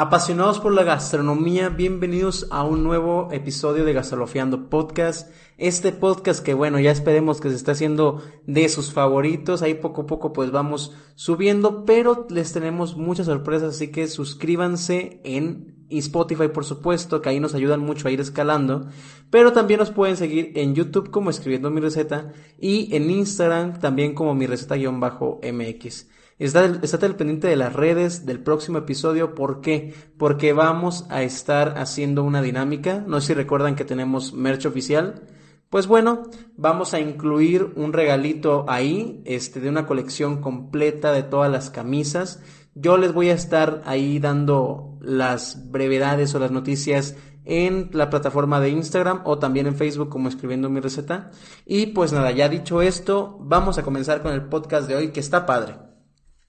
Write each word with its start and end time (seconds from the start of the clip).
Apasionados 0.00 0.60
por 0.60 0.72
la 0.72 0.84
gastronomía, 0.84 1.70
bienvenidos 1.70 2.46
a 2.52 2.62
un 2.62 2.84
nuevo 2.84 3.30
episodio 3.32 3.84
de 3.84 3.92
Gastrolofiando 3.92 4.70
Podcast. 4.70 5.28
Este 5.56 5.90
podcast 5.90 6.44
que 6.44 6.54
bueno, 6.54 6.78
ya 6.78 6.92
esperemos 6.92 7.40
que 7.40 7.50
se 7.50 7.56
esté 7.56 7.72
haciendo 7.72 8.22
de 8.46 8.68
sus 8.68 8.92
favoritos. 8.92 9.60
Ahí 9.60 9.74
poco 9.74 10.02
a 10.02 10.06
poco 10.06 10.32
pues 10.32 10.52
vamos 10.52 10.94
subiendo, 11.16 11.84
pero 11.84 12.28
les 12.30 12.52
tenemos 12.52 12.96
muchas 12.96 13.26
sorpresas, 13.26 13.74
así 13.74 13.88
que 13.88 14.06
suscríbanse 14.06 15.20
en 15.24 15.84
Spotify 15.90 16.46
por 16.46 16.64
supuesto, 16.64 17.20
que 17.20 17.30
ahí 17.30 17.40
nos 17.40 17.56
ayudan 17.56 17.80
mucho 17.80 18.06
a 18.06 18.12
ir 18.12 18.20
escalando. 18.20 18.86
Pero 19.30 19.52
también 19.52 19.80
nos 19.80 19.90
pueden 19.90 20.16
seguir 20.16 20.52
en 20.54 20.76
YouTube 20.76 21.10
como 21.10 21.28
escribiendo 21.28 21.72
mi 21.72 21.80
receta 21.80 22.32
y 22.56 22.94
en 22.94 23.10
Instagram 23.10 23.80
también 23.80 24.14
como 24.14 24.32
mi 24.36 24.46
receta-mx. 24.46 26.06
Estate 26.38 27.06
al 27.06 27.16
pendiente 27.16 27.48
de 27.48 27.56
las 27.56 27.72
redes 27.72 28.24
del 28.24 28.40
próximo 28.40 28.78
episodio. 28.78 29.34
¿Por 29.34 29.60
qué? 29.60 29.92
Porque 30.16 30.52
vamos 30.52 31.04
a 31.10 31.22
estar 31.22 31.78
haciendo 31.78 32.22
una 32.22 32.42
dinámica. 32.42 33.02
No 33.06 33.20
sé 33.20 33.28
si 33.28 33.34
recuerdan 33.34 33.74
que 33.74 33.84
tenemos 33.84 34.32
merch 34.32 34.66
oficial. 34.66 35.26
Pues 35.68 35.86
bueno, 35.86 36.22
vamos 36.56 36.94
a 36.94 37.00
incluir 37.00 37.72
un 37.76 37.92
regalito 37.92 38.64
ahí, 38.68 39.20
este, 39.26 39.60
de 39.60 39.68
una 39.68 39.86
colección 39.86 40.40
completa 40.40 41.12
de 41.12 41.24
todas 41.24 41.50
las 41.50 41.70
camisas. 41.70 42.40
Yo 42.74 42.96
les 42.96 43.12
voy 43.12 43.30
a 43.30 43.34
estar 43.34 43.82
ahí 43.84 44.20
dando 44.20 44.96
las 45.02 45.70
brevedades 45.70 46.34
o 46.34 46.38
las 46.38 46.52
noticias 46.52 47.16
en 47.44 47.90
la 47.92 48.10
plataforma 48.10 48.60
de 48.60 48.68
Instagram 48.68 49.22
o 49.24 49.38
también 49.38 49.66
en 49.66 49.74
Facebook 49.74 50.08
como 50.08 50.28
escribiendo 50.28 50.70
mi 50.70 50.80
receta. 50.80 51.32
Y 51.66 51.86
pues 51.86 52.12
nada, 52.12 52.30
ya 52.30 52.48
dicho 52.48 52.80
esto, 52.80 53.38
vamos 53.40 53.76
a 53.76 53.82
comenzar 53.82 54.22
con 54.22 54.32
el 54.32 54.44
podcast 54.44 54.86
de 54.86 54.94
hoy 54.94 55.08
que 55.08 55.20
está 55.20 55.44
padre. 55.44 55.87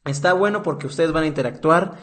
Está 0.06 0.34
bueno 0.34 0.64
porque 0.64 0.88
ustedes 0.88 1.12
van 1.12 1.24
a 1.24 1.28
interactuar 1.28 1.98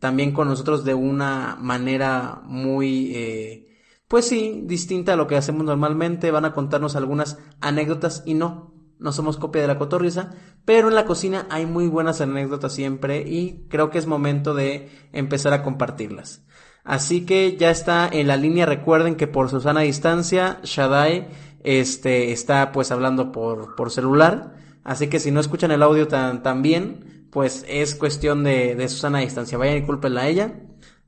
también 0.00 0.32
con 0.32 0.48
nosotros 0.48 0.84
de 0.84 0.94
una 0.94 1.56
manera 1.60 2.40
muy, 2.44 3.12
eh, 3.14 3.78
pues 4.08 4.26
sí, 4.26 4.62
distinta 4.64 5.14
a 5.14 5.16
lo 5.16 5.26
que 5.26 5.36
hacemos 5.36 5.64
normalmente. 5.64 6.30
Van 6.30 6.44
a 6.44 6.52
contarnos 6.52 6.96
algunas 6.96 7.38
anécdotas 7.60 8.22
y 8.26 8.34
no, 8.34 8.74
no 8.98 9.12
somos 9.12 9.36
copia 9.36 9.62
de 9.62 9.68
la 9.68 9.78
cotorriza, 9.78 10.32
pero 10.64 10.88
en 10.88 10.94
la 10.94 11.06
cocina 11.06 11.46
hay 11.50 11.66
muy 11.66 11.86
buenas 11.88 12.20
anécdotas 12.20 12.72
siempre 12.72 13.22
y 13.26 13.66
creo 13.68 13.90
que 13.90 13.98
es 13.98 14.06
momento 14.06 14.54
de 14.54 14.90
empezar 15.12 15.52
a 15.52 15.62
compartirlas. 15.62 16.44
Así 16.84 17.26
que 17.26 17.56
ya 17.56 17.70
está 17.70 18.08
en 18.08 18.28
la 18.28 18.36
línea, 18.36 18.64
recuerden 18.64 19.16
que 19.16 19.26
por 19.26 19.50
Susana 19.50 19.80
distancia, 19.80 20.60
Shadai 20.62 21.28
este, 21.64 22.30
está 22.30 22.70
pues 22.70 22.92
hablando 22.92 23.32
por, 23.32 23.74
por 23.74 23.90
celular, 23.90 24.54
así 24.84 25.08
que 25.08 25.18
si 25.18 25.32
no 25.32 25.40
escuchan 25.40 25.72
el 25.72 25.82
audio 25.82 26.06
tan, 26.06 26.44
tan 26.44 26.62
bien, 26.62 27.15
pues 27.36 27.66
es 27.68 27.94
cuestión 27.94 28.44
de, 28.44 28.74
de 28.76 28.88
Susana 28.88 29.18
a 29.18 29.20
distancia. 29.20 29.58
Vayan 29.58 29.76
y 29.76 29.84
cúlpenla 29.84 30.22
a 30.22 30.26
ella. 30.26 30.54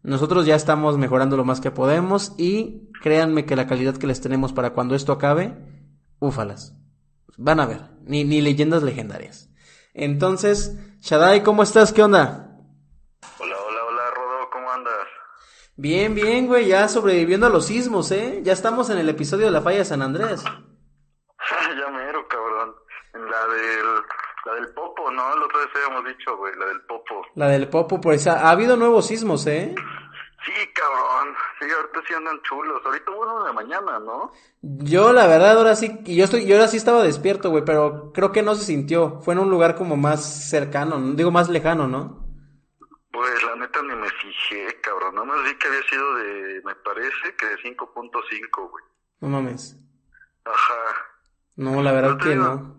Nosotros 0.02 0.44
ya 0.44 0.56
estamos 0.56 0.98
mejorando 0.98 1.38
lo 1.38 1.44
más 1.46 1.62
que 1.62 1.70
podemos 1.70 2.34
y 2.36 2.90
créanme 3.00 3.46
que 3.46 3.56
la 3.56 3.66
calidad 3.66 3.96
que 3.96 4.06
les 4.06 4.20
tenemos 4.20 4.52
para 4.52 4.74
cuando 4.74 4.94
esto 4.94 5.12
acabe, 5.12 5.56
úfalas. 6.18 6.76
Van 7.38 7.60
a 7.60 7.64
ver, 7.64 7.80
ni, 8.02 8.24
ni 8.24 8.42
leyendas 8.42 8.82
legendarias. 8.82 9.48
Entonces, 9.94 10.76
Shadai, 11.00 11.42
¿cómo 11.42 11.62
estás? 11.62 11.94
¿Qué 11.94 12.02
onda? 12.02 12.60
Hola, 13.38 13.56
hola, 13.66 13.84
hola, 13.88 14.02
Rodo, 14.14 14.50
¿cómo 14.52 14.70
andas? 14.70 15.08
Bien, 15.76 16.14
bien, 16.14 16.46
güey, 16.46 16.66
ya 16.66 16.88
sobreviviendo 16.88 17.46
a 17.46 17.50
los 17.50 17.64
sismos, 17.64 18.10
¿eh? 18.10 18.42
Ya 18.42 18.52
estamos 18.52 18.90
en 18.90 18.98
el 18.98 19.08
episodio 19.08 19.46
de 19.46 19.52
la 19.52 19.62
falla 19.62 19.78
de 19.78 19.84
San 19.86 20.02
Andrés. 20.02 20.44
ya 20.44 21.90
mero, 21.90 22.28
cabrón. 22.28 22.74
En 23.14 23.24
la 23.24 23.46
del 23.46 24.04
la 24.48 24.54
del 24.54 24.68
Popo, 24.72 25.10
¿no? 25.10 25.36
La 25.36 25.44
otra 25.44 25.58
vez 25.58 25.68
habíamos 25.74 26.04
dicho, 26.06 26.36
güey, 26.36 26.54
la 26.56 26.66
del 26.66 26.80
Popo. 26.82 27.26
La 27.34 27.48
del 27.48 27.68
Popo, 27.68 28.00
pues 28.00 28.26
ha, 28.26 28.50
habido 28.50 28.76
nuevos 28.76 29.06
sismos, 29.06 29.46
¿eh? 29.46 29.74
Sí, 30.44 30.52
cabrón. 30.72 31.34
Sí, 31.58 31.66
ahorita 31.70 32.00
sí 32.06 32.14
andan 32.14 32.40
chulos. 32.42 32.80
Ahorita 32.84 33.10
hubo 33.10 33.22
uno 33.22 33.44
de 33.44 33.52
mañana, 33.52 33.98
¿no? 33.98 34.32
Yo, 34.62 35.12
la 35.12 35.26
verdad, 35.26 35.58
ahora 35.58 35.76
sí, 35.76 35.98
yo 36.04 36.24
estoy, 36.24 36.46
yo 36.46 36.56
ahora 36.56 36.68
sí 36.68 36.78
estaba 36.78 37.02
despierto, 37.02 37.50
güey, 37.50 37.64
pero 37.64 38.12
creo 38.14 38.32
que 38.32 38.42
no 38.42 38.54
se 38.54 38.64
sintió. 38.64 39.20
Fue 39.20 39.34
en 39.34 39.40
un 39.40 39.50
lugar 39.50 39.74
como 39.74 39.96
más 39.96 40.48
cercano, 40.48 40.98
digo 41.14 41.30
más 41.30 41.50
lejano, 41.50 41.86
¿no? 41.86 42.26
Pues 43.12 43.42
la 43.42 43.56
neta 43.56 43.82
ni 43.82 43.94
me 43.96 44.08
fijé, 44.08 44.80
cabrón. 44.80 45.14
No 45.14 45.26
me 45.26 45.42
vi 45.42 45.58
que 45.58 45.66
había 45.66 45.82
sido 45.90 46.14
de, 46.14 46.62
me 46.64 46.74
parece 46.76 47.34
que 47.36 47.46
de 47.46 47.56
5.5, 47.58 48.70
güey. 48.70 48.84
No 49.20 49.28
mames. 49.28 49.76
Ajá. 50.44 50.94
No, 51.56 51.82
la 51.82 51.92
verdad 51.92 52.16
que 52.18 52.34
no. 52.36 52.77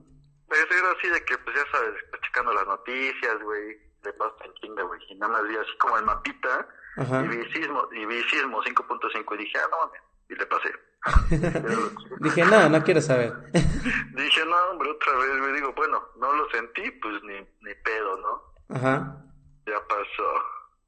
Pues 0.49 0.65
era 0.71 0.91
así 0.97 1.07
de 1.07 1.23
que, 1.25 1.37
pues 1.37 1.55
ya 1.55 1.71
sabes, 1.71 1.93
pues, 2.09 2.21
checando 2.23 2.53
las 2.53 2.67
noticias, 2.67 3.41
güey, 3.43 3.77
de 4.03 4.13
paso 4.13 4.35
en 4.43 4.53
chinga, 4.55 4.83
güey, 4.83 4.99
y 5.09 5.15
nada 5.15 5.33
más 5.33 5.47
vi 5.47 5.55
así 5.55 5.77
como 5.77 5.97
el 5.97 6.05
mapita, 6.05 6.67
y 6.97 7.27
vi 7.27 7.51
sismo, 7.53 7.87
y 7.91 8.05
vi 8.05 8.21
sismo 8.23 8.61
5.5, 8.63 9.35
y 9.35 9.37
dije, 9.37 9.57
ah, 9.59 9.67
no 9.71 10.09
y 10.29 10.35
le 10.35 10.45
pasé. 10.45 10.71
dije, 12.19 12.45
no, 12.45 12.69
no 12.69 12.83
quiero 12.83 13.01
saber. 13.01 13.33
dije, 13.51 14.45
no, 14.45 14.55
hombre, 14.71 14.91
otra 14.91 15.13
vez, 15.17 15.41
me 15.41 15.53
digo, 15.53 15.73
bueno, 15.75 16.01
no 16.17 16.33
lo 16.33 16.49
sentí, 16.51 16.89
pues 17.01 17.15
ni, 17.23 17.35
ni 17.61 17.73
pedo, 17.83 18.17
¿no? 18.17 18.75
Ajá. 18.75 19.25
Ya 19.65 19.79
pasó. 19.87 20.43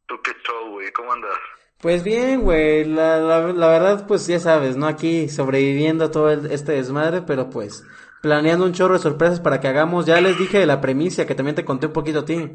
¿Tú 0.05 0.21
qué 0.21 0.31
show, 0.43 0.71
güey? 0.71 0.91
¿Cómo 0.91 1.13
andas? 1.13 1.37
Pues 1.79 2.03
bien, 2.03 2.41
güey, 2.41 2.85
la, 2.85 3.17
la, 3.17 3.39
la 3.53 3.67
verdad, 3.67 4.05
pues 4.07 4.27
ya 4.27 4.39
sabes, 4.39 4.77
¿no? 4.77 4.85
Aquí 4.85 5.29
sobreviviendo 5.29 6.11
todo 6.11 6.29
este 6.31 6.73
desmadre, 6.73 7.23
pero 7.23 7.49
pues 7.49 7.83
planeando 8.21 8.65
un 8.65 8.73
chorro 8.73 8.93
de 8.93 8.99
sorpresas 8.99 9.39
para 9.39 9.59
que 9.59 9.67
hagamos. 9.67 10.05
Ya 10.05 10.21
les 10.21 10.37
dije 10.37 10.59
de 10.59 10.65
la 10.65 10.79
premisa, 10.79 11.25
que 11.25 11.35
también 11.35 11.55
te 11.55 11.65
conté 11.65 11.87
un 11.87 11.93
poquito 11.93 12.19
a 12.19 12.25
ti. 12.25 12.49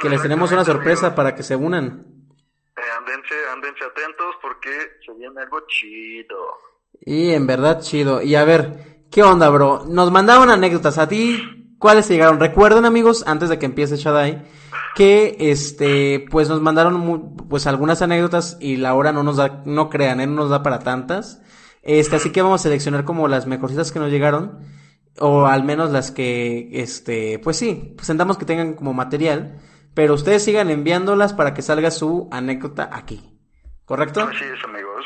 que 0.00 0.08
les 0.08 0.22
tenemos 0.22 0.50
una 0.52 0.64
sorpresa 0.64 1.14
para 1.14 1.34
que 1.34 1.42
se 1.42 1.56
unan. 1.56 2.06
Eh, 2.76 2.82
andense, 3.52 3.84
atentos 3.84 4.36
porque 4.40 4.70
se 5.04 5.12
viene 5.14 5.40
algo 5.40 5.60
chido. 5.68 6.36
Y 7.00 7.30
en 7.32 7.46
verdad 7.46 7.80
chido. 7.80 8.22
Y 8.22 8.34
a 8.34 8.44
ver, 8.44 9.04
¿qué 9.10 9.22
onda, 9.22 9.48
bro? 9.50 9.84
Nos 9.86 10.10
mandaron 10.10 10.50
anécdotas 10.50 10.98
a 10.98 11.08
ti. 11.08 11.76
¿Cuáles 11.78 12.08
llegaron? 12.08 12.40
Recuerden, 12.40 12.84
amigos, 12.84 13.24
antes 13.26 13.48
de 13.48 13.58
que 13.58 13.66
empiece 13.66 13.96
Shadai, 13.96 14.42
que 14.94 15.36
este, 15.38 16.26
pues 16.30 16.48
nos 16.48 16.60
mandaron 16.60 17.36
pues 17.48 17.66
algunas 17.66 18.02
anécdotas 18.02 18.58
y 18.60 18.76
la 18.76 18.94
hora 18.94 19.12
no 19.12 19.22
nos 19.22 19.36
da, 19.36 19.62
no 19.64 19.88
crean, 19.88 20.20
¿eh? 20.20 20.26
no 20.26 20.34
nos 20.34 20.50
da 20.50 20.62
para 20.62 20.80
tantas. 20.80 21.40
Este, 21.82 22.16
así 22.16 22.32
que 22.32 22.42
vamos 22.42 22.60
a 22.60 22.64
seleccionar 22.64 23.04
como 23.04 23.28
las 23.28 23.46
mejorcitas 23.46 23.92
que 23.92 23.98
nos 23.98 24.10
llegaron. 24.10 24.58
O 25.18 25.46
al 25.46 25.64
menos 25.64 25.90
las 25.90 26.10
que, 26.10 26.68
este, 26.72 27.38
pues 27.40 27.58
sí, 27.58 27.94
presentamos 27.96 28.38
que 28.38 28.44
tengan 28.44 28.74
como 28.74 28.92
material. 28.92 29.60
Pero 29.94 30.14
ustedes 30.14 30.44
sigan 30.44 30.70
enviándolas 30.70 31.32
para 31.32 31.52
que 31.52 31.62
salga 31.62 31.90
su 31.90 32.28
anécdota 32.30 32.88
aquí. 32.92 33.38
¿Correcto? 33.84 34.22
Así 34.22 34.44
es, 34.44 34.64
amigos. 34.64 35.04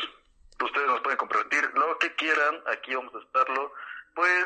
Ustedes 0.63 0.87
nos 0.87 1.01
pueden 1.01 1.17
compartir 1.17 1.63
lo 1.73 1.97
que 1.99 2.13
quieran. 2.15 2.55
Aquí 2.71 2.93
vamos 2.93 3.13
a 3.15 3.19
estarlo, 3.19 3.71
pues, 4.13 4.45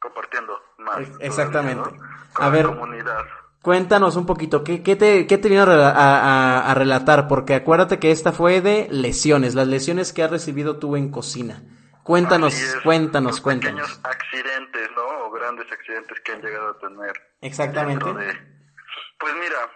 compartiendo 0.00 0.58
más. 0.78 1.00
Exactamente. 1.20 1.90
a 2.34 2.48
ver. 2.48 2.66
Comunidad. 2.66 3.24
Cuéntanos 3.62 4.16
un 4.16 4.26
poquito, 4.26 4.64
¿qué, 4.64 4.82
qué, 4.82 4.96
te, 4.96 5.28
qué 5.28 5.38
te 5.38 5.48
vino 5.48 5.62
a, 5.62 6.70
a, 6.70 6.74
relatar? 6.74 7.28
Porque 7.28 7.54
acuérdate 7.54 8.00
que 8.00 8.10
esta 8.10 8.32
fue 8.32 8.60
de 8.60 8.88
lesiones, 8.90 9.54
las 9.54 9.68
lesiones 9.68 10.12
que 10.12 10.24
has 10.24 10.32
recibido 10.32 10.80
tú 10.80 10.96
en 10.96 11.12
cocina. 11.12 11.62
Cuéntanos, 12.02 12.54
cuéntanos, 12.82 13.40
cuéntanos. 13.40 13.82
Pequeños 13.82 14.00
accidentes, 14.04 14.90
¿no? 14.96 15.26
O 15.26 15.30
grandes 15.30 15.70
accidentes 15.70 16.18
que 16.24 16.32
han 16.32 16.42
llegado 16.42 16.70
a 16.70 16.78
tener. 16.80 17.12
Exactamente. 17.40 18.04
Pues 18.04 19.34
mira, 19.34 19.70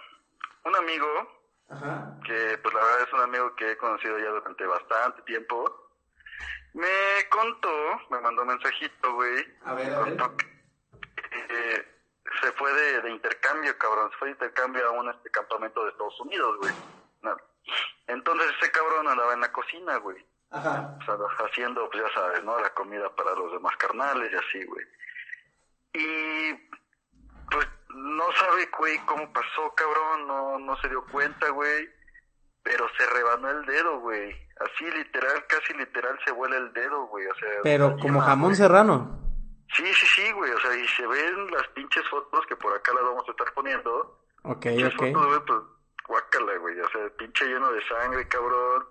un 0.64 0.74
amigo, 0.74 1.06
que 2.24 2.58
pues 2.58 2.74
la 2.74 2.80
verdad 2.80 3.02
es 3.06 3.12
un 3.12 3.20
amigo 3.20 3.54
que 3.54 3.70
he 3.70 3.76
conocido 3.76 4.18
ya 4.18 4.30
durante 4.30 4.66
bastante 4.66 5.22
tiempo, 5.22 5.64
me 6.74 7.28
contó, 7.30 7.70
me 8.10 8.20
mandó 8.20 8.42
un 8.42 8.48
mensajito, 8.48 9.14
güey. 9.14 9.46
A 9.64 9.74
ver, 9.74 9.94
a 9.94 10.00
ver. 10.00 10.16
Que, 11.14 11.95
se 12.40 12.52
fue 12.52 12.72
de, 12.72 13.10
intercambio, 13.10 13.76
cabrón. 13.78 14.10
Se 14.10 14.16
fue 14.16 14.28
de 14.28 14.32
intercambio 14.32 14.88
a 14.88 14.90
un 14.92 15.10
este 15.10 15.30
campamento 15.30 15.84
de 15.84 15.90
Estados 15.90 16.20
Unidos, 16.20 16.56
güey. 16.58 16.72
Entonces 18.06 18.46
ese 18.60 18.70
cabrón 18.70 19.08
andaba 19.08 19.34
en 19.34 19.40
la 19.40 19.52
cocina, 19.52 19.96
güey. 19.96 20.24
Ajá. 20.50 20.96
O 21.00 21.04
sea, 21.04 21.46
haciendo, 21.46 21.88
pues 21.90 22.04
ya 22.04 22.14
sabes, 22.14 22.44
¿no? 22.44 22.58
La 22.60 22.70
comida 22.70 23.08
para 23.16 23.34
los 23.34 23.52
demás 23.52 23.76
carnales 23.76 24.32
y 24.32 24.36
así, 24.36 24.64
güey. 24.66 24.86
Y 25.94 26.52
pues 27.50 27.66
no 27.88 28.24
sabe, 28.32 28.68
güey, 28.78 28.98
cómo 29.06 29.32
pasó, 29.32 29.74
cabrón, 29.74 30.28
no, 30.28 30.58
no 30.58 30.76
se 30.80 30.88
dio 30.88 31.04
cuenta, 31.06 31.48
güey, 31.50 31.88
pero 32.62 32.86
se 32.96 33.06
rebanó 33.06 33.50
el 33.50 33.66
dedo, 33.66 34.00
güey. 34.00 34.30
Así 34.60 34.84
literal, 34.90 35.44
casi 35.48 35.74
literal 35.74 36.18
se 36.24 36.32
vuela 36.32 36.56
el 36.56 36.72
dedo, 36.72 37.06
güey, 37.06 37.26
o 37.26 37.34
sea. 37.34 37.48
Pero 37.62 37.96
como 37.98 38.20
jamón 38.20 38.54
serrano. 38.54 39.25
Sí, 39.74 39.84
sí, 39.94 40.06
sí, 40.06 40.32
güey, 40.32 40.50
o 40.52 40.60
sea, 40.60 40.74
y 40.76 40.86
se 40.88 41.06
ven 41.06 41.50
las 41.50 41.66
pinches 41.68 42.06
fotos 42.08 42.46
que 42.46 42.56
por 42.56 42.72
acá 42.74 42.92
las 42.94 43.04
vamos 43.04 43.24
a 43.26 43.30
estar 43.30 43.52
poniendo. 43.52 44.20
Ok, 44.42 44.66
ok. 44.66 44.96
Fotos, 44.96 45.26
güey, 45.26 45.40
pues, 45.46 45.58
guácala, 46.08 46.56
güey, 46.58 46.80
o 46.80 46.88
sea, 46.90 47.08
pinche 47.18 47.46
lleno 47.46 47.72
de 47.72 47.86
sangre, 47.86 48.28
cabrón. 48.28 48.86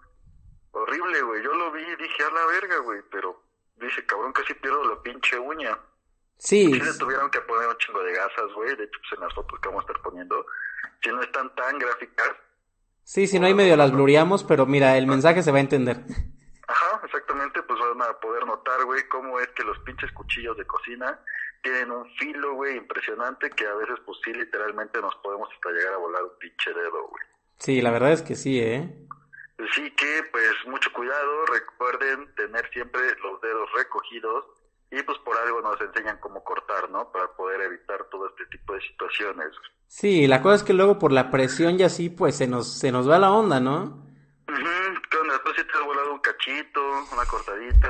Horrible, 0.71 1.21
güey, 1.21 1.43
yo 1.43 1.53
lo 1.53 1.71
vi 1.71 1.81
y 1.81 1.95
dije, 1.95 2.23
a 2.23 2.29
la 2.29 2.45
verga, 2.47 2.77
güey, 2.79 3.01
pero 3.09 3.41
dice, 3.77 4.05
cabrón, 4.05 4.33
casi 4.33 4.53
pierdo 4.55 4.83
la 4.83 5.01
pinche 5.01 5.39
uña. 5.39 5.77
Sí. 6.37 6.65
Sí 6.65 6.79
le 6.79 6.93
tuvieron 6.93 7.29
que 7.31 7.39
poner 7.41 7.69
un 7.69 7.77
chingo 7.77 8.03
de 8.03 8.13
gasas, 8.13 8.53
güey, 8.53 8.75
de 8.75 8.83
hecho, 8.83 8.99
pues 8.99 9.13
en 9.13 9.21
las 9.21 9.33
fotos 9.33 9.59
que 9.59 9.69
vamos 9.69 9.85
a 9.85 9.87
estar 9.87 10.01
poniendo, 10.03 10.45
si 11.01 11.09
no 11.09 11.21
están 11.21 11.53
tan 11.55 11.79
gráficas. 11.79 12.31
Sí, 13.03 13.27
si 13.27 13.39
no 13.39 13.45
hay 13.45 13.53
medio 13.53 13.77
las 13.77 13.91
blureamos, 13.91 14.43
pero 14.43 14.65
mira, 14.65 14.97
el 14.97 15.07
mensaje 15.07 15.43
se 15.43 15.51
va 15.51 15.57
a 15.57 15.61
entender. 15.61 16.03
Ajá, 16.67 17.01
exactamente, 17.03 17.61
pues 17.63 17.79
van 17.79 18.09
a 18.09 18.19
poder 18.19 18.45
notar, 18.45 18.83
güey, 18.85 19.07
cómo 19.07 19.39
es 19.39 19.47
que 19.49 19.63
los 19.63 19.77
pinches 19.79 20.11
cuchillos 20.13 20.57
de 20.57 20.65
cocina 20.65 21.19
tienen 21.61 21.91
un 21.91 22.09
filo, 22.15 22.53
güey, 22.55 22.77
impresionante 22.77 23.49
que 23.51 23.67
a 23.67 23.73
veces, 23.75 23.95
pues 24.05 24.17
sí, 24.23 24.33
literalmente 24.33 25.01
nos 25.01 25.15
podemos 25.17 25.49
hasta 25.53 25.71
llegar 25.71 25.93
a 25.93 25.97
volar 25.97 26.23
un 26.23 26.37
pinche 26.39 26.73
dedo, 26.73 27.07
güey. 27.07 27.23
Sí, 27.57 27.81
la 27.81 27.91
verdad 27.91 28.11
es 28.11 28.21
que 28.21 28.35
sí, 28.35 28.59
¿eh? 28.59 29.07
Sí 29.73 29.89
que, 29.91 30.23
pues, 30.31 30.53
mucho 30.67 30.91
cuidado, 30.91 31.45
recuerden 31.45 32.33
tener 32.35 32.69
siempre 32.71 33.01
los 33.23 33.41
dedos 33.41 33.71
recogidos 33.73 34.45
y 34.91 35.01
pues 35.03 35.17
por 35.19 35.37
algo 35.37 35.61
nos 35.61 35.79
enseñan 35.81 36.19
cómo 36.19 36.43
cortar, 36.43 36.89
¿no? 36.89 37.11
Para 37.11 37.27
poder 37.35 37.61
evitar 37.61 38.03
todo 38.11 38.27
este 38.29 38.45
tipo 38.45 38.73
de 38.73 38.81
situaciones. 38.81 39.47
Sí, 39.87 40.27
la 40.27 40.41
cosa 40.41 40.55
es 40.55 40.63
que 40.63 40.73
luego 40.73 40.99
por 40.99 41.11
la 41.11 41.31
presión 41.31 41.79
y 41.79 41.83
así, 41.83 42.09
pues 42.09 42.37
se 42.37 42.47
nos, 42.47 42.77
se 42.79 42.91
nos 42.91 43.09
va 43.09 43.17
la 43.17 43.31
onda, 43.31 43.59
¿no? 43.59 44.04
¿Qué 44.47 45.17
onda? 45.17 45.41
¿Tú 45.43 45.51
sí 45.55 45.61
te 45.63 45.77
has 45.77 45.85
volado 45.85 46.13
un 46.13 46.19
cachito, 46.19 46.79
una 47.13 47.25
cortadita? 47.25 47.89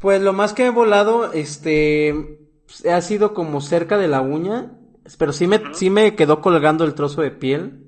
Pues 0.00 0.20
lo 0.20 0.32
más 0.32 0.52
que 0.52 0.66
he 0.66 0.70
volado, 0.70 1.32
este, 1.32 2.38
ha 2.90 3.00
sido 3.00 3.32
como 3.34 3.60
cerca 3.60 3.96
de 3.96 4.08
la 4.08 4.20
uña, 4.20 4.72
pero 5.18 5.32
sí 5.32 5.46
me, 5.46 5.74
sí 5.74 5.90
me 5.90 6.14
quedó 6.14 6.40
colgando 6.40 6.84
el 6.84 6.94
trozo 6.94 7.22
de 7.22 7.30
piel. 7.30 7.80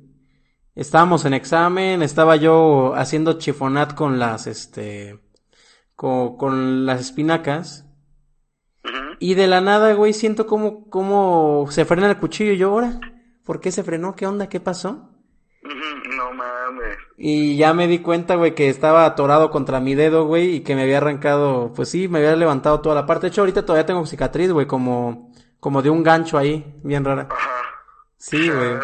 Estábamos 0.74 1.24
en 1.24 1.34
examen, 1.34 2.02
estaba 2.02 2.36
yo 2.36 2.94
haciendo 2.94 3.38
chifonat 3.38 3.94
con 3.94 4.18
las, 4.18 4.46
este, 4.46 5.18
con, 5.94 6.36
con 6.36 6.86
las 6.86 7.00
espinacas. 7.00 7.84
Y 9.18 9.34
de 9.34 9.46
la 9.46 9.62
nada, 9.62 9.94
güey, 9.94 10.12
siento 10.12 10.46
como, 10.46 10.88
como 10.90 11.66
se 11.70 11.84
frena 11.86 12.08
el 12.08 12.18
cuchillo. 12.18 12.52
Y 12.52 12.58
yo, 12.58 12.70
ahora, 12.70 13.00
¿por 13.44 13.60
qué 13.60 13.72
se 13.72 13.82
frenó? 13.82 14.14
¿Qué 14.14 14.26
onda? 14.26 14.48
¿Qué 14.48 14.60
pasó? 14.60 15.10
Mames. 16.70 16.98
Y 17.16 17.56
ya 17.56 17.74
me 17.74 17.86
di 17.86 18.00
cuenta, 18.00 18.36
güey, 18.36 18.54
que 18.54 18.68
estaba 18.68 19.04
atorado 19.04 19.50
contra 19.50 19.80
mi 19.80 19.94
dedo, 19.94 20.24
güey, 20.24 20.56
y 20.56 20.60
que 20.62 20.74
me 20.74 20.82
había 20.82 20.98
arrancado, 20.98 21.72
pues 21.74 21.90
sí, 21.90 22.08
me 22.08 22.18
había 22.18 22.36
levantado 22.36 22.80
toda 22.80 22.94
la 22.94 23.06
parte. 23.06 23.26
De 23.26 23.28
hecho, 23.28 23.42
ahorita 23.42 23.64
todavía 23.64 23.86
tengo 23.86 24.04
cicatriz, 24.06 24.52
güey, 24.52 24.66
como, 24.66 25.32
como 25.60 25.82
de 25.82 25.90
un 25.90 26.02
gancho 26.02 26.38
ahí, 26.38 26.64
bien 26.82 27.04
rara. 27.04 27.28
Ajá. 27.30 27.62
Sí, 28.18 28.50
güey. 28.50 28.78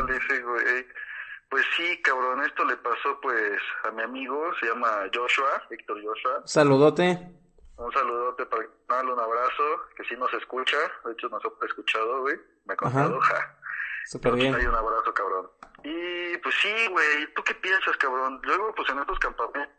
Pues 1.49 1.67
sí, 1.77 2.01
cabrón, 2.01 2.43
esto 2.45 2.65
le 2.65 2.79
pasó 2.79 3.21
pues 3.21 3.61
a 3.85 3.91
mi 3.91 4.03
amigo, 4.03 4.43
se 4.59 4.69
llama 4.69 4.89
Joshua, 5.13 5.63
Héctor 5.69 6.03
Joshua. 6.03 6.43
Saludote. 6.47 7.29
Un 7.77 7.93
saludote 7.93 8.47
para 8.47 8.63
darle 8.89 9.13
un 9.13 9.21
abrazo, 9.21 9.63
que 9.95 10.03
sí 10.05 10.15
nos 10.17 10.33
escucha, 10.33 10.79
de 11.05 11.13
hecho 11.13 11.29
nos 11.29 11.43
ha 11.45 11.67
escuchado, 11.67 12.23
güey, 12.23 12.37
me 12.65 12.73
ha 12.73 12.77
contado, 12.77 13.21
ja. 13.21 13.59
Súper 14.07 14.35
bien. 14.35 14.55
Hay 14.55 14.67
un 14.67 14.75
abrazo, 14.75 15.13
cabrón. 15.15 15.49
Y 15.85 16.37
pues 16.39 16.55
sí, 16.63 16.69
güey, 16.91 17.35
¿tú 17.35 17.43
qué 17.45 17.55
piensas, 17.55 17.97
cabrón? 17.97 18.41
Luego, 18.43 18.73
pues 18.75 18.89
en 18.91 18.99
estos 18.99 19.19
campamentos, 19.19 19.75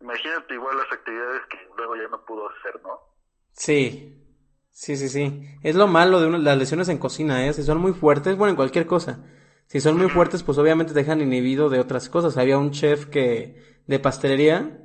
imagínate 0.00 0.54
igual 0.54 0.76
las 0.76 0.92
actividades 0.92 1.42
que 1.50 1.58
luego 1.76 1.96
ya 1.96 2.08
no 2.08 2.24
pudo 2.24 2.48
hacer, 2.48 2.80
¿no? 2.82 3.00
Sí, 3.52 4.22
sí, 4.70 4.96
sí, 4.96 5.08
sí. 5.08 5.58
Es 5.62 5.74
lo 5.74 5.86
malo 5.86 6.20
de 6.20 6.38
las 6.38 6.58
lesiones 6.58 6.88
en 6.88 6.98
cocina, 6.98 7.46
¿eh? 7.46 7.52
Si 7.52 7.62
son 7.62 7.78
muy 7.78 7.92
fuertes, 7.92 8.36
bueno, 8.36 8.50
en 8.50 8.56
cualquier 8.56 8.86
cosa. 8.86 9.24
Si 9.66 9.80
son 9.80 9.96
muy 9.96 10.10
fuertes, 10.10 10.42
pues 10.42 10.58
obviamente 10.58 10.92
te 10.92 11.00
dejan 11.00 11.20
inhibido 11.20 11.70
de 11.70 11.80
otras 11.80 12.08
cosas. 12.08 12.36
Había 12.36 12.58
un 12.58 12.72
chef 12.72 13.06
que, 13.06 13.80
de 13.86 13.98
pastelería, 13.98 14.78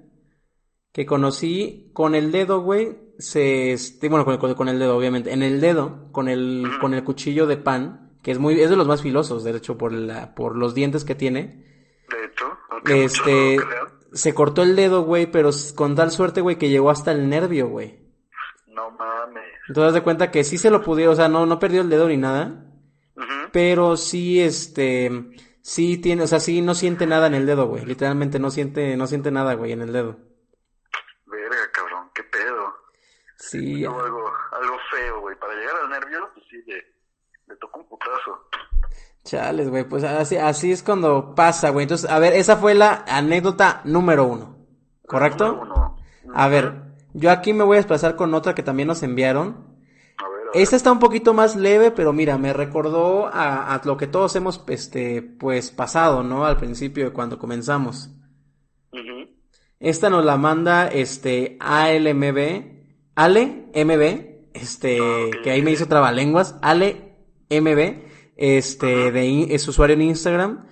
que 0.94 1.06
conocí 1.06 1.91
con 1.94 2.15
el 2.15 2.31
dedo, 2.31 2.62
güey, 2.62 2.97
se, 3.19 3.74
este, 3.74 4.09
bueno, 4.09 4.25
con 4.25 4.33
el, 4.33 4.56
con 4.56 4.69
el 4.69 4.79
dedo, 4.79 4.95
obviamente, 4.97 5.33
en 5.33 5.44
el 5.44 5.59
dedo, 5.59 6.12
con 6.12 6.29
el, 6.29 6.65
con 6.79 6.94
el 6.94 7.03
cuchillo 7.03 7.47
de 7.47 7.57
pan, 7.57 8.06
que 8.27 8.31
es 8.31 8.39
muy, 8.39 8.59
es 8.59 8.69
de 8.69 8.75
los 8.75 8.89
más 8.89 9.01
filosos, 9.01 9.45
de 9.45 9.51
hecho, 9.51 9.77
por 9.77 9.94
la, 9.94 10.35
por 10.35 10.57
los 10.57 10.75
dientes 10.75 11.06
que 11.06 11.15
tiene. 11.15 12.03
De 12.09 12.25
hecho, 12.25 12.57
este, 12.83 13.57
se 14.12 14.33
cortó 14.33 14.63
el 14.63 14.75
dedo, 14.75 15.03
güey, 15.03 15.31
pero 15.31 15.50
con 15.75 15.95
tal 15.95 16.12
suerte, 16.12 16.41
güey, 16.41 16.57
que 16.57 16.68
llegó 16.68 16.89
hasta 16.89 17.13
el 17.13 17.29
nervio, 17.29 17.69
güey. 17.69 18.06
No 18.68 18.91
mames. 18.91 19.45
Entonces, 19.69 19.94
de 19.94 20.03
cuenta 20.03 20.29
que 20.29 20.44
sí 20.44 20.57
se 20.57 20.69
lo 20.69 20.81
pudiera, 20.81 21.12
o 21.12 21.15
sea, 21.15 21.29
no, 21.29 21.45
no 21.45 21.57
perdió 21.57 21.79
el 21.79 21.89
dedo 21.89 22.09
ni 22.09 22.18
nada. 22.18 22.65
Pero 23.53 23.95
sí, 23.95 24.41
este, 24.41 25.09
sí 25.62 25.97
tiene, 25.97 26.24
o 26.24 26.27
sea, 26.27 26.41
sí 26.41 26.62
no 26.62 26.75
siente 26.75 27.07
nada 27.07 27.27
en 27.27 27.33
el 27.33 27.45
dedo, 27.45 27.68
güey. 27.68 27.85
Literalmente 27.85 28.39
no 28.39 28.51
siente, 28.51 28.97
no 28.97 29.07
siente 29.07 29.31
nada, 29.31 29.53
güey, 29.53 29.71
en 29.71 29.83
el 29.83 29.94
dedo. 29.94 30.18
Verga, 31.27 31.71
cabrón, 31.71 32.12
qué 32.13 32.24
pedo. 32.24 32.75
Sí. 33.38 33.85
Algo, 33.85 34.33
algo 34.51 34.77
feo, 34.91 35.21
güey. 35.21 35.38
Para 35.38 35.53
llegar 35.53 35.77
al 35.81 35.89
nervio, 35.91 36.29
pues 36.33 36.45
sí, 36.50 36.62
de 36.63 36.96
Chales, 39.23 39.69
güey, 39.69 39.83
pues 39.83 40.03
así, 40.03 40.37
así 40.37 40.71
es 40.71 40.81
cuando 40.81 41.35
pasa, 41.35 41.69
güey. 41.69 41.83
Entonces, 41.83 42.09
a 42.09 42.17
ver, 42.17 42.33
esa 42.33 42.57
fue 42.57 42.73
la 42.73 43.03
anécdota 43.07 43.81
número 43.83 44.25
uno, 44.25 44.57
¿correcto? 45.05 45.47
Número 45.47 45.73
uno. 45.75 45.97
A 46.33 46.47
ver, 46.47 46.81
yo 47.13 47.31
aquí 47.31 47.51
me 47.51 47.63
voy 47.63 47.75
a 47.75 47.79
desplazar 47.79 48.15
con 48.15 48.33
otra 48.33 48.55
que 48.55 48.63
también 48.63 48.87
nos 48.87 49.03
enviaron. 49.03 49.67
Esta 50.53 50.77
está 50.77 50.91
un 50.91 50.99
poquito 50.99 51.33
más 51.33 51.55
leve, 51.57 51.91
pero 51.91 52.13
mira, 52.13 52.37
me 52.37 52.53
recordó 52.53 53.27
a, 53.27 53.81
lo 53.83 53.97
que 53.97 54.07
todos 54.07 54.35
hemos, 54.37 54.63
este, 54.67 55.21
pues, 55.21 55.71
pasado, 55.71 56.23
¿no? 56.23 56.45
Al 56.45 56.57
principio 56.57 57.05
de 57.05 57.11
cuando 57.11 57.37
comenzamos. 57.37 58.11
Esta 59.79 60.09
nos 60.09 60.25
la 60.25 60.37
manda, 60.37 60.87
este, 60.87 61.57
ALMB, 61.59 62.77
Ale, 63.15 63.67
MB, 63.75 64.51
este, 64.53 64.99
ah, 64.99 65.29
que 65.43 65.51
ahí 65.51 65.61
me 65.61 65.71
hizo 65.71 65.87
trabalenguas, 65.87 66.55
Ale 66.61 67.15
MB, 67.49 68.06
este, 68.38 69.12
de, 69.12 69.54
es 69.54 69.68
usuario 69.68 69.95
en 69.95 70.04
Instagram. 70.04 70.68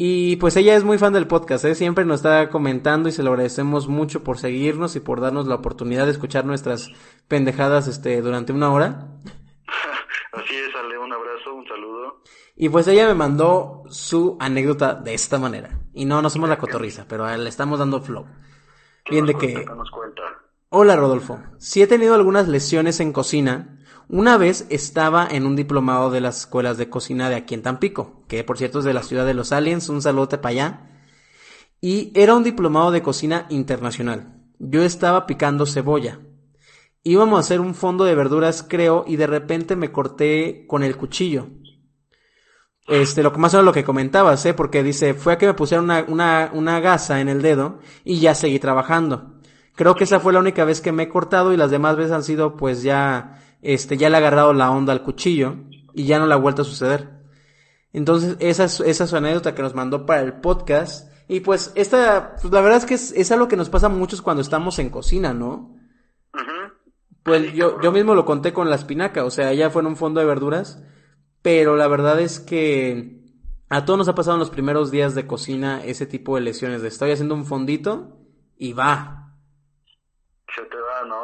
Y 0.00 0.36
pues 0.36 0.56
ella 0.56 0.76
es 0.76 0.84
muy 0.84 0.96
fan 0.96 1.12
del 1.12 1.26
podcast, 1.26 1.64
¿eh? 1.64 1.74
siempre 1.74 2.04
nos 2.04 2.20
está 2.20 2.50
comentando 2.50 3.08
y 3.08 3.12
se 3.12 3.24
lo 3.24 3.30
agradecemos 3.30 3.88
mucho 3.88 4.22
por 4.22 4.38
seguirnos 4.38 4.94
y 4.94 5.00
por 5.00 5.20
darnos 5.20 5.48
la 5.48 5.56
oportunidad 5.56 6.06
de 6.06 6.12
escuchar 6.12 6.44
nuestras 6.44 6.88
pendejadas 7.26 7.88
este, 7.88 8.22
durante 8.22 8.52
una 8.52 8.72
hora. 8.72 9.08
Así 10.32 10.54
es, 10.54 10.72
Ale, 10.76 10.98
un 10.98 11.12
abrazo, 11.12 11.52
un 11.52 11.66
saludo. 11.66 12.22
Y 12.54 12.68
pues 12.68 12.86
ella 12.86 13.08
me 13.08 13.14
mandó 13.14 13.82
su 13.88 14.36
anécdota 14.38 14.94
de 14.94 15.14
esta 15.14 15.40
manera. 15.40 15.80
Y 15.92 16.04
no, 16.04 16.22
no 16.22 16.30
somos 16.30 16.48
la 16.48 16.58
cotorriza, 16.58 17.06
pero 17.08 17.36
le 17.36 17.48
estamos 17.48 17.80
dando 17.80 18.00
flow. 18.00 18.24
Bien 19.10 19.26
de 19.26 19.34
que... 19.34 19.66
Hola 20.70 20.96
Rodolfo, 20.96 21.40
si 21.56 21.82
he 21.82 21.86
tenido 21.86 22.14
algunas 22.14 22.46
lesiones 22.46 23.00
en 23.00 23.12
cocina, 23.12 23.77
una 24.08 24.38
vez 24.38 24.66
estaba 24.70 25.28
en 25.30 25.46
un 25.46 25.54
diplomado 25.54 26.10
de 26.10 26.20
las 26.20 26.40
escuelas 26.40 26.78
de 26.78 26.88
cocina 26.88 27.28
de 27.28 27.36
aquí 27.36 27.54
en 27.54 27.62
Tampico, 27.62 28.24
que 28.26 28.42
por 28.42 28.56
cierto 28.56 28.78
es 28.78 28.84
de 28.84 28.94
la 28.94 29.02
ciudad 29.02 29.26
de 29.26 29.34
los 29.34 29.52
aliens, 29.52 29.88
un 29.88 30.00
saludo 30.00 30.28
para 30.28 30.48
allá. 30.48 30.90
Y 31.80 32.10
era 32.14 32.34
un 32.34 32.42
diplomado 32.42 32.90
de 32.90 33.02
cocina 33.02 33.46
internacional. 33.50 34.34
Yo 34.58 34.82
estaba 34.82 35.26
picando 35.26 35.66
cebolla. 35.66 36.20
Íbamos 37.02 37.36
a 37.36 37.40
hacer 37.40 37.60
un 37.60 37.74
fondo 37.74 38.04
de 38.04 38.14
verduras, 38.14 38.64
creo, 38.66 39.04
y 39.06 39.16
de 39.16 39.26
repente 39.26 39.76
me 39.76 39.92
corté 39.92 40.66
con 40.66 40.82
el 40.82 40.96
cuchillo. 40.96 41.48
Este, 42.88 43.22
lo 43.22 43.32
que 43.32 43.38
más 43.38 43.52
o 43.52 43.58
menos 43.58 43.66
lo 43.66 43.72
que 43.72 43.84
comentabas, 43.84 44.44
¿eh? 44.46 44.54
Porque 44.54 44.82
dice, 44.82 45.14
fue 45.14 45.34
a 45.34 45.38
que 45.38 45.46
me 45.46 45.54
pusieron 45.54 45.84
una, 45.84 46.04
una, 46.08 46.50
una 46.54 46.80
gasa 46.80 47.20
en 47.20 47.28
el 47.28 47.42
dedo 47.42 47.78
y 48.02 48.18
ya 48.18 48.34
seguí 48.34 48.58
trabajando. 48.58 49.38
Creo 49.76 49.94
que 49.94 50.04
esa 50.04 50.18
fue 50.18 50.32
la 50.32 50.40
única 50.40 50.64
vez 50.64 50.80
que 50.80 50.90
me 50.90 51.04
he 51.04 51.08
cortado 51.08 51.52
y 51.52 51.56
las 51.56 51.70
demás 51.70 51.96
veces 51.96 52.12
han 52.12 52.24
sido 52.24 52.56
pues 52.56 52.82
ya 52.82 53.38
este, 53.62 53.96
ya 53.96 54.10
le 54.10 54.16
ha 54.16 54.18
agarrado 54.18 54.52
la 54.52 54.70
onda 54.70 54.92
al 54.92 55.02
cuchillo 55.02 55.56
y 55.94 56.04
ya 56.04 56.18
no 56.18 56.26
le 56.26 56.34
ha 56.34 56.38
vuelto 56.38 56.62
a 56.62 56.64
suceder. 56.64 57.18
Entonces, 57.92 58.36
esa 58.40 58.64
es, 58.64 58.80
esa 58.80 59.04
es 59.04 59.10
su 59.10 59.16
anécdota 59.16 59.54
que 59.54 59.62
nos 59.62 59.74
mandó 59.74 60.06
para 60.06 60.22
el 60.22 60.34
podcast. 60.34 61.12
Y 61.28 61.40
pues, 61.40 61.72
esta, 61.74 62.36
pues 62.40 62.52
la 62.52 62.60
verdad 62.60 62.78
es 62.78 62.86
que 62.86 62.94
es, 62.94 63.12
es 63.12 63.32
algo 63.32 63.48
que 63.48 63.56
nos 63.56 63.70
pasa 63.70 63.86
a 63.86 63.90
muchos 63.90 64.22
cuando 64.22 64.42
estamos 64.42 64.78
en 64.78 64.90
cocina, 64.90 65.34
¿no? 65.34 65.74
Pues 67.22 67.52
yo, 67.52 67.80
yo 67.82 67.92
mismo 67.92 68.14
lo 68.14 68.24
conté 68.24 68.54
con 68.54 68.70
la 68.70 68.76
espinaca, 68.76 69.24
o 69.24 69.30
sea, 69.30 69.52
ya 69.52 69.68
fue 69.68 69.82
en 69.82 69.88
un 69.88 69.96
fondo 69.96 70.20
de 70.20 70.26
verduras, 70.26 70.82
pero 71.42 71.76
la 71.76 71.86
verdad 71.86 72.18
es 72.20 72.40
que 72.40 73.18
a 73.68 73.84
todos 73.84 73.98
nos 73.98 74.08
ha 74.08 74.14
pasado 74.14 74.36
en 74.36 74.40
los 74.40 74.48
primeros 74.48 74.90
días 74.90 75.14
de 75.14 75.26
cocina 75.26 75.84
ese 75.84 76.06
tipo 76.06 76.36
de 76.36 76.40
lesiones, 76.40 76.80
de 76.80 76.88
estoy 76.88 77.10
haciendo 77.10 77.34
un 77.34 77.44
fondito 77.44 78.16
y 78.56 78.72
va. 78.72 79.34
Se 80.56 80.62
te 80.62 80.76
va, 80.76 81.04
¿no? 81.04 81.20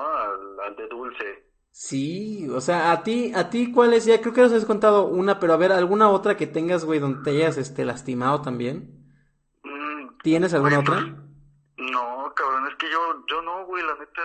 al 0.62 0.76
de 0.76 0.88
dulce. 0.88 1.43
Sí, 1.76 2.48
o 2.50 2.60
sea, 2.60 2.92
a 2.92 3.02
ti, 3.02 3.32
a 3.34 3.50
ti, 3.50 3.72
¿cuál 3.72 3.94
es? 3.94 4.04
Ya 4.04 4.20
creo 4.20 4.32
que 4.32 4.42
nos 4.42 4.52
has 4.52 4.64
contado 4.64 5.06
una, 5.06 5.40
pero 5.40 5.54
a 5.54 5.56
ver, 5.56 5.72
¿alguna 5.72 6.08
otra 6.08 6.36
que 6.36 6.46
tengas, 6.46 6.84
güey, 6.84 7.00
donde 7.00 7.24
te 7.24 7.30
hayas, 7.30 7.56
este, 7.56 7.84
lastimado 7.84 8.42
también? 8.42 9.12
Mm, 9.64 10.18
¿Tienes 10.22 10.54
alguna 10.54 10.78
otra? 10.78 11.00
No, 11.00 12.32
cabrón, 12.36 12.68
es 12.68 12.76
que 12.76 12.88
yo, 12.88 13.26
yo 13.26 13.42
no, 13.42 13.66
güey, 13.66 13.82
la 13.82 13.96
neta, 13.96 14.22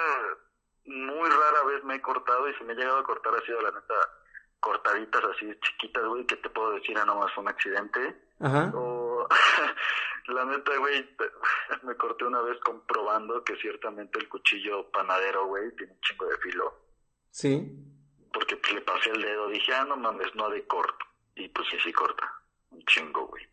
muy 0.85 1.27
rara 1.27 1.63
vez 1.65 1.83
me 1.85 1.95
he 1.95 2.01
cortado 2.03 2.47
y 2.47 2.53
si 2.53 2.63
me 2.65 2.73
he 2.73 2.75
llegado 2.75 2.99
a 2.99 3.03
cortar 3.03 3.33
ha 3.33 3.43
sido 3.43 3.59
la 3.63 3.71
neta 3.71 3.95
cortaditas 4.59 5.23
así 5.23 5.51
chiquitas, 5.59 6.05
güey, 6.05 6.27
que 6.27 6.35
te 6.35 6.51
puedo 6.51 6.73
decir, 6.73 6.95
a 6.99 7.01
ah, 7.01 7.05
nomás 7.05 7.35
un 7.35 7.47
accidente. 7.47 8.15
Ajá. 8.41 8.71
O, 8.75 9.27
la 10.27 10.45
neta, 10.45 10.77
güey, 10.77 11.17
me 11.81 11.95
corté 11.95 12.25
una 12.25 12.41
vez 12.41 12.59
comprobando 12.59 13.43
que 13.43 13.55
ciertamente 13.55 14.19
el 14.19 14.29
cuchillo 14.29 14.91
panadero, 14.91 15.47
güey, 15.47 15.75
tiene 15.75 15.93
un 15.93 16.01
chingo 16.01 16.27
de 16.27 16.37
filo. 16.37 16.88
Sí. 17.31 17.71
Porque 18.33 18.55
pues, 18.57 18.73
le 18.73 18.81
pasé 18.81 19.09
el 19.11 19.21
dedo, 19.21 19.47
dije, 19.49 19.73
ah, 19.73 19.85
no 19.85 19.97
mames, 19.97 20.33
no 20.35 20.49
de 20.49 20.65
corto. 20.67 21.05
Y 21.35 21.47
pues 21.49 21.67
sí, 21.69 21.77
sí 21.83 21.93
corta. 21.93 22.31
Un 22.71 22.83
chingo, 22.85 23.27
güey. 23.27 23.47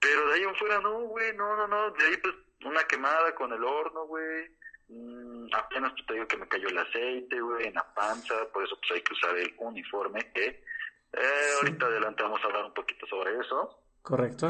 Pero 0.00 0.28
de 0.28 0.34
ahí 0.34 0.42
en 0.42 0.54
fuera, 0.56 0.80
no, 0.80 1.00
güey, 1.00 1.34
no, 1.36 1.56
no, 1.56 1.66
no. 1.66 1.90
De 1.92 2.04
ahí, 2.06 2.16
pues, 2.18 2.34
una 2.64 2.82
quemada 2.84 3.34
con 3.34 3.52
el 3.52 3.62
horno, 3.62 4.06
güey. 4.06 4.50
Mm, 4.88 5.48
apenas 5.54 5.92
te 6.06 6.14
digo 6.14 6.26
que 6.26 6.36
me 6.36 6.48
cayó 6.48 6.68
el 6.68 6.78
aceite, 6.78 7.40
güey, 7.40 7.66
en 7.66 7.74
la 7.74 7.94
panza. 7.94 8.34
Por 8.52 8.64
eso, 8.64 8.78
pues, 8.80 8.92
hay 8.92 9.02
que 9.02 9.12
usar 9.12 9.36
el 9.36 9.54
uniforme, 9.58 10.32
que 10.32 10.64
eh, 11.12 11.50
ahorita 11.56 11.86
adelante 11.86 12.22
vamos 12.22 12.40
a 12.42 12.46
hablar 12.46 12.64
un 12.66 12.74
poquito 12.74 13.06
sobre 13.06 13.38
eso. 13.38 13.82
Correcto. 14.02 14.48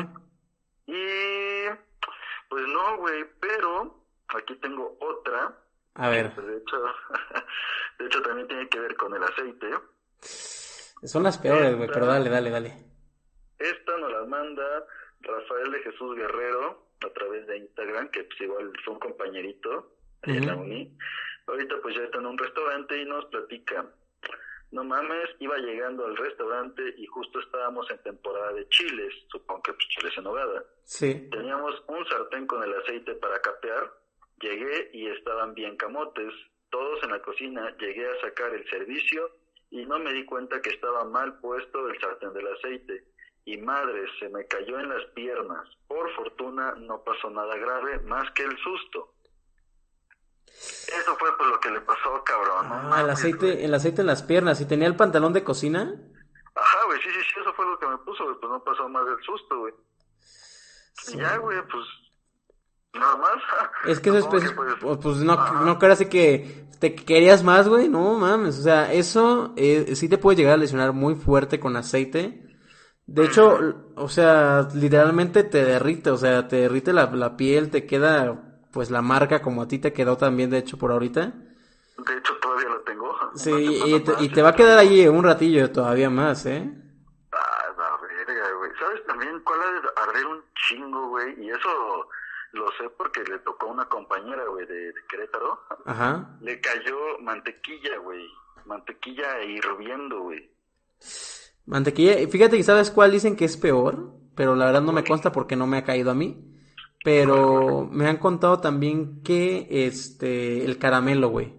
Y, 0.87 1.67
pues 2.49 2.67
no, 2.67 2.97
güey, 2.99 3.25
pero 3.41 4.05
aquí 4.29 4.57
tengo 4.57 4.97
otra 5.01 5.57
a 5.99 6.09
ver. 6.09 6.35
De 6.35 6.57
hecho, 6.57 6.77
de 7.99 8.07
hecho, 8.07 8.23
también 8.23 8.49
tiene 8.49 8.69
que 8.69 8.79
ver 8.81 8.95
con 8.97 9.15
el 9.15 9.23
aceite. 9.23 9.69
Son 10.21 11.23
las 11.23 11.39
peores, 11.39 11.77
güey, 11.77 11.89
pero 11.93 12.07
dale, 12.07 12.31
dale, 12.31 12.51
dale. 12.51 12.75
Esta 13.59 13.97
nos 13.99 14.13
la 14.13 14.25
manda 14.25 14.87
Rafael 15.21 15.73
de 15.73 15.83
Jesús 15.83 16.17
Guerrero 16.17 16.87
a 17.05 17.13
través 17.13 17.47
de 17.47 17.59
Instagram, 17.59 18.11
que 18.11 18.25
pues 18.25 18.41
igual 18.41 18.73
fue 18.85 18.95
un 18.95 19.01
compañerito 19.01 19.97
en 20.23 20.47
la 20.47 20.57
uni. 20.57 20.97
Ahorita 21.47 21.77
pues 21.83 21.97
ya 21.97 22.03
está 22.03 22.19
en 22.19 22.27
un 22.27 22.39
restaurante 22.39 23.01
y 23.01 23.05
nos 23.05 23.25
platica. 23.27 23.87
No 24.71 24.85
mames, 24.85 25.31
iba 25.39 25.57
llegando 25.57 26.05
al 26.07 26.17
restaurante 26.17 26.83
y 26.99 27.07
justo 27.07 27.41
estábamos 27.41 27.91
en 27.91 28.03
temporada 28.03 28.53
de 28.53 28.69
chiles, 28.69 29.15
supongo 29.29 29.63
que 29.63 29.73
pues 29.73 29.89
chiles 29.89 30.17
en 30.19 30.27
hogada. 30.27 30.63
Sí. 30.85 31.29
Teníamos 31.31 31.83
un 31.89 32.07
sartén 32.07 32.47
con 32.47 32.63
el 32.63 32.75
aceite 32.75 33.15
para 33.15 33.41
capear 33.41 33.91
Llegué 34.41 34.91
y 34.93 35.09
estaban 35.09 35.55
bien 35.55 35.77
camotes, 35.77 36.33
todos 36.71 37.03
en 37.03 37.11
la 37.11 37.23
cocina, 37.23 37.77
llegué 37.79 38.09
a 38.09 38.21
sacar 38.21 38.55
el 38.55 38.69
servicio 38.69 39.31
y 39.71 39.85
no 39.87 39.99
me 39.99 40.13
di 40.13 40.25
cuenta 40.25 40.61
que 40.61 40.71
estaba 40.71 41.05
mal 41.05 41.39
puesto 41.41 41.89
el 41.89 42.01
sartén 42.01 42.33
del 42.33 42.47
aceite. 42.49 43.05
Y 43.45 43.57
madre, 43.57 44.05
se 44.21 44.29
me 44.29 44.47
cayó 44.47 44.79
en 44.79 44.91
las 44.91 45.05
piernas. 45.15 45.67
Por 45.87 46.15
fortuna 46.15 46.75
no 46.77 47.03
pasó 47.03 47.31
nada 47.31 47.57
grave 47.57 47.99
más 48.01 48.31
que 48.33 48.43
el 48.43 48.57
susto. 48.59 49.15
Eso 50.47 51.17
fue 51.17 51.37
por 51.37 51.47
lo 51.47 51.61
que 51.61 51.71
le 51.71 51.81
pasó, 51.81 52.23
cabrón. 52.25 52.67
Ah, 52.71 53.01
el 53.03 53.11
aceite, 53.11 53.65
el 53.65 53.73
aceite 53.73 54.03
en 54.03 54.07
las 54.07 54.23
piernas. 54.23 54.61
¿Y 54.61 54.69
tenía 54.69 54.87
el 54.87 54.97
pantalón 54.97 55.33
de 55.33 55.45
cocina? 55.45 55.95
Ajá, 56.55 56.85
güey, 56.87 57.01
sí, 57.01 57.09
sí, 57.11 57.21
sí, 57.23 57.41
eso 57.41 57.55
fue 57.55 57.65
lo 57.67 57.79
que 57.79 57.87
me 57.87 57.99
puso, 57.99 58.25
güey. 58.25 58.37
Pues 58.39 58.51
no 58.51 58.63
pasó 58.65 58.89
más 58.89 59.07
del 59.07 59.23
susto, 59.23 59.59
güey. 59.61 59.75
Y 61.09 61.17
ya, 61.17 61.37
güey, 61.39 61.59
pues 61.69 61.85
Nada 62.95 63.17
más. 63.17 63.37
Es 63.87 64.01
que 64.01 64.11
eso 64.11 64.19
es, 64.19 64.27
pues, 64.27 64.53
pues, 64.81 64.99
pues, 65.03 65.17
no, 65.19 65.65
no 65.65 65.79
creas 65.79 66.05
que 66.07 66.69
te 66.79 66.95
querías 66.95 67.43
más, 67.43 67.69
güey, 67.69 67.89
no 67.89 68.15
mames, 68.15 68.59
o 68.59 68.63
sea, 68.63 68.93
eso 68.93 69.53
eh, 69.57 69.95
sí 69.97 70.09
te 70.09 70.19
puede 70.19 70.37
llegar 70.37 70.55
a 70.55 70.59
lesionar 70.59 70.93
muy 70.93 71.15
fuerte 71.15 71.59
con 71.59 71.77
aceite. 71.77 72.45
De 73.07 73.25
hecho, 73.25 73.59
o 73.97 74.09
sea, 74.09 74.69
literalmente 74.75 75.43
te 75.43 75.65
derrite, 75.65 76.11
o 76.11 76.17
sea, 76.17 76.47
te 76.47 76.57
derrite 76.57 76.93
la, 76.93 77.07
la 77.07 77.37
piel, 77.37 77.71
te 77.71 77.87
queda 77.87 78.49
pues 78.71 78.91
la 78.91 79.03
marca 79.03 79.41
como 79.41 79.63
a 79.63 79.69
ti 79.69 79.79
te 79.79 79.93
quedó 79.93 80.17
también, 80.17 80.51
de 80.51 80.59
hecho, 80.59 80.77
por 80.77 80.93
ahorita. 80.93 81.33
De 82.07 82.17
hecho, 82.17 82.37
todavía 82.41 82.69
la 82.69 82.81
tengo. 82.85 83.17
Sí, 83.35 83.51
y, 83.53 84.01
te, 84.01 84.13
y 84.21 84.29
te 84.31 84.43
va 84.43 84.51
a 84.51 84.55
quedar 84.55 84.79
ahí 84.79 85.07
un 85.07 85.23
ratillo 85.25 85.71
todavía 85.71 86.11
más, 86.11 86.45
¿eh? 86.47 86.71
Ah, 87.33 87.65
la 87.77 87.99
verga, 88.07 88.53
güey. 88.59 88.71
¿Sabes 88.79 89.05
también 89.07 89.41
cuál 89.41 89.61
es 89.61 89.91
arder 89.97 90.27
un 90.27 90.43
chingo, 90.55 91.09
güey? 91.09 91.45
Y 91.45 91.51
eso 91.51 92.09
lo 92.59 92.67
sé 92.73 92.91
porque 92.97 93.23
le 93.25 93.39
tocó 93.39 93.67
a 93.67 93.73
una 93.73 93.89
compañera, 93.89 94.45
güey, 94.49 94.67
de, 94.67 94.93
Querétaro. 95.09 95.61
Ajá. 95.87 96.37
Le 96.41 96.61
cayó 96.61 97.19
mantequilla, 97.21 97.99
güey. 97.99 98.27
Mantequilla 98.67 99.43
hirviendo, 99.43 100.21
güey. 100.23 100.51
Mantequilla, 101.67 102.17
fíjate 102.29 102.57
que 102.57 102.63
sabes 102.63 102.91
cuál 102.91 103.13
dicen 103.13 103.37
que 103.37 103.45
es 103.45 103.57
peor, 103.57 104.13
pero 104.35 104.55
la 104.55 104.67
verdad 104.67 104.83
no 104.83 104.93
me 104.93 105.05
consta 105.05 105.33
porque 105.33 105.57
no 105.57 105.67
me 105.67 105.79
ha 105.79 105.85
caído 105.85 106.11
a 106.11 106.15
mí. 106.15 106.45
Pero 107.05 107.89
me 107.91 108.09
han 108.09 108.17
contado 108.17 108.61
también 108.61 109.23
que 109.23 109.69
este 109.71 110.65
el 110.65 110.79
caramelo, 110.79 111.29
güey. 111.29 111.55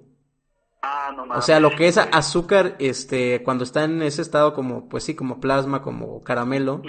Ah, 0.82 1.12
no 1.16 1.24
O 1.34 1.42
sea, 1.42 1.60
lo 1.60 1.72
que 1.72 1.88
es 1.88 1.98
azúcar, 1.98 2.76
este, 2.80 3.42
cuando 3.44 3.64
está 3.64 3.84
en 3.84 4.02
ese 4.02 4.22
estado 4.22 4.54
como, 4.54 4.88
pues 4.88 5.04
sí, 5.04 5.16
como 5.16 5.40
plasma, 5.40 5.82
como 5.82 6.24
caramelo, 6.24 6.82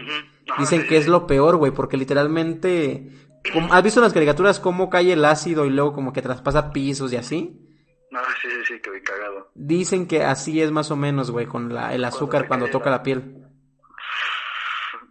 dicen 0.59 0.87
que 0.87 0.97
es 0.97 1.09
lo 1.09 1.27
peor, 1.27 1.57
güey, 1.57 1.73
porque 1.73 1.97
literalmente 1.97 3.30
¿Has 3.71 3.83
visto 3.83 4.01
en 4.01 4.05
las 4.05 4.13
caricaturas 4.13 4.61
cómo 4.61 4.91
cae 4.91 5.13
el 5.13 5.25
ácido 5.25 5.65
y 5.65 5.71
luego 5.71 5.95
como 5.95 6.13
que 6.13 6.23
traspasa 6.23 6.73
pisos 6.73 7.13
y 7.13 7.17
así? 7.17 7.67
No, 8.11 8.21
sí, 8.43 8.51
sí, 8.51 8.65
sí, 8.67 8.81
que 8.81 9.03
cagado. 9.03 9.51
Dicen 9.55 10.07
que 10.07 10.25
así 10.25 10.61
es 10.61 10.71
más 10.71 10.91
o 10.91 10.97
menos, 10.97 11.31
güey, 11.31 11.47
con 11.47 11.73
la, 11.73 11.95
el 11.95 12.05
azúcar 12.05 12.49
cuando, 12.49 12.69
toca 12.69 12.91
la... 12.91 13.03
piel. 13.03 13.47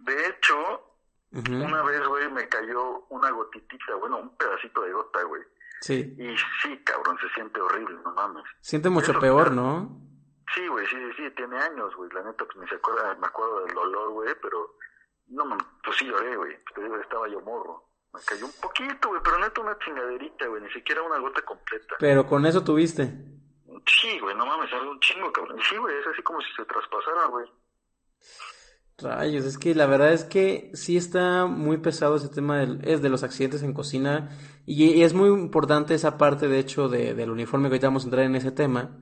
De 0.02 0.26
hecho, 0.26 0.90
una 1.32 1.82
vez, 1.82 2.06
güey, 2.06 2.30
me 2.30 2.48
cayó 2.48 3.06
una 3.08 3.30
gotitita, 3.30 3.94
bueno, 3.96 4.18
un 4.18 4.36
pedacito 4.36 4.82
de 4.82 4.92
gota, 4.92 5.22
güey. 5.24 5.42
Sí. 5.80 6.14
Y 6.18 6.36
sí, 6.62 6.78
cabrón, 6.84 7.16
se 7.20 7.28
siente 7.30 7.60
horrible, 7.60 7.96
no 8.04 8.12
mames. 8.12 8.44
Siente 8.60 8.90
mucho 8.90 9.18
peor, 9.18 9.52
¿no? 9.52 9.98
Sí, 10.54 10.66
güey, 10.66 10.86
sí, 10.86 10.96
sí, 10.96 11.22
sí, 11.24 11.30
tiene 11.36 11.58
años, 11.58 11.94
güey. 11.96 12.10
La 12.12 12.22
neta, 12.22 12.44
pues 12.44 12.56
ni 12.58 12.68
se 12.68 12.74
acuerda, 12.74 13.14
me 13.14 13.26
acuerdo 13.26 13.64
del 13.64 13.74
dolor, 13.74 14.10
güey, 14.10 14.34
pero... 14.42 14.76
No, 15.28 15.44
pues 15.84 15.96
sí 15.96 16.06
lloré, 16.06 16.36
güey. 16.36 16.52
Estaba 17.00 17.28
yo 17.28 17.40
morro. 17.40 17.89
Me 18.12 18.20
cayó 18.26 18.46
un 18.46 18.52
poquito, 18.60 19.08
güey, 19.08 19.20
pero 19.22 19.38
neto 19.38 19.60
una 19.60 19.78
chingaderita, 19.78 20.46
güey, 20.46 20.62
ni 20.62 20.70
siquiera 20.70 21.02
una 21.02 21.18
gota 21.18 21.42
completa. 21.42 21.94
Pero 21.98 22.26
con 22.26 22.44
eso 22.44 22.64
tuviste. 22.64 23.04
Sí, 23.86 24.18
güey, 24.18 24.36
no 24.36 24.46
mames, 24.46 24.70
sale 24.70 24.88
un 24.88 25.00
chingo, 25.00 25.32
cabrón. 25.32 25.58
Sí, 25.68 25.76
güey, 25.76 25.96
es 25.96 26.06
así 26.06 26.22
como 26.22 26.40
si 26.40 26.48
se 26.56 26.64
traspasara, 26.64 27.26
güey. 27.26 27.46
Rayos, 28.98 29.44
es 29.44 29.58
que 29.58 29.74
la 29.74 29.86
verdad 29.86 30.12
es 30.12 30.24
que 30.24 30.70
sí 30.74 30.96
está 30.96 31.46
muy 31.46 31.78
pesado 31.78 32.16
ese 32.16 32.28
tema 32.28 32.58
del, 32.58 32.80
es 32.84 33.00
de 33.00 33.08
los 33.08 33.22
accidentes 33.22 33.62
en 33.62 33.72
cocina 33.72 34.36
y, 34.66 35.02
es 35.02 35.14
muy 35.14 35.28
importante 35.28 35.94
esa 35.94 36.18
parte 36.18 36.48
de 36.48 36.58
hecho 36.58 36.88
de, 36.88 37.14
del 37.14 37.30
uniforme 37.30 37.68
que 37.68 37.74
ahorita 37.74 37.86
vamos 37.86 38.04
a 38.04 38.06
entrar 38.06 38.24
en 38.24 38.36
ese 38.36 38.52
tema. 38.52 38.98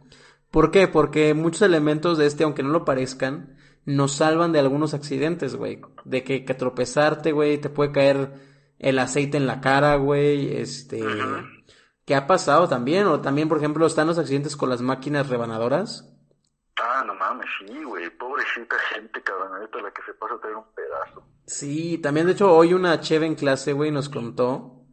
¿Por 0.51 0.71
qué? 0.71 0.89
Porque 0.89 1.35
muchos 1.35 1.63
elementos 1.63 2.17
de 2.17 2.27
este, 2.27 2.45
aunque 2.45 2.63
no 2.63 2.71
lo 2.71 2.85
parezcan, 2.85 3.57
nos 3.85 4.13
salvan 4.13 4.53
de 4.53 4.61
algunos 4.61 4.95
accidentes, 4.95 5.57
güey. 5.57 5.81
De 6.05 6.25
que, 6.25 6.45
que 6.45 6.55
tropezarte, 6.55 7.33
güey, 7.33 7.59
te 7.59 7.69
puede 7.69 7.93
caer 7.93 8.33
el 8.79 8.99
aceite 8.99 9.37
en 9.37 9.47
la 9.47 9.61
cara, 9.61 9.97
güey, 9.97 10.57
este... 10.57 11.03
¿Qué 12.09 12.15
ha 12.15 12.27
pasado 12.27 12.67
también? 12.71 13.07
O 13.07 13.21
también, 13.21 13.51
por 13.51 13.59
ejemplo, 13.59 13.85
están 13.85 14.07
los 14.07 14.19
accidentes 14.19 14.57
con 14.57 14.71
las 14.71 14.81
máquinas 14.81 15.29
rebanadoras. 15.29 16.11
Ah, 16.81 17.05
no 17.07 17.15
mames, 17.15 17.47
sí, 17.59 17.85
güey. 17.85 18.09
Pobrecita 18.17 18.77
gente, 18.95 19.23
cabrón. 19.23 19.53
Ahorita 19.53 19.83
la 19.83 19.91
que 19.91 20.01
se 20.07 20.15
pasa 20.15 20.37
a 20.37 20.41
tener 20.41 20.57
un 20.57 20.65
pedazo. 20.75 21.23
Sí, 21.45 21.99
también, 21.99 22.25
de 22.25 22.33
hecho, 22.33 22.51
hoy 22.51 22.73
una 22.73 22.99
cheve 23.03 23.27
en 23.27 23.35
clase, 23.35 23.75
güey, 23.75 23.91
nos 23.91 24.09
contó 24.09 24.87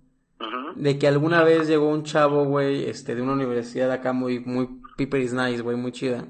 de 0.75 0.99
que 0.99 1.07
alguna 1.07 1.41
vez 1.41 1.69
llegó 1.69 1.87
un 1.87 2.03
chavo, 2.03 2.43
güey, 2.43 2.83
este, 2.89 3.15
de 3.15 3.21
una 3.21 3.31
universidad 3.31 3.89
acá 3.93 4.11
muy, 4.11 4.41
muy 4.41 4.81
piper 4.97 5.21
is 5.21 5.31
nice, 5.33 5.61
güey, 5.61 5.77
muy 5.77 5.93
chida. 5.93 6.27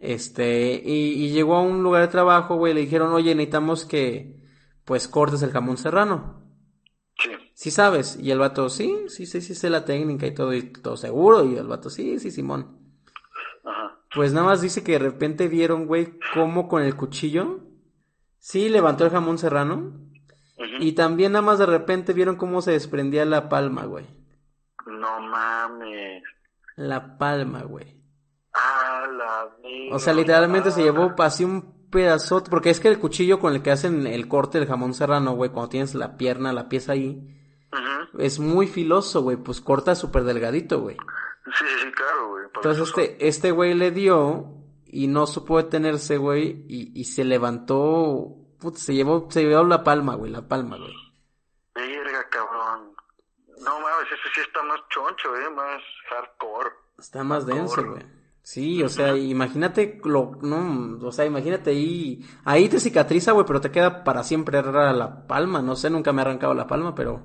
Este, 0.00 0.80
y, 0.84 1.24
y, 1.24 1.30
llegó 1.30 1.56
a 1.56 1.62
un 1.62 1.82
lugar 1.82 2.02
de 2.02 2.08
trabajo, 2.08 2.56
güey, 2.56 2.72
le 2.72 2.82
dijeron, 2.82 3.12
oye, 3.12 3.34
necesitamos 3.34 3.84
que, 3.84 4.40
pues 4.84 5.08
cortes 5.08 5.42
el 5.42 5.50
jamón 5.50 5.76
serrano. 5.76 6.41
Sí. 7.62 7.70
Sabes. 7.70 8.18
Y 8.20 8.32
el 8.32 8.40
vato, 8.40 8.68
sí, 8.68 9.04
sí, 9.06 9.24
sí, 9.24 9.40
sí 9.40 9.54
sé 9.54 9.70
la 9.70 9.84
técnica 9.84 10.26
y 10.26 10.34
todo, 10.34 10.52
y 10.52 10.62
todo 10.72 10.96
seguro. 10.96 11.44
Y 11.44 11.54
el 11.54 11.68
vato, 11.68 11.90
sí, 11.90 12.18
sí, 12.18 12.32
Simón. 12.32 12.76
Ajá. 13.64 14.00
Pues 14.12 14.32
nada 14.32 14.46
más 14.46 14.60
dice 14.60 14.82
que 14.82 14.92
de 14.92 14.98
repente 14.98 15.46
vieron, 15.46 15.86
güey, 15.86 16.18
cómo 16.34 16.66
con 16.66 16.82
el 16.82 16.96
cuchillo, 16.96 17.60
sí, 18.40 18.68
levantó 18.68 19.04
el 19.04 19.12
jamón 19.12 19.38
serrano. 19.38 19.92
Y 20.80 20.92
también 20.92 21.32
nada 21.32 21.44
más 21.44 21.60
de 21.60 21.66
repente 21.66 22.12
vieron 22.12 22.34
cómo 22.34 22.62
se 22.62 22.72
desprendía 22.72 23.24
la 23.24 23.48
palma, 23.48 23.84
güey. 23.84 24.06
No 24.86 25.20
mames. 25.20 26.24
La 26.74 27.16
palma, 27.16 27.62
güey. 27.62 28.02
Ah, 28.54 29.06
la 29.16 29.94
O 29.94 30.00
sea, 30.00 30.14
literalmente 30.14 30.72
se 30.72 30.82
llevó 30.82 31.14
así 31.18 31.44
un 31.44 31.88
pedazote, 31.90 32.50
porque 32.50 32.70
es 32.70 32.80
que 32.80 32.88
el 32.88 32.98
cuchillo 32.98 33.38
con 33.38 33.54
el 33.54 33.62
que 33.62 33.70
hacen 33.70 34.06
el 34.08 34.26
corte 34.26 34.58
del 34.58 34.66
jamón 34.66 34.94
serrano, 34.94 35.34
güey, 35.34 35.50
cuando 35.50 35.68
tienes 35.68 35.94
la 35.94 36.16
pierna, 36.16 36.52
la 36.52 36.68
pieza 36.68 36.92
ahí, 36.92 37.41
es 38.18 38.38
muy 38.38 38.66
filoso, 38.66 39.22
güey, 39.22 39.36
pues 39.36 39.60
corta 39.60 39.94
súper 39.94 40.24
delgadito, 40.24 40.80
güey. 40.80 40.96
Sí, 41.44 41.64
sí, 41.82 41.92
claro, 41.92 42.30
güey. 42.30 42.44
Entonces 42.54 42.88
este, 42.88 43.28
este 43.28 43.50
güey 43.50 43.74
le 43.74 43.90
dio 43.90 44.46
y 44.86 45.06
no 45.06 45.26
supo 45.26 45.56
detenerse, 45.56 46.18
güey, 46.18 46.64
y, 46.68 46.92
y 46.98 47.04
se 47.04 47.24
levantó, 47.24 48.36
putz, 48.58 48.80
se 48.80 48.94
llevó, 48.94 49.28
se 49.30 49.42
llevó 49.42 49.64
la 49.64 49.82
palma, 49.82 50.14
güey, 50.14 50.30
la 50.30 50.46
palma, 50.46 50.76
güey. 50.76 50.94
Verga, 51.74 52.28
cabrón. 52.28 52.94
No 53.64 53.80
mames, 53.80 54.06
ese 54.06 54.34
sí 54.34 54.40
está 54.40 54.62
más 54.62 54.80
choncho, 54.90 55.34
eh, 55.36 55.50
más 55.50 55.82
hardcore. 56.10 56.70
Está 56.98 57.24
más 57.24 57.46
denso, 57.46 57.84
güey. 57.84 58.02
Sí, 58.42 58.82
o 58.82 58.88
sea, 58.88 59.16
imagínate 59.16 60.00
lo, 60.04 60.32
no, 60.42 60.98
o 61.06 61.12
sea, 61.12 61.24
imagínate 61.24 61.70
ahí, 61.70 62.26
ahí 62.44 62.68
te 62.68 62.80
cicatriza, 62.80 63.30
güey, 63.32 63.46
pero 63.46 63.60
te 63.60 63.70
queda 63.70 64.02
para 64.02 64.24
siempre 64.24 64.60
rara 64.60 64.92
la 64.92 65.28
palma, 65.28 65.62
no 65.62 65.76
sé, 65.76 65.90
nunca 65.90 66.12
me 66.12 66.22
ha 66.22 66.24
arrancado 66.24 66.52
la 66.52 66.66
palma, 66.66 66.92
pero 66.92 67.22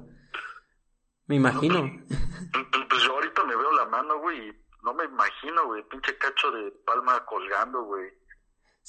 me 1.28 1.36
imagino. 1.36 1.82
Pues, 1.82 2.66
pues, 2.72 2.86
pues, 2.90 3.04
yo 3.04 3.14
ahorita 3.14 3.44
me 3.44 3.56
veo 3.56 3.72
la 3.74 3.86
mano, 3.86 4.20
güey, 4.20 4.50
y 4.50 4.52
no 4.84 4.94
me 4.94 5.06
imagino, 5.06 5.66
güey, 5.68 5.84
pinche 5.90 6.18
cacho 6.18 6.52
de 6.52 6.72
palma 6.86 7.24
colgando, 7.26 7.84
güey. 7.84 8.10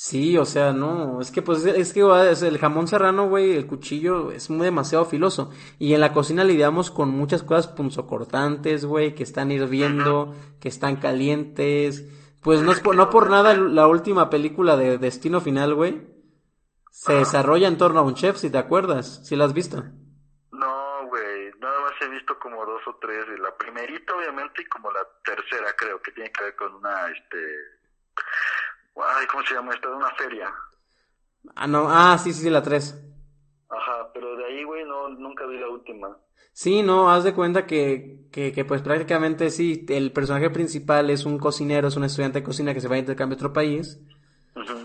Sí, 0.00 0.38
o 0.38 0.44
sea, 0.44 0.72
no, 0.72 1.20
es 1.20 1.32
que 1.32 1.42
pues 1.42 1.64
es 1.64 1.92
que 1.92 2.02
el 2.02 2.58
jamón 2.58 2.86
serrano, 2.86 3.28
güey, 3.28 3.56
el 3.56 3.66
cuchillo 3.66 4.30
es 4.30 4.48
muy 4.48 4.64
demasiado 4.64 5.04
filoso. 5.04 5.50
Y 5.80 5.92
en 5.92 6.00
la 6.00 6.12
cocina 6.12 6.44
lidiamos 6.44 6.92
con 6.92 7.10
muchas 7.10 7.42
cosas 7.42 7.66
punzocortantes, 7.66 8.84
güey, 8.84 9.16
que 9.16 9.24
están 9.24 9.50
hirviendo, 9.50 10.36
que 10.60 10.68
están 10.68 10.96
calientes. 10.96 12.06
Pues 12.42 12.62
no 12.62 12.70
es 12.70 12.78
por, 12.78 12.94
no 12.94 13.10
por 13.10 13.28
nada 13.28 13.54
la 13.56 13.88
última 13.88 14.30
película 14.30 14.76
de 14.76 14.98
Destino 14.98 15.40
Final, 15.40 15.74
güey, 15.74 16.06
se 16.92 17.14
desarrolla 17.14 17.66
en 17.66 17.76
torno 17.76 17.98
a 17.98 18.04
un 18.04 18.14
chef, 18.14 18.36
si 18.36 18.50
te 18.50 18.58
acuerdas, 18.58 19.22
si 19.24 19.34
la 19.34 19.46
has 19.46 19.52
visto. 19.52 19.82
He 22.04 22.08
visto 22.08 22.38
como 22.38 22.64
dos 22.64 22.82
o 22.86 22.96
tres, 22.96 23.26
la 23.38 23.56
primerita 23.56 24.14
obviamente 24.14 24.62
y 24.62 24.66
como 24.66 24.90
la 24.90 25.06
tercera 25.24 25.74
creo 25.76 26.00
que 26.00 26.12
tiene 26.12 26.30
que 26.32 26.44
ver 26.44 26.56
con 26.56 26.74
una, 26.74 27.08
este 27.10 27.78
Ay, 29.06 29.26
¿cómo 29.26 29.44
se 29.44 29.54
llama 29.54 29.74
esta? 29.74 29.88
De 29.88 29.94
una 29.94 30.10
feria. 30.14 30.52
Ah, 31.54 31.66
no, 31.66 31.86
ah, 31.88 32.18
sí, 32.18 32.32
sí, 32.32 32.42
sí, 32.42 32.50
la 32.50 32.62
3. 32.62 32.96
Ajá, 33.68 34.10
pero 34.12 34.36
de 34.36 34.44
ahí, 34.46 34.64
güey, 34.64 34.84
no, 34.84 35.08
nunca 35.08 35.46
vi 35.46 35.58
la 35.58 35.68
última. 35.68 36.16
Sí, 36.52 36.82
no, 36.82 37.10
haz 37.10 37.22
de 37.22 37.34
cuenta 37.34 37.66
que, 37.66 38.28
que, 38.32 38.52
que, 38.52 38.64
pues 38.64 38.82
prácticamente 38.82 39.50
sí, 39.50 39.86
el 39.88 40.12
personaje 40.12 40.50
principal 40.50 41.10
es 41.10 41.24
un 41.24 41.38
cocinero, 41.38 41.88
es 41.88 41.96
un 41.96 42.04
estudiante 42.04 42.40
de 42.40 42.44
cocina 42.44 42.74
que 42.74 42.80
se 42.80 42.88
va 42.88 42.96
a 42.96 42.98
intercambio 42.98 43.36
a 43.36 43.38
otro 43.38 43.52
país, 43.52 44.00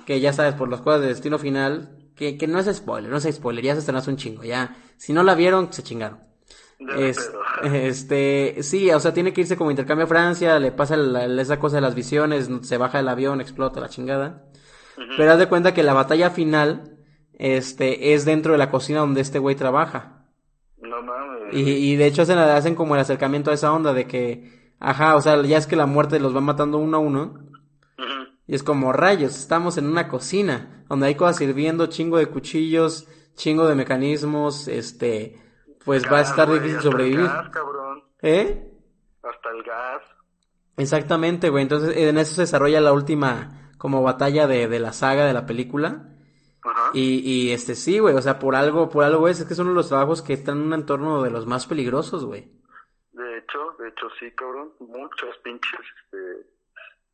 que 0.05 0.20
ya 0.20 0.34
sabes, 0.34 0.53
por 0.53 0.70
las 0.70 0.82
cosas 0.82 1.01
de 1.01 1.08
destino 1.08 1.39
final, 1.39 2.12
que, 2.15 2.38
que 2.38 2.46
no 2.46 2.60
es 2.60 2.72
spoiler, 2.75 3.10
no 3.10 3.17
es 3.17 3.27
spoiler, 3.32 3.63
ya 3.63 3.74
se 3.74 3.79
estrenaste 3.79 4.12
un 4.12 4.17
chingo, 4.17 4.43
ya, 4.43 4.75
si 4.98 5.13
no 5.13 5.24
la 5.24 5.34
vieron, 5.34 5.74
se 5.74 5.82
chingaron. 5.82 6.20
Es, 6.98 7.32
este, 7.63 8.58
sí, 8.62 8.92
o 8.92 9.00
sea, 9.00 9.13
tiene 9.13 9.34
que 9.34 9.42
irse 9.42 9.58
como 9.58 9.72
intercambio 9.72 10.06
a 10.06 10.10
Francia, 10.10 10.60
le 10.60 10.72
pasa 10.72 10.96
esa 11.39 11.60
cosa 11.60 11.77
de 11.77 11.82
las 11.82 11.96
visiones, 11.96 12.50
se 12.62 12.77
baja 12.77 13.00
el 13.00 13.08
avión, 13.08 13.42
explota 13.42 13.80
la 13.80 13.89
chingada. 13.89 14.46
Pero 15.18 15.32
haz 15.32 15.39
de 15.39 15.50
cuenta 15.50 15.74
que 15.74 15.84
la 15.84 15.94
batalla 15.94 16.30
final, 16.30 16.98
este, 17.34 18.13
es 18.13 18.25
dentro 18.25 18.51
de 18.51 18.60
la 18.60 18.70
cocina 18.70 19.00
donde 19.00 19.22
este 19.22 19.39
güey 19.39 19.56
trabaja. 19.56 20.27
No 20.77 21.01
mames. 21.01 21.56
Y, 21.56 21.62
y 21.62 21.96
de 21.96 22.06
hecho 22.06 22.22
hacen, 22.22 22.38
hacen 22.38 22.75
como 22.75 22.96
el 22.96 23.01
acercamiento 23.01 23.51
a 23.51 23.56
esa 23.56 23.74
onda 23.74 23.94
de 23.94 24.06
que, 24.06 24.74
ajá, 24.80 25.15
o 25.15 25.22
sea, 25.22 25.42
ya 25.42 25.58
es 25.58 25.68
que 25.68 25.75
la 25.75 25.86
muerte 25.88 26.20
los 26.20 26.36
va 26.36 26.42
matando 26.42 26.77
uno 26.77 26.98
a 26.98 27.00
uno. 27.00 27.39
Y 28.46 28.56
es 28.56 28.63
como 28.63 28.92
rayos, 28.92 29.38
estamos 29.38 29.77
en 29.77 29.88
una 29.88 30.10
cocina 30.10 30.84
donde 30.89 31.08
hay 31.08 31.15
cosas 31.15 31.38
sirviendo, 31.38 31.88
chingo 31.88 32.18
de 32.18 32.27
cuchillos, 32.27 33.08
chingo 33.36 33.68
de 33.68 33.75
mecanismos, 33.75 34.68
este, 34.68 35.42
pues 35.86 36.04
va 36.12 36.20
a 36.20 36.22
estar 36.22 36.50
difícil 36.52 36.82
sobrevivir. 36.82 37.22
Hasta 37.22 37.38
el 37.40 37.44
gas, 37.44 37.50
cabrón. 37.54 38.04
¿Eh? 38.22 38.72
Hasta 39.24 39.50
el 39.52 39.63
gas. 39.63 40.02
Exactamente, 40.78 41.50
güey. 41.50 41.63
Entonces, 41.63 41.96
en 41.96 42.18
eso 42.18 42.36
se 42.36 42.42
desarrolla 42.42 42.82
la 42.82 42.94
última 42.94 43.72
como 43.78 44.02
batalla 44.02 44.48
de, 44.48 44.68
de 44.68 44.80
la 44.80 44.94
saga 44.94 45.25
de 45.25 45.34
la 45.34 45.46
película. 45.46 46.10
Ajá. 46.63 46.92
Y, 46.94 47.20
y 47.20 47.52
este 47.52 47.75
sí, 47.75 48.00
güey, 48.00 48.16
o 48.16 48.22
sea, 48.22 48.40
por 48.40 48.56
algo, 48.56 48.90
por 48.90 49.04
algo 49.04 49.28
es, 49.28 49.42
es 49.42 49.46
que 49.46 49.54
son 49.56 49.66
uno 49.68 49.74
de 49.74 49.80
los 49.80 49.90
trabajos 49.90 50.22
que 50.22 50.34
están 50.34 50.58
en 50.58 50.68
un 50.68 50.74
entorno 50.74 51.22
de 51.22 51.30
los 51.30 51.46
más 51.46 51.68
peligrosos, 51.68 52.24
güey. 52.26 52.50
De 53.12 53.38
hecho, 53.38 53.76
de 53.80 53.89
hecho 53.89 54.08
sí, 54.17 54.32
cabrón, 54.32 54.72
muchos 54.80 55.36
pinches, 55.43 55.82
este, 56.06 56.48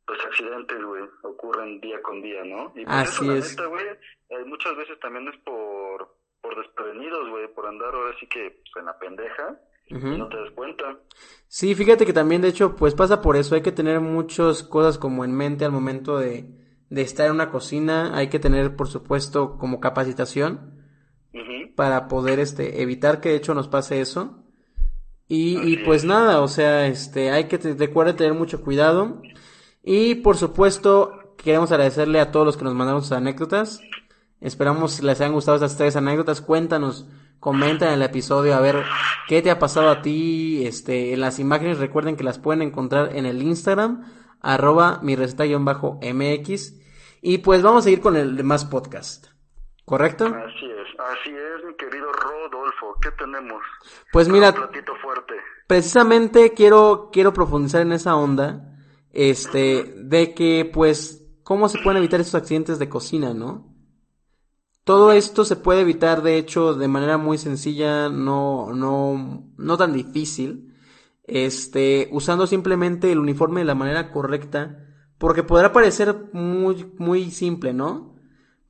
pues 0.06 0.20
accidentes, 0.24 0.82
güey, 0.84 1.02
ocurren 1.22 1.80
día 1.80 2.00
con 2.00 2.22
día, 2.22 2.44
¿no? 2.44 2.72
Y 2.76 2.84
por 2.84 2.94
Así 2.94 3.24
eso, 3.24 3.24
la 3.24 3.38
es. 3.38 3.50
neta, 3.50 3.66
güey, 3.66 3.86
eh, 4.28 4.44
muchas 4.46 4.76
veces 4.76 5.00
también 5.00 5.26
es 5.28 5.36
por 5.40 6.14
por 6.40 6.56
desprevenidos, 6.56 7.28
güey, 7.30 7.48
por 7.54 7.66
andar 7.66 7.94
ahora 7.94 8.14
sí 8.18 8.26
que 8.26 8.50
pues, 8.62 8.76
en 8.76 8.86
la 8.86 8.98
pendeja 8.98 9.60
y 9.86 9.94
no 9.94 10.28
te 10.28 10.36
das 10.36 10.50
cuenta. 10.54 10.98
Sí, 11.48 11.74
fíjate 11.74 12.06
que 12.06 12.12
también, 12.12 12.42
de 12.42 12.48
hecho, 12.48 12.76
pues 12.76 12.94
pasa 12.94 13.20
por 13.20 13.36
eso. 13.36 13.56
Hay 13.56 13.62
que 13.62 13.72
tener 13.72 14.00
muchas 14.00 14.62
cosas 14.62 14.98
como 14.98 15.24
en 15.24 15.34
mente 15.34 15.64
al 15.64 15.72
momento 15.72 16.18
de, 16.18 16.46
de 16.88 17.02
estar 17.02 17.26
en 17.26 17.32
una 17.32 17.50
cocina. 17.50 18.16
Hay 18.16 18.28
que 18.28 18.38
tener, 18.38 18.76
por 18.76 18.86
supuesto, 18.86 19.58
como 19.58 19.80
capacitación 19.80 20.78
para 21.74 22.08
poder 22.08 22.40
este, 22.40 22.82
evitar 22.82 23.20
que 23.20 23.30
de 23.30 23.36
hecho 23.36 23.54
nos 23.54 23.68
pase 23.68 24.00
eso. 24.00 24.44
Y, 25.26 25.58
y 25.58 25.76
pues 25.78 26.04
nada, 26.04 26.40
o 26.40 26.48
sea, 26.48 26.86
este, 26.88 27.30
hay 27.30 27.44
que 27.44 27.56
te, 27.56 27.74
recuerda 27.74 28.16
tener 28.16 28.34
mucho 28.34 28.62
cuidado. 28.62 29.22
Y 29.82 30.16
por 30.16 30.36
supuesto, 30.36 31.34
queremos 31.36 31.72
agradecerle 31.72 32.20
a 32.20 32.30
todos 32.30 32.44
los 32.44 32.56
que 32.56 32.64
nos 32.64 32.74
mandaron 32.74 33.02
sus 33.02 33.12
anécdotas. 33.12 33.80
Esperamos 34.40 35.02
les 35.02 35.20
hayan 35.20 35.34
gustado 35.34 35.56
estas 35.56 35.76
tres 35.76 35.96
anécdotas. 35.96 36.40
Cuéntanos, 36.40 37.06
comenta 37.40 37.88
en 37.88 37.94
el 37.94 38.02
episodio 38.02 38.54
a 38.54 38.60
ver 38.60 38.84
qué 39.28 39.42
te 39.42 39.50
ha 39.50 39.58
pasado 39.58 39.90
a 39.90 40.00
ti. 40.02 40.66
Este, 40.66 41.12
en 41.12 41.20
las 41.20 41.38
imágenes 41.38 41.78
recuerden 41.78 42.16
que 42.16 42.24
las 42.24 42.38
pueden 42.38 42.62
encontrar 42.62 43.14
en 43.14 43.26
el 43.26 43.42
Instagram, 43.42 44.04
arroba 44.40 45.00
mi 45.02 45.14
receta-mx. 45.14 46.74
Y 47.22 47.38
pues 47.38 47.62
vamos 47.62 47.84
a 47.84 47.90
ir 47.90 48.00
con 48.00 48.16
el 48.16 48.36
demás 48.36 48.64
podcast. 48.64 49.26
¿Correcto? 49.84 50.24
Así 50.26 50.70
es, 50.70 51.00
así 51.00 51.30
es, 51.30 51.64
mi 51.66 51.74
querido 51.74 52.10
Rodolfo. 52.12 52.96
¿Qué 53.02 53.10
tenemos? 53.12 53.62
Pues 54.12 54.28
mira, 54.28 54.52
platito 54.54 54.94
fuerte. 55.02 55.34
precisamente 55.66 56.54
quiero, 56.54 57.10
quiero 57.12 57.34
profundizar 57.34 57.82
en 57.82 57.92
esa 57.92 58.16
onda, 58.16 58.78
este, 59.12 59.92
de 59.96 60.32
que 60.32 60.70
pues, 60.72 61.26
cómo 61.42 61.68
se 61.68 61.80
pueden 61.80 61.98
evitar 61.98 62.20
esos 62.20 62.36
accidentes 62.36 62.78
de 62.78 62.88
cocina, 62.88 63.34
¿no? 63.34 63.69
Todo 64.84 65.12
esto 65.12 65.44
se 65.44 65.56
puede 65.56 65.82
evitar, 65.82 66.22
de 66.22 66.36
hecho, 66.36 66.74
de 66.74 66.88
manera 66.88 67.18
muy 67.18 67.38
sencilla, 67.38 68.08
no, 68.08 68.72
no, 68.72 69.44
no 69.56 69.76
tan 69.76 69.92
difícil, 69.92 70.74
este, 71.24 72.08
usando 72.12 72.46
simplemente 72.46 73.12
el 73.12 73.18
uniforme 73.18 73.60
de 73.60 73.66
la 73.66 73.74
manera 73.74 74.10
correcta, 74.10 74.86
porque 75.18 75.42
podrá 75.42 75.72
parecer 75.72 76.14
muy, 76.32 76.92
muy 76.98 77.30
simple, 77.30 77.72
¿no? 77.72 78.16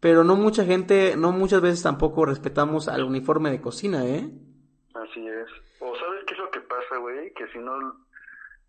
Pero 0.00 0.24
no 0.24 0.34
mucha 0.34 0.64
gente, 0.64 1.14
no 1.16 1.30
muchas 1.30 1.60
veces 1.60 1.82
tampoco 1.82 2.24
respetamos 2.24 2.88
al 2.88 3.04
uniforme 3.04 3.50
de 3.50 3.60
cocina, 3.60 4.04
¿eh? 4.04 4.30
Así 4.94 5.26
es. 5.26 5.46
O 5.78 5.94
sabes 5.96 6.24
qué 6.26 6.34
es 6.34 6.40
lo 6.40 6.50
que 6.50 6.60
pasa, 6.60 6.96
güey, 6.98 7.32
que 7.34 7.46
si 7.52 7.58
no 7.58 7.72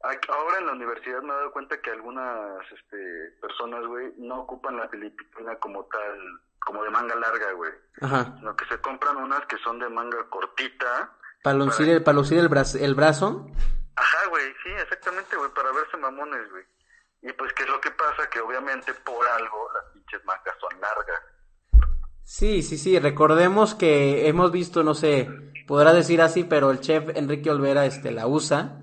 ahora 0.04 0.60
en 0.60 0.66
la 0.66 0.74
universidad 0.74 1.22
me 1.22 1.30
he 1.30 1.38
dado 1.38 1.52
cuenta 1.52 1.80
que 1.82 1.92
algunas 1.92 2.66
este, 2.72 3.32
personas, 3.40 3.86
güey, 3.86 4.14
no 4.18 4.42
ocupan 4.42 4.78
la 4.78 4.88
filipina 4.90 5.56
como 5.58 5.86
tal, 5.86 6.42
como 6.66 6.84
de 6.84 6.90
manga 6.90 7.16
larga, 7.16 7.52
güey. 7.54 7.72
Ajá. 8.02 8.36
Sino 8.38 8.56
que 8.56 8.66
se 8.66 8.80
compran 8.80 9.18
unas 9.18 9.46
que 9.48 9.58
son 9.58 9.80
de 9.80 9.90
manga 9.90 10.30
cortita. 10.30 11.18
Para 11.44 11.58
lucir 11.58 11.90
el, 11.90 12.04
para 12.04 12.16
lucir 12.16 12.38
el, 12.38 12.48
brazo, 12.48 12.78
el 12.78 12.96
brazo. 12.96 13.48
Ajá, 13.96 14.30
güey, 14.30 14.46
sí, 14.64 14.70
exactamente, 14.82 15.36
güey, 15.36 15.52
para 15.54 15.72
verse 15.72 15.98
mamones, 15.98 16.50
güey. 16.52 16.64
Y 17.24 17.34
pues, 17.34 17.52
¿qué 17.54 17.64
es 17.64 17.70
lo 17.70 17.80
que 17.82 17.92
pasa? 17.92 18.30
Que 18.30 18.40
obviamente 18.40 18.94
por 18.94 19.28
algo 19.28 19.70
las 19.74 19.84
pinches 19.94 20.26
mangas 20.26 20.56
son 20.60 20.80
largas. 20.80 21.22
Sí, 22.24 22.64
sí, 22.64 22.78
sí, 22.78 22.98
recordemos 23.00 23.76
que 23.76 24.28
hemos 24.28 24.52
visto, 24.52 24.84
no 24.84 24.94
sé, 24.94 25.30
podrá 25.68 25.94
decir 25.94 26.22
así, 26.22 26.44
pero 26.44 26.72
el 26.72 26.80
chef 26.80 27.10
Enrique 27.16 27.50
Olvera 27.50 27.86
este 27.86 28.12
la 28.12 28.28
usa. 28.28 28.78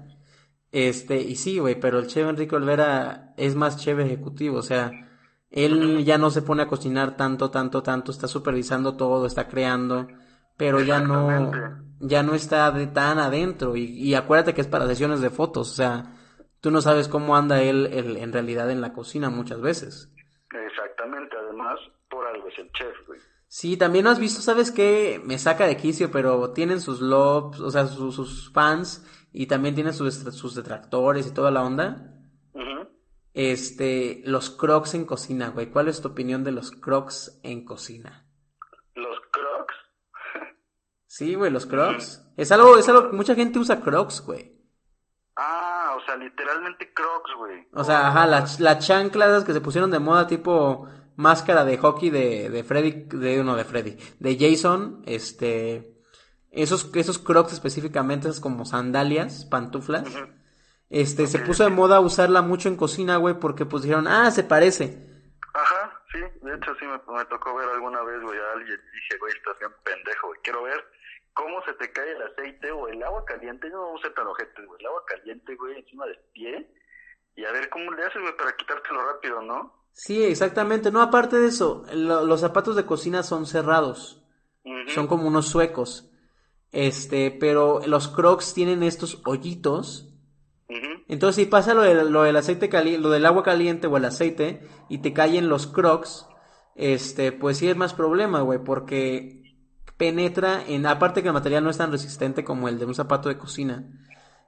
Este, 0.71 1.17
y 1.17 1.37
sí, 1.37 1.59
güey, 1.59 1.81
pero 1.81 1.99
el 1.99 2.09
chef 2.09 2.29
Enrique 2.29 2.55
Olvera 2.55 3.33
es 3.37 3.55
más 3.55 3.79
chef 3.79 3.99
ejecutivo, 4.01 4.59
o 4.59 4.63
sea, 4.63 5.08
él 5.51 6.05
ya 6.05 6.19
no 6.19 6.31
se 6.31 6.43
pone 6.43 6.63
a 6.63 6.69
cocinar 6.69 7.17
tanto, 7.17 7.51
tanto, 7.51 7.83
tanto, 7.83 8.11
está 8.11 8.29
supervisando 8.29 8.97
todo, 8.97 9.27
está 9.27 9.49
creando, 9.49 10.09
pero 10.57 10.81
ya 10.81 11.01
no, 11.01 11.53
ya 12.01 12.23
no 12.23 12.35
está 12.35 12.71
de 12.71 12.87
tan 12.87 13.19
adentro, 13.19 13.77
y, 13.77 13.85
y 13.85 14.15
acuérdate 14.15 14.55
que 14.55 14.61
es 14.61 14.67
para 14.67 14.87
sesiones 14.87 15.21
de 15.21 15.31
fotos, 15.31 15.73
o 15.73 15.75
sea, 15.75 16.15
tú 16.61 16.71
no 16.71 16.81
sabes 16.81 17.09
cómo 17.09 17.37
anda 17.37 17.63
él, 17.63 17.89
él 17.93 18.17
en 18.17 18.33
realidad 18.33 18.71
en 18.71 18.81
la 18.81 18.93
cocina 18.93 19.31
muchas 19.31 19.61
veces. 19.61 20.13
Exactamente, 20.67 21.37
además, 21.37 21.79
por 22.11 22.27
algo 22.27 22.49
es 22.49 22.59
el 22.59 22.71
chef, 22.73 22.95
güey. 23.07 23.21
Sí, 23.51 23.79
también 23.79 24.07
has 24.07 24.19
visto, 24.19 24.43
¿sabes 24.43 24.71
qué? 24.71 25.23
Me 25.25 25.39
saca 25.39 25.67
de 25.67 25.79
quicio, 25.79 26.11
pero 26.11 26.51
tienen 26.51 26.83
sus 26.83 27.01
lobs, 27.01 27.61
o 27.61 27.71
sea, 27.71 27.87
sus, 27.87 28.15
sus 28.15 28.53
fans, 28.53 29.07
y 29.33 29.47
también 29.47 29.75
tienen 29.75 29.95
sus, 29.95 30.15
sus 30.15 30.55
detractores 30.55 31.27
y 31.27 31.33
toda 31.33 31.51
la 31.51 31.63
onda. 31.63 32.18
Este, 33.35 34.23
los 34.25 34.51
crocs 34.51 34.95
en 34.95 35.05
cocina, 35.05 35.51
güey. 35.51 35.71
¿Cuál 35.71 35.89
es 35.89 36.01
tu 36.01 36.09
opinión 36.09 36.45
de 36.45 36.53
los 36.53 36.71
crocs 36.71 37.41
en 37.43 37.65
cocina? 37.65 38.27
Los 38.95 39.19
crocs. 39.31 39.75
Sí, 41.07 41.35
güey, 41.35 41.51
los 41.51 41.67
crocs. 41.67 42.23
Es 42.37 42.53
algo, 42.53 42.77
es 42.77 42.89
algo, 42.89 43.13
mucha 43.13 43.35
gente 43.35 43.59
usa 43.59 43.81
crocs, 43.81 44.21
güey. 44.21 44.59
Ah, 45.37 45.97
o 45.97 46.05
sea, 46.05 46.17
literalmente 46.17 46.93
crocs, 46.93 47.31
güey. 47.37 47.67
O 47.73 47.83
sea, 47.83 48.09
ajá, 48.09 48.27
las 48.27 48.61
la 48.61 48.79
chanclas 48.79 49.45
que 49.45 49.53
se 49.53 49.61
pusieron 49.61 49.91
de 49.91 50.01
moda 50.01 50.27
tipo 50.27 50.87
máscara 51.19 51.65
de 51.65 51.77
hockey 51.79 52.11
de, 52.11 52.49
de 52.49 52.63
Freddy, 52.63 53.07
de 53.17 53.41
uno 53.41 53.57
de 53.57 53.65
Freddy, 53.65 53.97
de 54.21 54.37
Jason, 54.39 55.03
este, 55.05 55.99
esos, 56.51 56.91
esos 56.95 57.19
crocs 57.19 57.53
específicamente, 57.53 58.29
esas 58.29 58.41
como 58.41 58.65
sandalias, 58.65 59.45
pantuflas, 59.45 60.09
este, 60.91 61.27
se 61.27 61.39
puso 61.41 61.65
de 61.65 61.71
moda 61.71 62.01
usarla 62.01 62.43
mucho 62.43 62.69
en 62.69 62.77
cocina, 62.77 63.17
güey, 63.17 63.39
porque 63.39 63.67
pues 63.67 63.83
dijeron, 63.83 64.07
ah, 64.09 64.31
se 64.31 64.45
parece. 64.45 64.99
Ajá, 65.55 66.03
sí, 66.13 66.19
de 66.19 66.55
hecho 66.55 66.75
sí 66.79 66.87
me, 66.87 67.15
me 67.15 67.25
tocó 67.27 67.55
ver 67.57 67.69
alguna 67.69 68.03
vez, 68.03 68.23
güey, 68.23 68.39
a 68.39 68.53
alguien 68.53 68.81
dije, 68.93 69.19
güey, 69.19 69.33
estás 69.33 69.59
bien 69.59 69.73
pendejo, 69.85 70.29
güey, 70.29 70.41
quiero 70.43 70.63
ver 70.63 70.85
cómo 71.33 71.63
se 71.65 71.73
te 71.75 71.93
cae 71.93 72.13
el 72.13 72.23
aceite 72.23 72.71
o 72.73 72.89
el 72.89 73.03
agua 73.03 73.25
caliente, 73.25 73.69
no 73.71 73.83
vamos 73.83 74.05
a 74.05 74.15
tan 74.15 74.27
ojetes, 74.27 74.67
güey, 74.67 74.81
el 74.81 74.87
agua 74.87 75.05
caliente, 75.07 75.55
güey, 75.57 75.79
encima 75.79 76.07
del 76.07 76.19
pie, 76.33 76.71
y 77.37 77.45
a 77.45 77.53
ver 77.53 77.69
cómo 77.69 77.93
le 77.93 78.05
haces, 78.05 78.21
güey, 78.21 78.37
para 78.37 78.57
quitártelo 78.57 79.07
rápido, 79.13 79.41
¿no? 79.43 79.79
Sí, 79.93 80.25
exactamente. 80.25 80.91
No, 80.91 81.03
aparte 81.03 81.37
de 81.39 81.49
eso, 81.49 81.85
los 81.93 82.41
zapatos 82.41 82.77
de 82.77 82.87
cocina 82.87 83.23
son 83.23 83.47
cerrados. 83.47 84.25
Son 84.89 85.07
como 85.07 85.27
unos 85.27 85.49
suecos. 85.49 86.11
Este, 86.71 87.31
pero 87.31 87.81
los 87.87 88.09
crocs 88.09 88.55
tienen 88.55 88.83
estos 88.83 89.23
hoyitos. 89.25 90.08
Entonces, 91.09 91.45
si 91.45 91.51
pasa 91.51 91.73
lo, 91.73 91.83
lo 92.05 92.23
del 92.23 92.37
aceite 92.37 92.69
caliente, 92.69 93.01
lo 93.01 93.11
del 93.11 93.25
agua 93.25 93.43
caliente 93.43 93.87
o 93.87 93.97
el 93.97 94.05
aceite 94.05 94.61
y 94.89 94.99
te 94.99 95.15
caen 95.15 95.49
los 95.49 95.67
crocs, 95.67 96.27
este, 96.75 97.33
pues 97.33 97.59
sí 97.59 97.69
es 97.69 97.77
más 97.77 97.95
problema, 97.95 98.43
güey, 98.43 98.63
porque 98.63 99.39
penetra 99.97 100.63
en, 100.67 100.87
aparte 100.87 101.23
que 101.23 101.29
el 101.29 101.35
material 101.35 101.65
no 101.65 101.71
es 101.71 101.79
tan 101.79 101.91
resistente 101.91 102.45
como 102.45 102.69
el 102.69 102.79
de 102.79 102.85
un 102.85 102.95
zapato 102.95 103.29
de 103.29 103.37
cocina, 103.37 103.91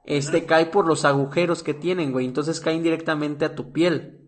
este 0.04 0.46
cae 0.46 0.66
por 0.66 0.86
los 0.86 1.04
agujeros 1.04 1.62
que 1.62 1.74
tienen, 1.74 2.12
güey, 2.12 2.26
entonces 2.26 2.60
caen 2.60 2.82
directamente 2.82 3.44
a 3.44 3.54
tu 3.54 3.72
piel. 3.72 4.20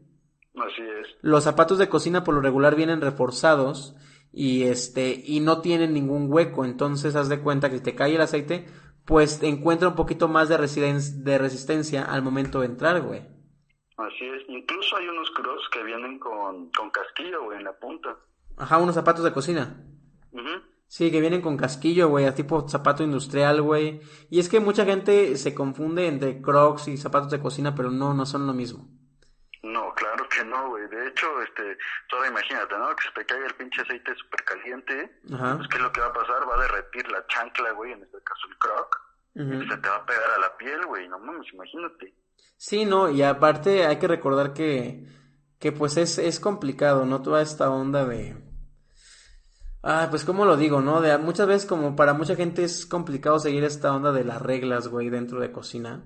Así 0.55 0.83
es. 0.83 1.09
Los 1.23 1.45
zapatos 1.45 1.79
de 1.79 1.89
cocina 1.89 2.25
por 2.25 2.35
lo 2.35 2.41
regular 2.41 2.75
vienen 2.75 3.01
reforzados 3.01 3.95
y 4.33 4.65
este 4.65 5.23
y 5.25 5.41
no 5.41 5.61
tienen 5.61 5.95
ningún 5.95 6.27
hueco, 6.31 6.65
entonces 6.65 7.15
haz 7.15 7.29
de 7.29 7.41
cuenta 7.41 7.71
que 7.71 7.81
te 7.81 7.95
cae 7.95 8.17
el 8.17 8.21
aceite, 8.21 8.67
pues 9.05 9.43
encuentra 9.43 9.89
un 9.89 9.95
poquito 9.95 10.29
más 10.29 10.49
de, 10.49 10.57
de 10.57 11.39
resistencia 11.39 12.05
al 12.05 12.23
momento 12.23 12.61
de 12.61 12.67
entrar, 12.67 13.01
güey. 13.03 13.21
Así 13.97 14.25
es, 14.25 14.43
incluso 14.49 14.97
hay 14.97 15.07
unos 15.07 15.31
crocs 15.31 15.69
que 15.73 15.83
vienen 15.85 16.19
con, 16.19 16.71
con 16.71 16.91
casquillo, 16.91 17.45
güey, 17.45 17.59
en 17.59 17.65
la 17.65 17.79
punta. 17.79 18.17
Ajá, 18.57 18.79
unos 18.79 18.95
zapatos 18.95 19.25
de 19.25 19.33
cocina. 19.33 19.77
Sí, 20.87 21.11
que 21.11 21.23
vienen 21.23 21.41
con 21.41 21.57
casquillo, 21.57 22.09
güey, 22.09 22.27
a 22.27 22.35
tipo 22.35 22.69
zapato 22.69 23.03
industrial, 23.03 23.63
güey. 23.63 24.03
Y 24.29 24.41
es 24.41 24.51
que 24.51 24.61
mucha 24.61 24.85
gente 24.85 25.37
se 25.37 25.55
confunde 25.55 26.07
entre 26.07 26.43
crocs 26.43 26.89
y 26.89 26.99
zapatos 26.99 27.31
de 27.31 27.41
cocina, 27.41 27.75
pero 27.75 27.91
no, 27.91 28.13
no 28.13 28.27
son 28.27 28.47
lo 28.47 28.53
mismo. 28.53 28.89
No, 29.63 29.95
claro 29.95 30.29
que 30.29 30.45
no, 30.45 30.71
güey. 30.71 30.89
De 30.89 31.09
hecho, 31.09 31.41
este, 31.41 31.79
toda 32.09 32.27
imagínate, 32.27 32.77
¿no? 32.77 32.95
Que 32.97 33.05
se 33.05 33.11
te 33.15 33.27
caiga 33.27 33.47
el 33.47 33.55
pinche 33.55 33.83
aceite 33.83 34.13
súper 34.17 34.45
caliente. 34.45 35.21
Ajá. 35.33 35.57
Pues, 35.57 35.69
¿qué 35.69 35.77
es 35.77 35.83
lo 35.83 35.93
que 35.93 36.01
va 36.01 36.09
a 36.09 36.13
pasar? 36.13 36.49
Va 36.49 36.57
a 36.57 36.63
derretir 36.63 37.11
la 37.11 37.25
chancla, 37.29 37.71
güey, 37.73 37.93
en 37.93 38.03
este 38.03 38.19
caso 38.23 38.49
el 38.49 38.59
croc. 38.59 39.01
Y 39.35 39.69
se 39.69 39.77
te 39.79 39.89
va 39.89 39.97
a 39.97 40.07
pegar 40.07 40.31
a 40.37 40.41
la 40.41 40.57
piel, 40.57 40.85
güey. 40.87 41.09
No 41.09 41.19
mames, 41.19 41.47
imagínate. 41.53 42.13
Sí, 42.57 42.85
no, 42.85 43.09
y 43.09 43.23
aparte 43.23 43.87
hay 43.87 43.99
que 43.99 44.09
recordar 44.09 44.53
que, 44.53 45.07
que 45.59 45.73
pues 45.73 45.97
es, 45.97 46.19
es 46.19 46.39
complicado, 46.39 47.07
¿no? 47.07 47.23
Toda 47.23 47.41
esta 47.41 47.71
onda 47.71 48.05
de... 48.05 48.37
Ah, 49.83 50.09
pues 50.11 50.25
cómo 50.25 50.45
lo 50.45 50.57
digo, 50.57 50.81
¿no? 50.81 51.01
De, 51.01 51.17
muchas 51.19 51.47
veces 51.47 51.67
como 51.67 51.97
para 51.97 52.13
mucha 52.13 52.37
gente 52.37 52.63
es 52.63 52.85
complicado 52.85 53.39
seguir 53.39 53.65
esta 53.65 53.95
onda 53.95 54.13
de 54.13 54.25
las 54.25 54.43
reglas, 54.43 54.89
güey, 54.89 55.09
dentro 55.09 55.41
de 55.41 55.51
cocina. 55.51 56.05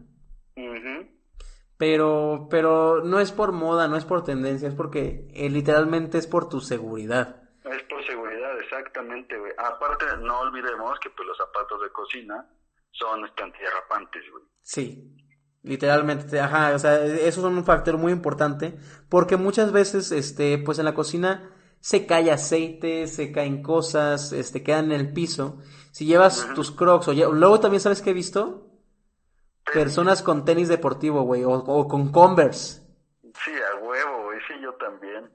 Pero, 1.78 2.48
pero 2.50 3.04
no 3.04 3.20
es 3.20 3.32
por 3.32 3.52
moda, 3.52 3.86
no 3.86 3.96
es 3.96 4.04
por 4.04 4.24
tendencia, 4.24 4.68
es 4.68 4.74
porque 4.74 5.28
eh, 5.34 5.50
literalmente 5.50 6.18
es 6.18 6.26
por 6.26 6.48
tu 6.48 6.60
seguridad. 6.60 7.42
Es 7.64 7.82
por 7.82 8.04
seguridad, 8.06 8.58
exactamente, 8.60 9.36
güey. 9.38 9.52
Aparte, 9.58 10.06
no 10.20 10.40
olvidemos 10.40 10.98
que 11.00 11.10
pues 11.10 11.28
los 11.28 11.36
zapatos 11.36 11.82
de 11.82 11.90
cocina 11.90 12.48
son 12.92 13.26
este, 13.26 13.42
antiderrapantes, 13.42 14.22
güey. 14.32 14.44
Sí, 14.62 15.16
literalmente, 15.62 16.40
ajá, 16.40 16.74
o 16.74 16.78
sea, 16.78 17.04
eso 17.04 17.40
es 17.40 17.44
un 17.46 17.64
factor 17.64 17.98
muy 17.98 18.12
importante, 18.12 18.78
porque 19.10 19.36
muchas 19.36 19.70
veces, 19.70 20.12
este, 20.12 20.58
pues 20.58 20.78
en 20.78 20.86
la 20.86 20.94
cocina 20.94 21.52
se 21.80 22.06
cae 22.06 22.30
aceite, 22.30 23.06
se 23.06 23.32
caen 23.32 23.62
cosas, 23.62 24.32
este, 24.32 24.62
quedan 24.62 24.86
en 24.86 25.00
el 25.00 25.12
piso. 25.12 25.58
Si 25.92 26.06
llevas 26.06 26.52
tus 26.54 26.70
crocs, 26.70 27.08
o 27.08 27.12
luego 27.12 27.60
también 27.60 27.80
sabes 27.80 28.02
que 28.02 28.10
he 28.10 28.14
visto, 28.14 28.65
personas 29.72 30.22
con 30.22 30.44
tenis 30.44 30.68
deportivo, 30.68 31.22
güey, 31.22 31.42
o, 31.44 31.88
con 31.88 32.12
Converse. 32.12 32.82
Sí, 33.44 33.52
a 33.52 33.76
huevo, 33.76 34.24
güey, 34.24 34.38
sí, 34.46 34.54
yo 34.60 34.74
también. 34.74 35.30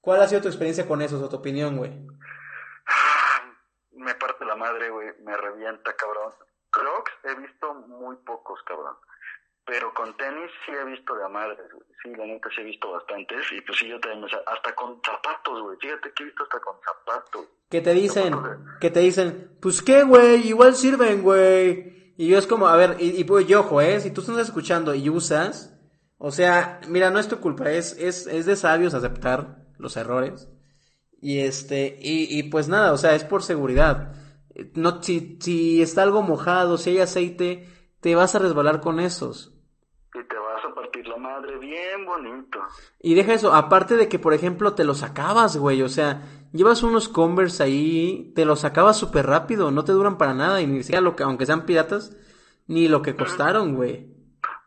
¿Cuál 0.00 0.22
ha 0.22 0.28
sido 0.28 0.42
tu 0.42 0.48
experiencia 0.48 0.86
con 0.86 1.02
eso, 1.02 1.22
o 1.22 1.28
tu 1.28 1.36
opinión, 1.36 1.76
güey? 1.76 1.92
Me 3.92 4.14
parte 4.14 4.44
la 4.44 4.56
madre, 4.56 4.90
güey, 4.90 5.08
me 5.24 5.36
revienta, 5.36 5.94
cabrón. 5.96 6.32
Crocs 6.70 7.12
he 7.24 7.34
visto 7.34 7.74
muy 7.74 8.16
pocos, 8.16 8.62
cabrón. 8.64 8.96
Pero 9.64 9.92
con 9.94 10.16
tenis 10.16 10.50
sí 10.64 10.72
he 10.72 10.84
visto 10.84 11.16
de 11.16 11.24
a 11.24 11.28
madres, 11.28 11.72
güey. 11.72 11.86
Sí, 12.00 12.14
la 12.14 12.24
neta 12.24 12.48
sí 12.54 12.60
he 12.60 12.64
visto 12.64 12.92
bastantes. 12.92 13.50
Y 13.50 13.60
pues 13.62 13.78
sí, 13.78 13.88
yo 13.88 13.98
también, 13.98 14.24
hasta 14.46 14.74
con 14.76 15.00
zapatos, 15.04 15.60
güey. 15.60 15.76
Fíjate 15.80 16.12
que 16.12 16.22
he 16.22 16.26
visto 16.26 16.44
hasta 16.44 16.60
con 16.60 16.76
zapatos. 16.84 17.46
¿Qué 17.68 17.80
te 17.80 17.92
dicen? 17.92 18.34
¿Qué 18.80 18.90
te 18.90 19.00
dicen? 19.00 19.58
Pues 19.60 19.82
qué, 19.82 20.04
güey, 20.04 20.46
igual 20.46 20.76
sirven, 20.76 21.22
güey. 21.22 22.05
Y 22.16 22.28
yo 22.28 22.38
es 22.38 22.46
como, 22.46 22.66
a 22.66 22.76
ver, 22.76 22.96
y, 22.98 23.22
pues 23.24 23.46
yo, 23.46 23.60
ojo, 23.60 23.80
¿eh? 23.80 24.00
Si 24.00 24.10
tú 24.10 24.22
estás 24.22 24.38
escuchando 24.38 24.94
y 24.94 25.10
usas, 25.10 25.78
o 26.16 26.30
sea, 26.30 26.80
mira, 26.88 27.10
no 27.10 27.18
es 27.18 27.28
tu 27.28 27.38
culpa, 27.38 27.70
es, 27.70 27.96
es, 27.98 28.26
es 28.26 28.46
de 28.46 28.56
sabios 28.56 28.94
aceptar 28.94 29.66
los 29.78 29.96
errores. 29.96 30.48
Y 31.20 31.40
este, 31.40 31.98
y, 32.00 32.38
y 32.38 32.44
pues 32.44 32.68
nada, 32.68 32.92
o 32.92 32.96
sea, 32.96 33.14
es 33.14 33.24
por 33.24 33.42
seguridad. 33.42 34.14
No, 34.74 35.02
si, 35.02 35.38
si 35.40 35.82
está 35.82 36.02
algo 36.02 36.22
mojado, 36.22 36.78
si 36.78 36.90
hay 36.90 36.98
aceite, 37.00 37.68
te 38.00 38.14
vas 38.14 38.34
a 38.34 38.38
resbalar 38.38 38.80
con 38.80 39.00
esos. 39.00 39.52
Y 40.14 40.26
te 40.26 40.36
vas 40.36 40.64
a 40.64 40.74
partir 40.74 40.95
la 41.06 41.16
madre 41.16 41.58
bien 41.58 42.04
bonito. 42.04 42.60
Y 43.00 43.14
deja 43.14 43.34
eso, 43.34 43.54
aparte 43.54 43.96
de 43.96 44.08
que, 44.08 44.18
por 44.18 44.34
ejemplo, 44.34 44.74
te 44.74 44.84
los 44.84 45.02
acabas, 45.02 45.56
güey, 45.56 45.82
o 45.82 45.88
sea, 45.88 46.22
llevas 46.52 46.82
unos 46.82 47.08
Converse 47.08 47.62
ahí, 47.62 48.32
te 48.34 48.44
los 48.44 48.64
acabas 48.64 48.98
súper 48.98 49.26
rápido, 49.26 49.70
no 49.70 49.84
te 49.84 49.92
duran 49.92 50.18
para 50.18 50.34
nada, 50.34 50.60
y 50.60 50.66
ni 50.66 50.82
siquiera 50.82 51.00
lo 51.00 51.16
que, 51.16 51.22
aunque 51.22 51.46
sean 51.46 51.66
piratas, 51.66 52.16
ni 52.66 52.88
lo 52.88 53.02
que 53.02 53.16
costaron, 53.16 53.74
güey. 53.74 54.14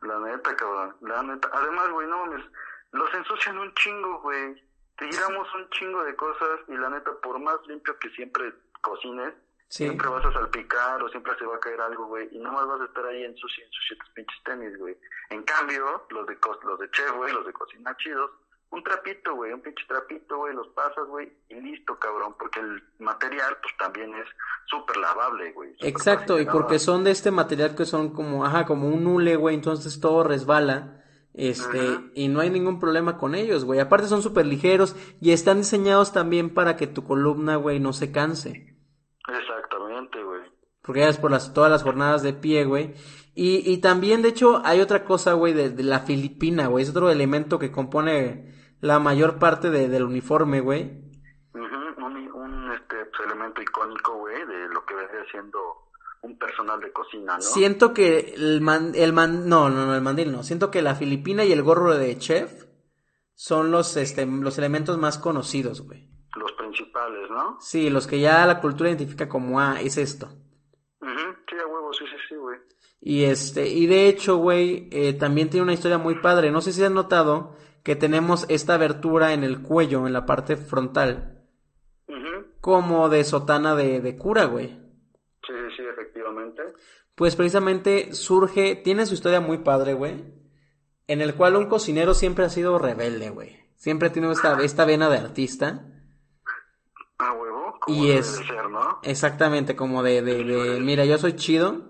La 0.01 0.19
neta, 0.19 0.55
cabrón, 0.55 0.95
la 1.01 1.23
neta. 1.23 1.49
Además, 1.51 1.91
güey, 1.91 2.07
no 2.07 2.25
mames, 2.25 2.45
los 2.91 3.13
ensucian 3.13 3.57
un 3.57 3.73
chingo, 3.75 4.21
güey. 4.21 4.55
Te 4.97 5.07
tiramos 5.07 5.47
un 5.55 5.69
chingo 5.69 6.03
de 6.03 6.15
cosas 6.15 6.59
y 6.67 6.75
la 6.75 6.89
neta, 6.89 7.11
por 7.21 7.39
más 7.39 7.55
limpio 7.67 7.97
que 7.99 8.09
siempre 8.11 8.53
cocines, 8.81 9.33
siempre 9.69 10.09
vas 10.09 10.25
a 10.25 10.33
salpicar 10.33 11.01
o 11.01 11.09
siempre 11.09 11.33
se 11.37 11.45
va 11.45 11.55
a 11.55 11.59
caer 11.59 11.79
algo, 11.79 12.07
güey, 12.07 12.27
y 12.31 12.39
no 12.39 12.51
más 12.51 12.67
vas 12.67 12.81
a 12.81 12.85
estar 12.85 13.05
ahí 13.05 13.23
en 13.23 13.37
sus 13.37 13.51
tus 13.53 14.09
pinches 14.13 14.43
tenis, 14.43 14.77
güey. 14.77 14.97
En 15.29 15.43
cambio, 15.43 16.05
los 16.09 16.27
de, 16.27 16.37
los 16.63 16.79
de 16.79 16.91
chef, 16.91 17.11
güey, 17.15 17.31
los 17.31 17.45
de 17.45 17.53
cocina 17.53 17.95
chidos, 17.97 18.31
un 18.71 18.83
trapito, 18.83 19.35
güey, 19.35 19.53
un 19.53 19.61
pinche 19.61 19.83
trapito, 19.87 20.37
güey, 20.37 20.53
los 20.55 20.67
pasas, 20.69 21.07
güey, 21.07 21.31
y 21.49 21.55
listo, 21.55 21.97
cabrón, 21.99 22.35
porque 22.37 22.59
el 22.59 22.83
material, 22.99 23.57
pues 23.61 23.75
también 23.77 24.13
es 24.15 24.27
súper 24.65 24.97
lavable, 24.97 25.51
güey. 25.53 25.75
Exacto, 25.79 26.39
y 26.39 26.45
porque 26.45 26.79
son 26.79 27.03
de 27.03 27.11
este 27.11 27.31
material 27.31 27.75
que 27.75 27.85
son 27.85 28.13
como, 28.13 28.45
ajá, 28.45 28.65
como 28.65 28.87
un 28.89 29.05
hule, 29.05 29.35
güey, 29.35 29.55
entonces 29.55 29.99
todo 29.99 30.23
resbala, 30.23 31.03
este, 31.33 31.99
y 32.15 32.27
no 32.27 32.41
hay 32.41 32.49
ningún 32.49 32.79
problema 32.79 33.17
con 33.17 33.35
ellos, 33.35 33.63
güey. 33.63 33.79
Aparte 33.79 34.07
son 34.07 34.23
súper 34.23 34.47
ligeros 34.47 34.95
y 35.21 35.31
están 35.31 35.59
diseñados 35.59 36.11
también 36.11 36.53
para 36.53 36.75
que 36.75 36.87
tu 36.87 37.03
columna, 37.03 37.55
güey, 37.55 37.79
no 37.79 37.93
se 37.93 38.11
canse. 38.11 38.78
Porque 40.89 41.01
ya 41.01 41.09
es 41.09 41.19
por 41.19 41.29
las, 41.29 41.53
todas 41.53 41.69
las 41.69 41.83
jornadas 41.83 42.23
de 42.23 42.33
pie, 42.33 42.65
güey. 42.65 42.95
Y, 43.35 43.61
y 43.71 43.77
también, 43.77 44.23
de 44.23 44.29
hecho, 44.29 44.63
hay 44.65 44.81
otra 44.81 45.05
cosa, 45.05 45.33
güey, 45.33 45.53
de, 45.53 45.69
de 45.69 45.83
la 45.83 45.99
Filipina, 45.99 46.65
güey. 46.65 46.81
Es 46.81 46.89
otro 46.89 47.11
elemento 47.11 47.59
que 47.59 47.71
compone 47.71 48.73
la 48.81 48.97
mayor 48.97 49.37
parte 49.37 49.69
de, 49.69 49.87
del 49.87 50.01
uniforme, 50.01 50.61
güey. 50.61 51.03
un, 51.53 52.71
este, 52.73 53.05
pues, 53.05 53.21
elemento 53.23 53.61
icónico, 53.61 54.17
güey, 54.17 54.43
de 54.47 54.67
lo 54.69 54.83
que 54.83 54.95
vendría 54.95 55.23
siendo 55.29 55.59
un 56.23 56.39
personal 56.39 56.79
de 56.81 56.91
cocina, 56.91 57.35
¿no? 57.35 57.41
Siento 57.41 57.93
que 57.93 58.33
el 58.35 58.59
man, 58.61 58.93
el 58.95 59.13
man, 59.13 59.47
no, 59.47 59.69
no, 59.69 59.85
no, 59.85 59.93
el 59.93 60.01
mandil 60.01 60.31
no. 60.31 60.41
Siento 60.41 60.71
que 60.71 60.81
la 60.81 60.95
filipina 60.95 61.45
y 61.45 61.51
el 61.51 61.61
gorro 61.61 61.95
de 61.95 62.17
chef 62.17 62.65
son 63.35 63.69
los, 63.69 63.95
este, 63.95 64.25
los 64.25 64.57
elementos 64.57 64.97
más 64.97 65.19
conocidos, 65.19 65.81
güey. 65.85 66.09
Los 66.35 66.51
principales, 66.53 67.29
¿no? 67.29 67.57
Sí, 67.59 67.91
los 67.91 68.07
que 68.07 68.19
ya 68.19 68.43
la 68.47 68.59
cultura 68.59 68.89
identifica 68.89 69.29
como, 69.29 69.59
ah, 69.59 69.79
es 69.79 69.95
esto. 69.99 70.29
Sí, 71.49 71.55
a 71.55 71.65
huevo, 71.65 71.91
sí, 71.93 72.05
sí, 72.05 72.17
sí, 72.27 72.35
güey. 72.35 72.59
Y 73.01 73.23
este, 73.23 73.67
y 73.69 73.87
de 73.87 74.07
hecho, 74.09 74.37
güey, 74.37 74.89
eh, 74.91 75.13
también 75.13 75.49
tiene 75.49 75.63
una 75.63 75.73
historia 75.73 75.97
muy 75.97 76.15
padre. 76.15 76.51
No 76.51 76.61
sé 76.61 76.73
si 76.73 76.83
has 76.83 76.91
notado 76.91 77.55
que 77.83 77.95
tenemos 77.95 78.45
esta 78.49 78.73
abertura 78.75 79.33
en 79.33 79.43
el 79.43 79.61
cuello, 79.61 80.05
en 80.05 80.13
la 80.13 80.25
parte 80.25 80.57
frontal, 80.57 81.45
como 82.61 83.07
de 83.07 83.23
sotana 83.23 83.75
de, 83.75 84.01
de 84.01 84.17
cura, 84.17 84.45
güey. 84.45 84.67
Sí, 85.47 85.53
sí, 85.77 85.83
efectivamente. 85.89 86.61
Pues 87.15 87.35
precisamente 87.37 88.13
surge, 88.13 88.75
tiene 88.75 89.05
su 89.05 89.13
historia 89.13 89.39
muy 89.39 89.59
padre, 89.59 89.93
güey. 89.93 90.33
en 91.07 91.21
el 91.21 91.33
cual 91.35 91.55
un 91.55 91.65
cocinero 91.67 92.13
siempre 92.13 92.45
ha 92.45 92.49
sido 92.49 92.77
rebelde, 92.77 93.29
güey. 93.29 93.57
Siempre 93.75 94.09
ha 94.09 94.11
tenido 94.11 94.31
esta, 94.33 94.61
esta 94.61 94.85
vena 94.85 95.09
de 95.09 95.17
artista. 95.17 95.85
Ah, 97.17 97.33
huevo. 97.33 97.79
y 97.87 98.11
es 98.11 98.39
exactamente 99.03 99.75
como 99.75 100.03
de, 100.03 100.21
de, 100.21 100.43
de, 100.43 100.79
mira, 100.81 101.05
yo 101.05 101.17
soy 101.17 101.35
chido. 101.35 101.88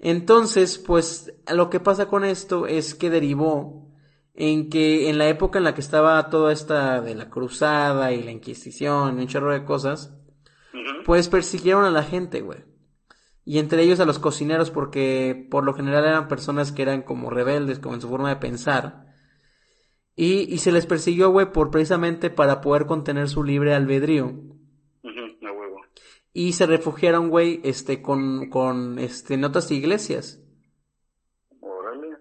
Entonces, 0.00 0.78
pues 0.78 1.32
lo 1.52 1.70
que 1.70 1.80
pasa 1.80 2.08
con 2.08 2.24
esto 2.24 2.66
es 2.66 2.94
que 2.94 3.10
derivó 3.10 3.92
en 4.34 4.70
que 4.70 5.10
en 5.10 5.18
la 5.18 5.28
época 5.28 5.58
en 5.58 5.64
la 5.64 5.74
que 5.74 5.82
estaba 5.82 6.30
toda 6.30 6.52
esta 6.52 7.00
de 7.00 7.14
la 7.14 7.30
cruzada 7.30 8.12
y 8.12 8.22
la 8.22 8.30
inquisición 8.30 9.18
y 9.18 9.22
un 9.22 9.28
chorro 9.28 9.52
de 9.52 9.64
cosas, 9.64 10.14
pues 11.04 11.28
persiguieron 11.28 11.84
a 11.84 11.90
la 11.90 12.02
gente, 12.02 12.40
güey 12.40 12.70
y 13.50 13.58
entre 13.58 13.82
ellos 13.82 13.98
a 13.98 14.04
los 14.04 14.20
cocineros 14.20 14.70
porque 14.70 15.48
por 15.50 15.64
lo 15.64 15.74
general 15.74 16.04
eran 16.04 16.28
personas 16.28 16.72
que 16.72 16.82
eran 16.82 17.02
como 17.02 17.30
rebeldes, 17.30 17.80
como 17.80 17.96
en 17.96 18.00
su 18.00 18.08
forma 18.08 18.28
de 18.28 18.36
pensar. 18.36 19.06
Y, 20.14 20.42
y 20.54 20.58
se 20.58 20.72
les 20.72 20.86
persiguió, 20.86 21.30
güey, 21.30 21.50
por 21.50 21.70
precisamente 21.70 22.30
para 22.30 22.60
poder 22.60 22.86
contener 22.86 23.28
su 23.28 23.42
libre 23.42 23.74
albedrío. 23.74 24.34
Y 26.32 26.52
se 26.52 26.66
refugiaron, 26.66 27.28
güey, 27.28 27.60
este, 27.64 28.02
con, 28.02 28.50
con, 28.50 28.98
este, 28.98 29.34
en 29.34 29.44
otras 29.44 29.70
iglesias. 29.70 30.40
Órale. 31.60 32.16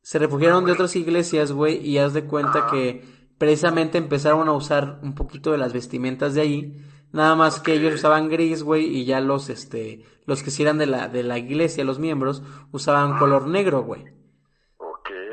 Se 0.00 0.18
refugiaron 0.18 0.64
de 0.64 0.72
otras 0.72 0.96
iglesias, 0.96 1.52
güey, 1.52 1.78
y 1.86 1.98
haz 1.98 2.12
de 2.12 2.24
cuenta 2.24 2.66
que 2.70 3.04
precisamente 3.38 3.98
empezaron 3.98 4.48
a 4.48 4.52
usar 4.52 5.00
un 5.02 5.14
poquito 5.14 5.52
de 5.52 5.58
las 5.58 5.72
vestimentas 5.72 6.34
de 6.34 6.40
ahí 6.40 6.82
Nada 7.12 7.36
más 7.36 7.60
que 7.60 7.74
ellos 7.74 7.94
usaban 7.94 8.30
gris, 8.30 8.62
güey, 8.62 8.86
y 8.86 9.04
ya 9.04 9.20
los, 9.20 9.50
este, 9.50 10.04
los 10.24 10.42
que 10.42 10.50
sí 10.50 10.62
eran 10.62 10.78
de 10.78 10.86
la, 10.86 11.08
de 11.08 11.22
la 11.22 11.38
iglesia, 11.38 11.84
los 11.84 11.98
miembros, 11.98 12.42
usaban 12.72 13.18
color 13.18 13.46
negro, 13.46 13.82
güey. 13.82 14.04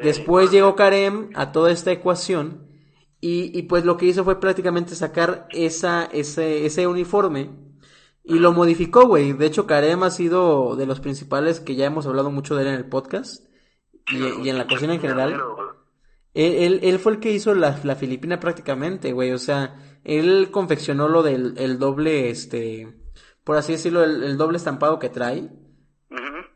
Después 0.04 0.52
llegó 0.52 0.76
Karem 0.76 1.30
a 1.36 1.52
toda 1.52 1.72
esta 1.72 1.92
ecuación 1.92 2.69
y, 3.22 3.58
y, 3.58 3.64
pues 3.64 3.86
lo 3.86 3.98
que 3.98 4.06
hizo 4.06 4.24
fue 4.24 4.40
prácticamente 4.40 4.96
sacar 4.96 5.48
esa, 5.52 6.06
ese, 6.06 6.66
ese 6.66 6.88
uniforme 6.88 7.50
y 8.24 8.40
lo 8.40 8.54
modificó, 8.54 9.08
güey. 9.08 9.34
De 9.34 9.48
hecho, 9.48 9.66
Karem 9.66 10.04
ha 10.04 10.12
sido 10.12 10.76
de 10.76 10.86
los 10.86 11.00
principales 11.00 11.60
que 11.60 11.76
ya 11.76 11.86
hemos 11.86 12.06
hablado 12.06 12.32
mucho 12.32 12.56
de 12.56 12.62
él 12.62 12.68
en 12.70 12.76
el 12.76 12.86
podcast 12.86 13.46
y, 14.12 14.46
y 14.46 14.50
en 14.50 14.58
la 14.58 14.68
cocina 14.68 14.94
en 14.94 15.02
general. 15.02 15.42
Él, 16.34 16.54
él, 16.54 16.80
él, 16.84 17.00
fue 17.00 17.14
el 17.14 17.20
que 17.20 17.32
hizo 17.32 17.56
la, 17.56 17.80
la 17.84 17.96
Filipina 17.96 18.40
prácticamente, 18.40 19.14
güey. 19.14 19.32
O 19.32 19.40
sea, 19.40 20.00
él 20.04 20.50
confeccionó 20.52 21.08
lo 21.10 21.24
del 21.24 21.56
el 21.58 21.80
doble, 21.80 22.30
este, 22.30 23.00
por 23.44 23.58
así 23.58 23.74
decirlo, 23.74 24.04
el, 24.04 24.38
doble 24.38 24.58
estampado 24.58 25.00
que 25.00 25.10
trae. 25.10 25.50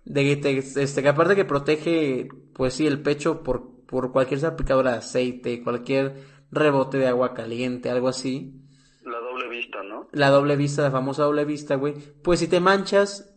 De 0.05 0.31
este, 0.75 1.01
que 1.01 1.09
aparte 1.09 1.35
que 1.35 1.45
protege, 1.45 2.27
pues 2.53 2.75
sí, 2.75 2.85
el 2.85 3.01
pecho 3.01 3.41
por, 3.41 3.85
por 3.87 4.11
cualquier 4.11 4.41
salpicadura 4.41 4.91
de 4.91 4.97
aceite, 4.97 5.63
cualquier 5.63 6.15
rebote 6.53 6.97
de 6.97 7.07
agua 7.07 7.33
caliente, 7.33 7.89
algo 7.89 8.07
así. 8.07 8.61
La 9.03 9.19
doble 9.19 9.49
vista, 9.49 9.83
¿no? 9.83 10.07
La 10.11 10.29
doble 10.29 10.55
vista, 10.55 10.81
la 10.81 10.91
famosa 10.91 11.23
doble 11.23 11.45
vista, 11.45 11.75
güey. 11.75 11.93
Pues 12.23 12.39
si 12.39 12.47
te 12.47 12.59
manchas 12.59 13.33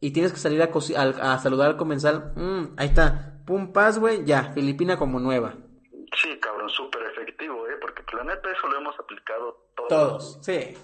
y 0.00 0.10
tienes 0.10 0.32
que 0.32 0.38
salir 0.38 0.62
a, 0.62 0.70
a, 0.70 1.38
saludar 1.38 1.70
al 1.70 1.76
comensal, 1.76 2.32
mmm, 2.36 2.74
ahí 2.76 2.88
está, 2.88 3.42
pum, 3.46 3.72
paz, 3.72 3.98
güey, 3.98 4.24
ya, 4.24 4.52
Filipina 4.52 4.98
como 4.98 5.18
nueva. 5.20 5.54
Sí, 6.20 6.38
cabrón, 6.40 6.68
súper 6.68 7.02
efectivo, 7.04 7.66
¿eh? 7.68 7.76
Porque 7.80 8.02
la 8.16 8.24
neta 8.24 8.50
eso 8.50 8.68
lo 8.68 8.78
hemos 8.78 8.98
aplicado 8.98 9.70
todos. 9.76 9.88
Todos, 9.88 10.38
sí. 10.42 10.76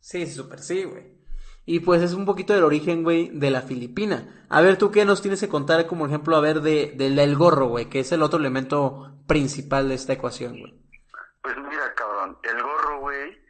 Sí, 0.00 0.26
súper 0.26 0.58
sí, 0.58 0.84
güey. 0.84 1.22
Y 1.64 1.80
pues 1.80 2.02
es 2.02 2.12
un 2.12 2.26
poquito 2.26 2.52
del 2.52 2.64
origen, 2.64 3.04
güey, 3.04 3.28
de 3.28 3.50
la 3.50 3.62
Filipina. 3.62 4.44
A 4.48 4.60
ver, 4.60 4.76
¿tú 4.76 4.90
qué 4.90 5.04
nos 5.04 5.22
tienes 5.22 5.40
que 5.40 5.48
contar 5.48 5.86
como 5.86 6.06
ejemplo, 6.06 6.36
a 6.36 6.40
ver, 6.40 6.60
de, 6.60 6.92
del 6.96 7.36
gorro, 7.36 7.68
güey, 7.68 7.88
que 7.88 8.00
es 8.00 8.10
el 8.10 8.22
otro 8.22 8.40
elemento 8.40 9.16
principal 9.28 9.88
de 9.88 9.94
esta 9.94 10.14
ecuación, 10.14 10.58
güey? 10.58 10.81
Pues 11.42 11.56
mira, 11.56 11.94
cabrón, 11.94 12.38
el 12.42 12.62
gorro, 12.62 13.00
güey, 13.00 13.44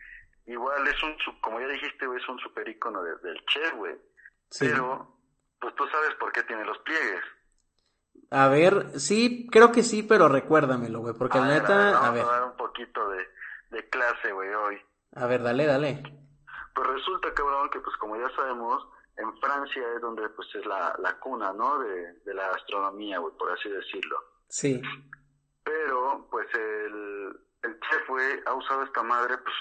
igual 0.46 0.87
es 0.88 1.02
un, 1.02 1.14
como 1.40 1.61
ya 1.61 1.68
dijiste, 1.68 2.07
güey, 2.07 2.20
es 2.20 2.28
un 2.28 2.38
super 2.38 2.66
icono 2.68 3.02
del 3.02 3.44
Che, 3.46 3.70
güey. 3.76 3.94
Sí. 4.50 4.66
Pero, 4.66 5.16
pues 5.61 5.74
tú 5.74 5.87
sabes 5.88 6.14
por 6.16 6.33
qué 6.33 6.42
tiene 6.44 6.64
los 6.64 6.78
pliegues. 6.78 7.22
A 8.31 8.48
ver, 8.48 8.98
sí, 8.98 9.46
creo 9.50 9.72
que 9.72 9.83
sí, 9.83 10.02
pero 10.02 10.28
recuérdamelo, 10.28 11.00
güey, 11.00 11.14
porque 11.14 11.38
la 11.38 11.48
neta, 11.48 12.07
a 12.07 12.11
ver. 12.11 12.24
Vamos 12.24 12.28
a 12.28 12.40
dar 12.40 12.44
un 12.50 12.57
poquito 12.57 13.09
de, 13.11 13.28
de 13.70 13.88
clase, 13.90 14.33
güey, 14.33 14.48
hoy. 14.55 14.81
A 15.14 15.26
ver, 15.26 15.42
dale, 15.42 15.66
dale. 15.66 16.02
Pues 16.74 16.87
resulta, 16.88 17.35
cabrón, 17.35 17.68
que 17.70 17.81
pues 17.81 17.94
como 17.98 18.16
ya 18.16 18.35
sabemos, 18.35 18.88
en 19.18 19.37
Francia 19.38 19.83
es 19.94 20.00
donde 20.00 20.28
pues 20.31 20.48
es 20.55 20.64
la, 20.64 20.94
la 20.98 21.18
cuna, 21.18 21.52
¿no? 21.52 21.78
De, 21.81 22.20
de 22.24 22.35
la 22.35 22.50
astronomía, 22.50 23.18
güey, 23.18 23.35
por 23.37 23.52
así 23.52 23.68
decirlo. 23.68 24.18
Sí. 24.48 24.81
Pero, 25.62 26.26
pues 26.31 26.46
el, 26.55 27.38
el 27.62 27.79
chef, 27.81 28.09
güey, 28.09 28.40
ha 28.46 28.55
usado 28.55 28.83
esta 28.83 29.03
madre, 29.03 29.38
pues, 29.38 29.55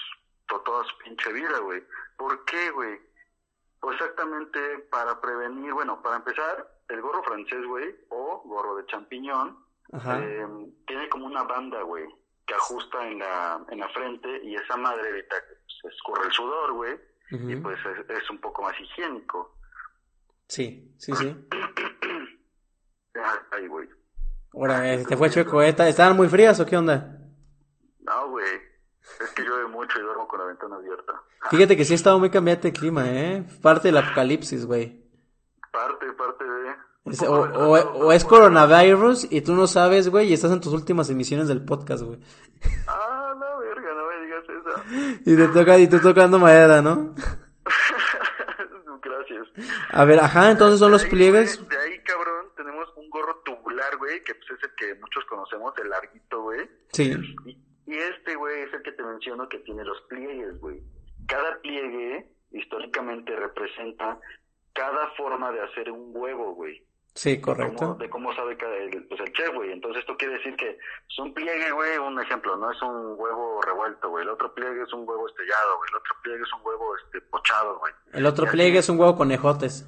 toda 0.64 0.84
su 0.84 0.98
pinche 0.98 1.32
vida, 1.32 1.58
güey. 1.60 1.82
¿Por 2.16 2.44
qué, 2.44 2.70
güey? 2.70 3.00
Pues 3.80 4.00
exactamente 4.00 4.78
para 4.90 5.20
prevenir, 5.20 5.72
bueno, 5.72 6.00
para 6.02 6.16
empezar, 6.16 6.68
el 6.88 7.00
gorro 7.00 7.22
francés, 7.24 7.64
güey, 7.66 7.94
o 8.10 8.42
gorro 8.44 8.76
de 8.76 8.86
champiñón, 8.86 9.58
eh, 9.92 10.46
tiene 10.86 11.08
como 11.08 11.26
una 11.26 11.42
banda, 11.42 11.82
güey, 11.82 12.06
que 12.46 12.54
ajusta 12.54 13.06
en 13.08 13.18
la, 13.18 13.64
en 13.68 13.80
la 13.80 13.88
frente 13.88 14.40
y 14.44 14.54
esa 14.54 14.76
madre 14.76 15.08
evita 15.08 15.36
que 15.40 15.54
se 15.80 15.88
escurre 15.88 16.26
el 16.26 16.32
sudor, 16.32 16.72
güey, 16.72 17.00
y 17.30 17.56
pues 17.56 17.78
es, 18.08 18.30
un 18.30 18.38
poco 18.38 18.62
más 18.62 18.78
higiénico. 18.78 19.56
Sí, 20.46 20.94
sí, 20.98 21.12
sí. 21.14 21.34
Ay, 23.52 23.66
güey. 23.68 23.88
Ahora, 24.52 24.82
¿te 25.02 25.16
fue 25.16 25.30
chueco? 25.30 25.62
¿Estaban 25.62 26.14
muy 26.14 26.28
frías 26.28 26.60
o 26.60 26.66
qué 26.66 26.76
onda? 26.76 27.21
No, 28.02 28.28
güey. 28.30 28.72
Es 29.20 29.30
que 29.30 29.42
llueve 29.42 29.66
mucho 29.68 29.98
y 29.98 30.02
duermo 30.02 30.28
con 30.28 30.40
la 30.40 30.46
ventana 30.46 30.76
abierta. 30.76 31.22
Fíjate 31.50 31.76
que 31.76 31.84
sí 31.84 31.92
ha 31.92 31.96
estado 31.96 32.18
muy 32.18 32.30
cambiante 32.30 32.68
el 32.68 32.74
clima, 32.74 33.08
¿eh? 33.08 33.44
Parte 33.60 33.88
del 33.88 33.98
apocalipsis, 33.98 34.64
güey. 34.64 35.02
Parte, 35.72 36.06
parte 36.12 36.44
de... 36.44 37.28
o, 37.28 38.12
es 38.12 38.24
coronavirus 38.24 39.26
y 39.30 39.40
tú 39.40 39.54
no 39.54 39.66
sabes, 39.66 40.08
güey, 40.08 40.28
y 40.28 40.34
estás 40.34 40.52
en 40.52 40.60
tus 40.60 40.72
últimas 40.72 41.10
emisiones 41.10 41.48
del 41.48 41.64
podcast, 41.64 42.04
güey. 42.04 42.20
Ah, 42.86 43.34
no, 43.36 43.58
verga, 43.58 43.92
no 43.94 44.06
me 44.06 44.24
digas 44.24 44.44
eso. 44.48 45.20
y 45.30 45.36
te 45.36 45.48
toca, 45.48 45.78
y 45.78 45.88
tú 45.88 45.98
tocando 46.00 46.38
madera, 46.38 46.80
¿no? 46.80 47.14
Gracias. 49.02 49.48
A 49.90 50.04
ver, 50.04 50.20
ajá, 50.20 50.50
entonces 50.50 50.78
son 50.78 50.92
los 50.92 51.04
pliegues. 51.06 51.68
de 51.68 51.76
ahí, 51.76 51.98
cabrón, 52.04 52.46
tenemos 52.56 52.88
un 52.96 53.10
gorro 53.10 53.42
tubular, 53.44 53.96
güey, 53.98 54.22
que 54.22 54.34
pues 54.34 54.50
es 54.50 54.62
el 54.62 54.74
que 54.76 54.94
muchos 55.00 55.24
conocemos, 55.24 55.74
el 55.78 55.90
larguito, 55.90 56.42
güey. 56.42 56.70
Sí. 56.92 57.12
Y, 57.46 57.71
este, 57.86 58.36
güey, 58.36 58.62
es 58.62 58.72
el 58.72 58.82
que 58.82 58.92
te 58.92 59.02
menciono 59.02 59.48
que 59.48 59.58
tiene 59.60 59.84
los 59.84 60.00
pliegues, 60.02 60.58
güey. 60.60 60.82
Cada 61.26 61.60
pliegue 61.60 62.28
históricamente 62.52 63.34
representa 63.34 64.18
cada 64.72 65.08
forma 65.16 65.52
de 65.52 65.62
hacer 65.62 65.90
un 65.90 66.10
huevo, 66.14 66.54
güey. 66.54 66.84
Sí, 67.14 67.40
correcto. 67.40 67.94
De 67.96 68.08
cómo, 68.08 68.34
sabe 68.34 68.56
cada, 68.56 68.74
el, 68.74 69.04
pues 69.06 69.20
el 69.20 69.32
chef, 69.34 69.54
güey. 69.54 69.70
Entonces 69.70 70.00
esto 70.00 70.16
quiere 70.16 70.34
decir 70.34 70.56
que 70.56 70.70
es 70.70 71.18
un 71.18 71.34
pliegue, 71.34 71.70
güey, 71.72 71.98
un 71.98 72.18
ejemplo, 72.18 72.56
no 72.56 72.70
es 72.70 72.80
un 72.80 73.14
huevo 73.18 73.60
revuelto, 73.60 74.08
güey. 74.08 74.24
El 74.24 74.30
otro 74.30 74.54
pliegue 74.54 74.82
es 74.82 74.92
un 74.94 75.06
huevo 75.06 75.28
estrellado, 75.28 75.76
güey. 75.76 75.90
El 75.90 75.96
otro 75.96 76.14
pliegue 76.22 76.42
es 76.42 76.52
un 76.54 76.66
huevo 76.66 76.96
este, 76.96 77.20
pochado, 77.20 77.78
güey. 77.80 77.92
El 78.14 78.26
otro 78.26 78.46
pliegue 78.46 78.78
es 78.78 78.88
un 78.88 78.98
huevo 78.98 79.16
con 79.16 79.30
ejotes. 79.30 79.86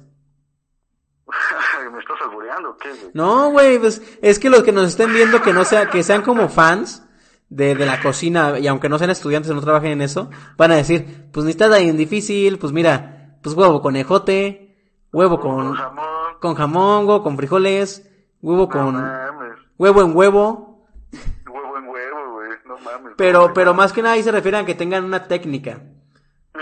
¿Me 1.91 1.99
estás 1.99 2.21
albureando 2.21 2.77
qué, 2.77 2.89
güey? 2.89 3.11
No, 3.15 3.49
güey, 3.49 3.79
pues 3.79 4.19
es 4.21 4.37
que 4.37 4.51
los 4.51 4.61
que 4.61 4.71
nos 4.71 4.89
estén 4.89 5.11
viendo 5.11 5.41
que 5.41 5.53
no 5.53 5.63
sea, 5.63 5.89
que 5.89 6.03
sean 6.03 6.21
como 6.21 6.47
fans 6.47 7.04
de, 7.49 7.75
de 7.75 7.85
la 7.85 8.01
cocina, 8.01 8.59
y 8.59 8.67
aunque 8.67 8.89
no 8.89 8.97
sean 8.97 9.11
estudiantes 9.11 9.51
o 9.51 9.55
no 9.55 9.61
trabajen 9.61 9.91
en 9.91 10.01
eso, 10.01 10.29
van 10.57 10.71
a 10.71 10.75
decir, 10.75 11.27
pues 11.31 11.45
ni 11.45 11.51
está 11.51 11.69
tan 11.69 11.97
difícil, 11.97 12.57
pues 12.57 12.73
mira, 12.73 13.37
pues 13.41 13.55
huevo 13.55 13.81
con 13.81 13.95
ejote, 13.95 14.75
huevo 15.11 15.39
con, 15.39 15.67
con 15.67 15.75
jamón, 15.75 16.05
con 16.41 16.55
jamón, 16.55 17.07
huevo 17.07 17.23
con 17.23 17.37
frijoles, 17.37 18.09
huevo 18.41 18.67
con, 18.67 18.95
huevo 19.77 20.01
en 20.01 20.15
huevo. 20.15 20.87
Huevo 21.47 21.77
en 21.77 21.87
huevo, 21.87 22.33
güey, 22.33 22.49
no 22.65 22.77
mames. 22.79 23.13
Pero, 23.17 23.53
pero 23.53 23.73
más 23.73 23.93
que 23.93 24.01
nada 24.01 24.15
ahí 24.15 24.23
se 24.23 24.31
refieren 24.31 24.61
a 24.61 24.65
que 24.65 24.75
tengan 24.75 25.03
una 25.05 25.27
técnica. 25.27 25.81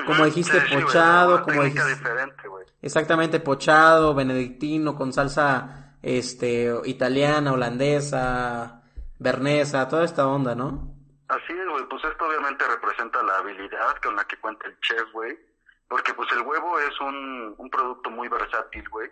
Como 0.06 0.26
dijiste, 0.26 0.60
pochado, 0.74 1.43
como 1.43 1.63
dijiste. 1.63 1.88
Diferente, 1.89 2.48
güey. 2.48 2.65
Exactamente, 2.82 3.39
pochado, 3.39 4.13
benedictino, 4.13 4.96
con 4.96 5.13
salsa, 5.13 5.96
este, 6.02 6.74
italiana, 6.86 7.54
holandesa, 7.54 8.83
Bernesa, 9.24 9.88
toda 9.88 10.04
esta 10.04 10.28
onda, 10.28 10.54
¿no? 10.54 10.94
Así 11.30 11.54
es, 11.54 11.68
güey, 11.70 11.88
pues 11.88 12.04
esto 12.04 12.28
obviamente 12.28 12.68
representa 12.68 13.24
la 13.24 13.38
habilidad 13.38 13.96
con 14.04 14.16
la 14.16 14.26
que 14.26 14.38
cuenta 14.38 14.68
el 14.68 14.78
chef, 14.82 15.12
güey, 15.14 15.40
porque 15.88 16.14
pues 16.14 16.30
el 16.34 16.42
huevo 16.42 16.78
es 16.80 17.00
un, 17.00 17.56
un 17.58 17.70
producto 17.70 18.10
muy 18.10 18.28
versátil, 18.28 18.88
güey, 18.90 19.10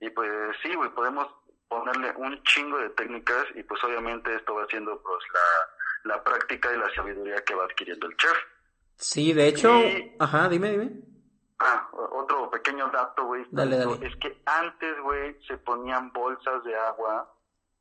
y 0.00 0.10
pues 0.10 0.28
sí, 0.62 0.74
güey, 0.74 0.90
podemos 0.90 1.28
ponerle 1.68 2.12
un 2.16 2.42
chingo 2.42 2.78
de 2.78 2.90
técnicas 2.90 3.46
y 3.54 3.62
pues 3.62 3.82
obviamente 3.84 4.34
esto 4.34 4.54
va 4.54 4.66
siendo 4.66 5.00
pues 5.02 5.24
la, 5.32 6.16
la 6.16 6.24
práctica 6.24 6.74
y 6.74 6.78
la 6.78 6.92
sabiduría 6.94 7.36
que 7.44 7.54
va 7.54 7.64
adquiriendo 7.64 8.08
el 8.08 8.16
chef. 8.16 8.36
Sí, 8.96 9.32
de 9.32 9.48
hecho, 9.48 9.80
ajá, 10.18 10.48
dime, 10.48 10.70
dime. 10.70 10.90
Ah, 11.60 11.88
otro 11.92 12.50
pequeño 12.50 12.90
dato, 12.90 13.24
güey. 13.24 13.46
Dale, 13.50 13.78
dale. 13.78 14.06
Es 14.06 14.14
que 14.16 14.42
antes, 14.44 15.00
güey, 15.00 15.36
se 15.46 15.56
ponían 15.58 16.12
bolsas 16.12 16.62
de 16.64 16.76
agua 16.76 17.33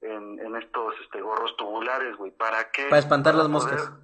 en, 0.04 0.40
en 0.40 0.56
estos 0.56 0.94
este, 1.04 1.22
gorros 1.22 1.56
tubulares, 1.58 2.16
güey. 2.18 2.32
¿Para 2.32 2.70
qué? 2.72 2.86
Para 2.86 3.00
espantar 3.00 3.36
las 3.36 3.50
moscas. 3.50 3.92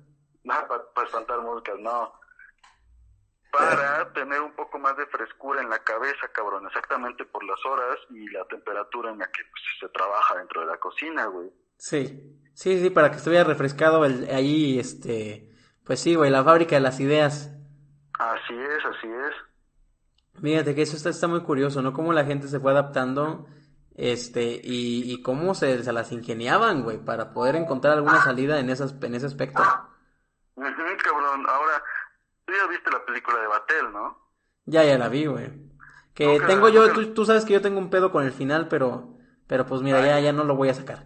Ah, 0.52 0.66
para, 0.68 1.06
espantar 1.06 1.42
moscas, 1.42 1.76
no. 1.80 2.12
Para 3.52 4.12
tener 4.14 4.42
un 4.42 4.56
poco 4.56 4.80
más 4.80 4.98
de 4.98 5.06
frescura 5.06 5.62
en 5.62 5.70
la 5.70 5.78
cabeza, 5.84 6.28
cabrón, 6.34 6.66
exactamente 6.66 7.24
por 7.26 7.44
las 7.44 7.64
horas 7.66 7.98
y 8.10 8.28
la 8.30 8.46
temperatura 8.46 9.12
en 9.12 9.20
la 9.20 9.28
que 9.28 9.44
pues, 9.44 9.64
se 9.80 9.90
trabaja 9.90 10.38
dentro 10.38 10.62
de 10.62 10.68
la 10.68 10.78
cocina, 10.78 11.26
güey. 11.26 11.52
Sí, 11.78 12.42
sí, 12.56 12.82
sí, 12.82 12.90
para 12.90 13.12
que 13.12 13.18
estuviera 13.18 13.44
refrescado 13.44 14.06
el, 14.06 14.28
ahí, 14.32 14.80
este, 14.80 15.50
pues 15.84 16.00
sí, 16.00 16.16
güey, 16.16 16.32
la 16.32 16.44
fábrica 16.44 16.76
de 16.76 16.82
las 16.82 17.00
ideas. 17.00 17.52
Así 18.18 18.54
es, 18.54 18.86
así 18.86 19.08
es. 19.08 20.42
Fíjate 20.42 20.74
que 20.74 20.82
eso 20.82 20.96
está, 20.96 21.10
está 21.10 21.28
muy 21.28 21.42
curioso, 21.42 21.82
¿no? 21.82 21.94
Cómo 21.94 22.14
la 22.14 22.26
gente 22.26 22.48
se 22.48 22.60
fue 22.60 22.72
adaptando, 22.72 23.46
este, 24.00 24.62
y, 24.64 25.12
y 25.12 25.22
cómo 25.22 25.54
se, 25.54 25.84
se 25.84 25.92
las 25.92 26.14
ingeniaban, 26.14 26.84
güey, 26.84 26.98
para 27.04 27.34
poder 27.34 27.58
encontrar 27.58 27.96
alguna 27.96 28.24
salida 28.24 28.60
en, 28.60 28.70
esas, 28.70 28.96
en 29.02 29.14
ese 29.14 29.26
aspecto. 29.26 29.62
cabrón. 30.56 31.46
Ahora, 31.50 31.84
tú 32.46 32.54
ya 32.54 32.66
viste 32.68 32.90
la 32.92 33.04
película 33.04 33.42
de 33.42 33.48
Batel, 33.48 33.92
¿no? 33.92 34.18
Ya, 34.66 34.86
ya 34.86 34.98
la 34.98 35.10
vi, 35.10 35.26
güey. 35.26 35.52
Que 36.14 36.40
tengo 36.48 36.70
yo, 36.70 36.94
tú, 36.94 37.14
tú, 37.14 37.26
sabes 37.26 37.44
que 37.44 37.52
yo 37.52 37.62
tengo 37.62 37.78
un 37.78 37.90
pedo 37.90 38.10
con 38.10 38.24
el 38.24 38.32
final, 38.32 38.70
pero, 38.70 39.18
pero 39.48 39.66
pues 39.66 39.82
mira, 39.82 40.00
ya, 40.06 40.18
ya 40.22 40.32
no 40.32 40.46
lo 40.46 40.56
voy 40.56 40.70
a 40.70 40.74
sacar. 40.74 41.06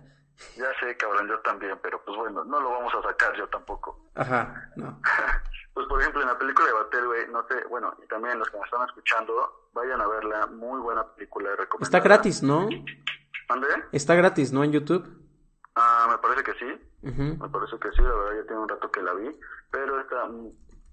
Ya 0.56 0.68
sé, 0.80 0.96
cabrón, 0.96 1.28
yo 1.28 1.40
también, 1.40 1.80
pero 1.82 2.04
pues 2.06 2.16
bueno, 2.16 2.44
no 2.44 2.60
lo 2.60 2.70
vamos 2.70 2.94
a 2.94 3.02
sacar 3.02 3.36
yo 3.36 3.48
tampoco. 3.48 4.08
Ajá, 4.14 4.70
no. 4.76 5.02
pues 5.74 5.88
por 5.88 6.00
ejemplo, 6.00 6.22
en 6.22 6.28
la 6.28 6.38
película 6.38 6.68
de 6.68 6.74
Batel, 6.74 7.08
güey, 7.08 7.28
no 7.30 7.48
sé, 7.48 7.64
bueno, 7.70 7.96
y 8.04 8.08
también 8.08 8.38
los 8.38 8.50
que 8.50 8.58
me 8.58 8.64
están 8.64 8.88
escuchando, 8.88 9.70
vayan 9.74 10.02
a 10.02 10.08
verla, 10.08 10.48
muy 10.48 10.80
buena 10.80 11.04
película 11.16 11.50
de 11.52 11.68
Está 11.82 12.00
gratis, 12.00 12.44
¿no? 12.44 12.70
¿Dónde? 13.50 13.68
Está 13.92 14.16
gratis, 14.16 14.54
¿no? 14.54 14.64
En 14.64 14.72
YouTube. 14.72 15.06
Ah, 15.76 16.08
me 16.10 16.18
parece 16.20 16.44
que 16.44 16.54
sí. 16.54 16.90
Me 17.02 17.50
parece 17.50 17.78
que 17.80 17.92
sí, 17.92 18.02
la 18.02 18.14
verdad 18.14 18.42
ya 18.42 18.48
tiene 18.48 18.62
un 18.62 18.70
rato 18.70 18.92
que 18.92 19.02
la 19.02 19.14
vi, 19.14 19.40
pero 19.72 20.00
está, 20.00 20.30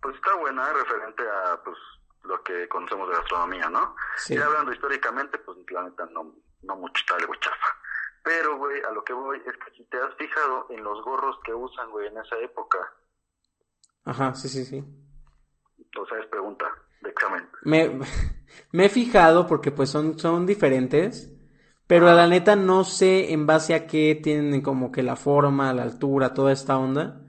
pues 0.00 0.16
está 0.16 0.34
buena 0.36 0.72
referente 0.72 1.22
a, 1.28 1.62
pues, 1.62 1.76
lo 2.24 2.42
que 2.42 2.68
conocemos 2.68 3.08
de 3.08 3.16
gastronomía, 3.16 3.68
¿no? 3.68 3.94
Sí. 4.16 4.34
Ya 4.34 4.46
hablando 4.46 4.72
históricamente, 4.72 5.38
pues 5.38 5.58
la 5.70 5.82
neta 5.84 6.06
no, 6.06 6.34
no 6.62 6.76
mucho 6.76 7.02
tal, 7.06 7.26
güey, 7.26 7.38
chafa. 7.40 7.76
Pero, 8.22 8.56
güey, 8.56 8.82
a 8.82 8.90
lo 8.90 9.04
que 9.04 9.12
voy 9.12 9.42
es 9.46 9.56
que 9.56 9.70
si 9.76 9.84
te 9.84 9.98
has 9.98 10.14
fijado 10.16 10.66
en 10.70 10.82
los 10.82 11.02
gorros 11.02 11.38
que 11.44 11.54
usan, 11.54 11.90
güey, 11.90 12.08
en 12.08 12.18
esa 12.18 12.36
época. 12.38 12.78
Ajá, 14.04 14.34
sí, 14.34 14.48
sí, 14.48 14.64
sí. 14.64 14.84
O 15.98 16.06
sea, 16.06 16.18
es 16.18 16.26
pregunta 16.26 16.66
de 17.02 17.10
examen. 17.10 17.48
Me, 17.64 18.00
me 18.72 18.86
he 18.86 18.88
fijado 18.88 19.46
porque 19.46 19.70
pues 19.70 19.90
son, 19.90 20.18
son 20.18 20.46
diferentes, 20.46 21.32
pero 21.86 22.08
a 22.08 22.14
la 22.14 22.26
neta 22.26 22.56
no 22.56 22.84
sé 22.84 23.32
en 23.32 23.46
base 23.46 23.74
a 23.74 23.86
qué 23.86 24.18
tienen 24.22 24.62
como 24.62 24.92
que 24.92 25.02
la 25.02 25.16
forma, 25.16 25.72
la 25.72 25.82
altura, 25.82 26.34
toda 26.34 26.52
esta 26.52 26.78
onda. 26.78 27.20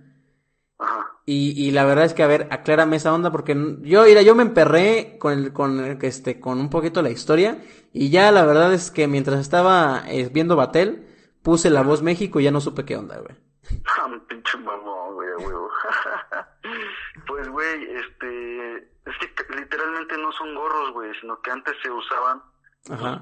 Y, 1.25 1.51
y 1.67 1.71
la 1.71 1.86
verdad 1.86 2.05
es 2.05 2.13
que, 2.13 2.23
a 2.23 2.27
ver, 2.27 2.47
aclárame 2.51 2.97
esa 2.97 3.13
onda 3.13 3.31
porque 3.31 3.53
yo, 3.84 4.03
mira, 4.05 4.21
yo 4.23 4.36
me 4.36 4.41
emperré 4.43 5.17
con, 5.19 5.34
el, 5.34 5.53
con, 5.53 5.79
este, 6.01 6.39
con 6.39 6.60
un 6.60 6.69
poquito 6.69 7.01
la 7.01 7.12
historia 7.12 7.63
y 7.93 8.10
ya 8.10 8.31
la 8.31 8.43
verdad 8.45 8.73
es 8.73 8.89
que 8.91 9.07
mientras 9.07 9.39
estaba 9.39 10.03
eh, 10.07 10.29
viendo 10.34 10.55
Batel, 10.55 11.07
puse 11.43 11.69
la 11.69 11.84
voz 11.84 12.01
México 12.01 12.39
y 12.39 12.45
ya 12.45 12.51
no 12.51 12.60
supe 12.60 12.86
qué 12.86 12.97
onda, 12.97 13.19
güey. 13.19 13.36
Ah, 13.97 14.10
pinche 14.28 14.58
mamón, 14.58 15.15
güey, 15.15 15.30
güey. 15.39 15.56
pues, 17.28 17.47
güey, 17.50 17.95
este, 17.95 18.78
es 18.78 19.17
que 19.19 19.56
literalmente 19.56 20.17
no 20.17 20.32
son 20.32 20.56
gorros, 20.56 20.91
güey, 20.93 21.13
sino 21.19 21.39
que 21.41 21.52
antes 21.52 21.76
se 21.82 21.91
usaban, 21.91 22.41
Ajá. 22.89 23.21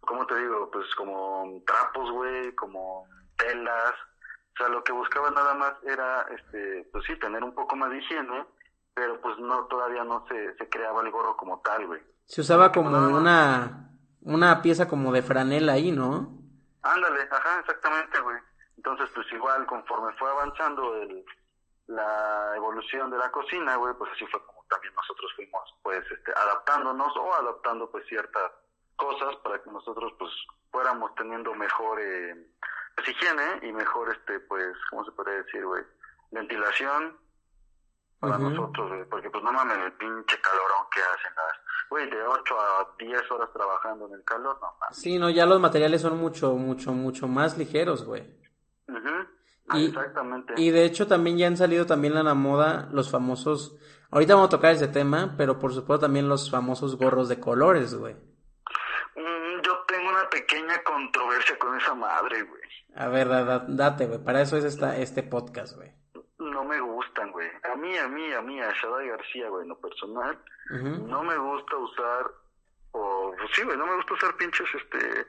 ¿cómo 0.00 0.26
te 0.26 0.38
digo? 0.38 0.70
Pues 0.70 0.86
como 0.94 1.62
trapos, 1.66 2.10
güey, 2.10 2.54
como 2.54 3.06
telas, 3.36 3.94
o 4.54 4.58
sea, 4.58 4.68
lo 4.68 4.82
que 4.82 4.92
buscaba 4.92 5.30
nada 5.30 5.54
más 5.54 5.74
era, 5.82 6.26
este, 6.34 6.88
pues 6.90 7.04
sí, 7.04 7.14
tener 7.18 7.44
un 7.44 7.54
poco 7.54 7.76
más 7.76 7.90
de 7.90 7.98
higiene, 7.98 8.46
pero 8.94 9.20
pues 9.20 9.38
no, 9.38 9.66
todavía 9.66 10.02
no 10.04 10.24
se, 10.28 10.56
se 10.56 10.68
creaba 10.70 11.02
el 11.02 11.10
gorro 11.10 11.36
como 11.36 11.60
tal, 11.60 11.86
güey. 11.86 12.00
Se 12.24 12.40
usaba 12.40 12.72
como 12.72 12.88
una, 12.88 13.90
una 14.22 14.62
pieza 14.62 14.88
como 14.88 15.12
de 15.12 15.22
franela 15.22 15.74
ahí, 15.74 15.92
¿no? 15.92 16.32
Ándale, 16.82 17.28
ajá, 17.30 17.60
exactamente, 17.60 18.18
güey. 18.20 18.38
Entonces, 18.76 19.08
pues 19.14 19.26
igual, 19.32 19.66
conforme 19.66 20.12
fue 20.18 20.30
avanzando 20.30 20.96
el, 20.96 21.24
la 21.86 22.52
evolución 22.56 23.10
de 23.10 23.18
la 23.18 23.30
cocina, 23.30 23.76
güey, 23.76 23.94
pues 23.94 24.10
así 24.12 24.26
fue 24.26 24.44
como 24.44 24.64
también 24.68 24.94
nosotros 24.94 25.32
fuimos, 25.36 25.74
pues, 25.82 26.04
este, 26.10 26.32
adaptándonos 26.32 27.16
o 27.16 27.34
adaptando, 27.34 27.90
pues, 27.90 28.06
ciertas 28.06 28.52
cosas 28.96 29.36
para 29.36 29.62
que 29.62 29.70
nosotros, 29.70 30.12
pues, 30.18 30.32
fuéramos 30.70 31.14
teniendo 31.14 31.54
mejor, 31.54 32.00
eh, 32.00 32.48
pues, 32.96 33.08
higiene 33.08 33.60
y 33.62 33.72
mejor, 33.72 34.10
este, 34.10 34.40
pues, 34.40 34.74
¿cómo 34.90 35.04
se 35.04 35.12
puede 35.12 35.42
decir, 35.42 35.64
güey? 35.64 35.84
Ventilación 36.32 37.16
para 38.18 38.38
nosotros, 38.38 38.88
güey, 38.88 39.04
porque 39.04 39.30
pues 39.30 39.44
no 39.44 39.52
mames 39.52 39.78
el 39.78 39.92
pinche 39.92 40.40
calorón 40.40 40.86
que 40.90 41.00
hacen 41.00 41.32
las, 41.36 41.88
güey, 41.90 42.10
de 42.10 42.22
8 42.22 42.60
a 42.60 42.94
10 42.98 43.30
horas 43.30 43.52
trabajando 43.52 44.06
en 44.06 44.14
el 44.14 44.24
calor, 44.24 44.58
no 44.60 44.74
mames. 44.80 44.96
Sí, 44.96 45.18
no, 45.18 45.30
ya 45.30 45.46
los 45.46 45.60
materiales 45.60 46.00
son 46.00 46.18
mucho, 46.18 46.54
mucho, 46.54 46.92
mucho 46.92 47.28
más 47.28 47.56
ligeros, 47.56 48.04
güey. 48.04 48.45
Y, 49.74 49.86
Exactamente. 49.86 50.54
Y 50.56 50.70
de 50.70 50.84
hecho 50.84 51.06
también 51.06 51.38
ya 51.38 51.46
han 51.46 51.56
salido 51.56 51.86
también 51.86 52.16
a 52.16 52.22
la 52.22 52.34
moda 52.34 52.88
los 52.92 53.10
famosos, 53.10 53.76
ahorita 54.10 54.34
vamos 54.34 54.48
a 54.48 54.56
tocar 54.56 54.72
ese 54.72 54.88
tema, 54.88 55.34
pero 55.36 55.58
por 55.58 55.72
supuesto 55.72 56.06
también 56.06 56.28
los 56.28 56.50
famosos 56.50 56.96
gorros 56.96 57.28
de 57.28 57.40
colores, 57.40 57.94
güey 57.94 58.16
pequeña 60.30 60.82
controversia 60.82 61.58
con 61.58 61.76
esa 61.76 61.94
madre, 61.94 62.42
güey. 62.42 62.62
A 62.94 63.08
ver, 63.08 63.28
date, 63.68 64.06
güey. 64.06 64.22
Para 64.22 64.42
eso 64.42 64.56
es 64.56 64.64
esta, 64.64 64.96
este 64.96 65.22
podcast, 65.22 65.76
güey. 65.76 65.92
No 66.38 66.64
me 66.64 66.80
gustan, 66.80 67.32
güey. 67.32 67.48
A 67.70 67.76
mí, 67.76 67.96
a 67.96 68.08
mí, 68.08 68.32
a 68.32 68.42
mí, 68.42 68.60
a 68.60 68.72
Shadai 68.72 69.08
García, 69.08 69.48
güey, 69.48 69.62
en 69.62 69.68
lo 69.70 69.80
personal, 69.80 70.38
no 70.70 71.22
me 71.22 71.36
gusta 71.36 71.76
usar, 71.76 72.30
o 72.92 73.34
pues 73.36 73.50
sí, 73.54 73.62
güey, 73.62 73.76
no 73.76 73.86
me 73.86 73.96
gusta 73.96 74.14
usar 74.14 74.36
pinches, 74.36 74.68
este, 74.74 75.26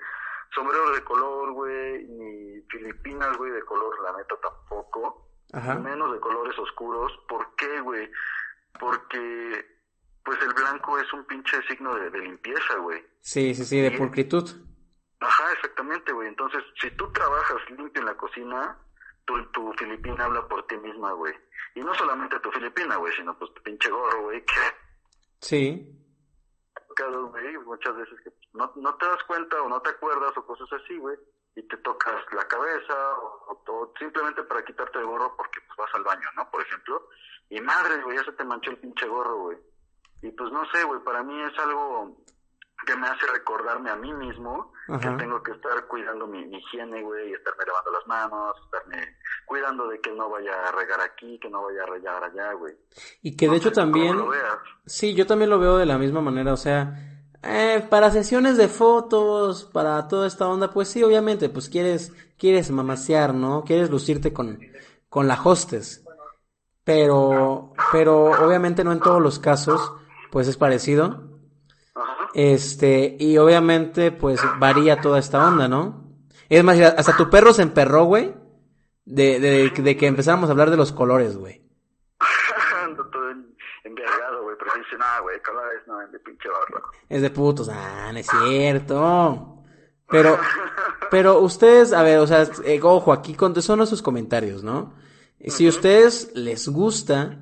sombreros 0.54 0.96
de 0.96 1.04
color, 1.04 1.52
güey, 1.52 2.08
ni 2.08 2.62
filipinas, 2.64 3.38
güey, 3.38 3.52
de 3.52 3.64
color, 3.64 4.02
la 4.02 4.18
neta 4.18 4.36
tampoco. 4.42 5.30
Ajá. 5.54 5.76
Menos 5.76 6.12
de 6.14 6.20
colores 6.20 6.58
oscuros. 6.60 7.12
¿Por 7.28 7.56
qué, 7.56 7.80
güey? 7.82 8.10
Porque, 8.80 9.66
pues 10.24 10.38
el 10.42 10.54
blanco 10.54 11.00
es 11.00 11.12
un 11.14 11.26
pinche 11.26 11.62
signo 11.68 11.96
de, 11.96 12.20
limpieza, 12.20 12.76
güey. 12.78 13.04
Sí, 13.22 13.54
sí, 13.56 13.66
sí, 13.66 13.80
de 13.80 13.92
pulcritud. 13.92 14.50
Ajá, 15.20 15.52
exactamente, 15.54 16.12
güey. 16.12 16.28
Entonces, 16.28 16.64
si 16.82 16.92
tú 16.92 17.12
trabajas 17.12 17.58
limpio 17.70 18.02
en 18.02 18.06
la 18.06 18.18
cocina, 18.18 18.78
tu, 19.26 19.44
tu 19.52 19.74
filipina 19.74 20.26
habla 20.26 20.48
por 20.48 20.66
ti 20.68 20.78
misma, 20.78 21.12
güey. 21.14 21.34
Y 21.76 21.82
no 21.82 21.94
solamente 21.96 22.40
tu 22.40 22.52
filipina, 22.52 22.98
güey, 22.98 23.14
sino 23.16 23.38
pues 23.38 23.54
tu 23.54 23.62
pinche 23.64 23.90
gorro, 23.90 24.24
güey, 24.24 24.44
que... 24.46 24.62
Sí. 25.42 25.98
Muchas 27.66 27.96
veces 27.96 28.20
que 28.22 28.32
no, 28.54 28.72
no 28.76 28.96
te 28.96 29.06
das 29.06 29.24
cuenta 29.26 29.62
o 29.62 29.70
no 29.70 29.82
te 29.82 29.90
acuerdas 29.90 30.36
o 30.36 30.46
cosas 30.46 30.68
así, 30.74 30.98
güey, 30.98 31.18
y 31.56 31.64
te 31.64 31.78
tocas 31.78 32.24
la 32.34 32.48
cabeza 32.48 33.18
o, 33.20 33.62
o, 33.68 33.94
simplemente 33.98 34.44
para 34.44 34.64
quitarte 34.64 35.00
el 35.00 35.06
gorro 35.06 35.36
porque 35.36 35.60
pues 35.62 35.78
vas 35.78 35.94
al 35.96 36.04
baño, 36.04 36.28
¿no? 36.36 36.50
Por 36.50 36.62
ejemplo. 36.62 37.10
Y 37.50 37.62
madre, 37.62 38.02
güey, 38.04 38.18
ya 38.18 38.24
se 38.24 38.34
te 38.34 38.44
manchó 38.44 38.72
el 38.72 38.78
pinche 38.78 39.08
gorro, 39.08 39.38
güey. 39.38 39.58
Y 40.22 40.32
pues 40.32 40.52
no 40.52 40.66
sé, 40.72 40.84
güey, 40.84 41.02
para 41.02 41.24
mí 41.24 41.42
es 41.42 41.58
algo 41.60 42.18
que 42.86 42.96
me 42.96 43.08
hace 43.08 43.26
recordarme 43.34 43.90
a 43.90 43.96
mí 43.96 44.14
mismo 44.14 44.74
que 45.02 45.10
tengo 45.18 45.44
que 45.44 45.52
estar 45.52 45.86
cuidando 45.88 46.28
mi, 46.28 46.40
higiene, 46.40 47.04
güey, 47.04 47.34
estarme 47.34 47.66
lavando 47.66 47.92
las 47.92 48.08
manos, 48.08 48.56
estarme 48.64 49.18
cuidando 49.46 49.88
de 49.90 50.00
que 50.00 50.12
no 50.12 50.30
vaya 50.30 50.52
a 50.66 50.72
regar 50.72 51.02
aquí, 51.02 51.38
que 51.40 51.50
no 51.50 51.64
vaya 51.64 51.84
a 51.84 51.86
regar 51.88 52.24
allá, 52.24 52.54
güey. 52.54 52.74
Y 53.22 53.36
que 53.36 53.50
de 53.50 53.58
hecho 53.58 53.74
también... 53.74 54.18
Sí, 54.86 55.14
yo 55.14 55.28
también 55.28 55.50
lo 55.50 55.60
veo 55.60 55.78
de 55.78 55.86
la 55.86 55.98
misma 55.98 56.22
manera, 56.22 56.54
o 56.54 56.58
sea, 56.58 56.94
eh, 57.44 57.86
para 57.90 58.12
sesiones 58.12 58.56
de 58.56 58.70
fotos, 58.70 59.66
para 59.66 60.08
toda 60.08 60.26
esta 60.26 60.48
onda, 60.48 60.72
pues 60.72 60.88
sí, 60.88 61.04
obviamente, 61.04 61.50
pues 61.50 61.68
quieres, 61.68 62.14
quieres 62.38 62.72
mamasear, 62.72 63.34
¿no? 63.34 63.66
Quieres 63.66 63.90
lucirte 63.90 64.32
con, 64.32 64.60
con 65.10 65.28
la 65.28 65.42
hostes. 65.44 66.06
Pero, 66.86 67.74
pero 67.92 68.32
obviamente 68.46 68.86
no 68.86 68.94
en 68.94 69.02
todos 69.02 69.22
los 69.22 69.40
casos, 69.40 69.94
pues 70.32 70.48
es 70.48 70.56
parecido. 70.56 71.27
Este, 72.34 73.16
y 73.20 73.38
obviamente, 73.38 74.12
pues 74.12 74.42
varía 74.60 75.02
toda 75.02 75.20
esta 75.20 75.48
onda, 75.48 75.68
¿no? 75.68 76.08
Es 76.50 76.64
más, 76.64 76.80
hasta 76.80 77.18
tu 77.18 77.30
perro 77.30 77.54
se 77.54 77.64
emperró, 77.64 78.06
güey, 78.06 78.34
de, 79.06 79.40
de, 79.40 79.70
de 79.70 79.98
que 79.98 80.08
empezáramos 80.08 80.50
a 80.50 80.52
hablar 80.52 80.70
de 80.70 80.78
los 80.78 80.92
colores, 80.92 81.38
güey. 81.38 81.62
Ando 82.84 83.06
todo 83.10 83.32
envergado, 83.84 84.44
güey, 84.44 84.56
pero 84.60 84.72
dice, 84.78 84.98
no, 84.98 85.24
güey, 85.24 85.42
colores 85.42 85.82
no, 85.88 86.02
es 86.02 86.12
de 86.12 86.20
pinche 86.20 86.50
barro. 86.50 86.84
Es 87.10 87.22
de 87.22 87.30
putos, 87.30 87.70
ah, 87.70 88.12
no 88.12 88.20
es 88.20 88.28
cierto. 88.28 89.64
Pero, 90.10 90.40
pero 91.12 91.40
ustedes, 91.40 91.92
a 91.92 92.02
ver, 92.02 92.20
o 92.20 92.28
sea, 92.28 92.48
eh, 92.64 92.80
ojo, 92.82 93.12
aquí 93.12 93.36
son 93.62 93.86
sus 93.88 94.02
comentarios, 94.02 94.64
¿no? 94.64 94.94
Si 95.46 95.66
a 95.66 95.70
ustedes 95.70 96.32
les 96.34 96.68
gusta, 96.68 97.38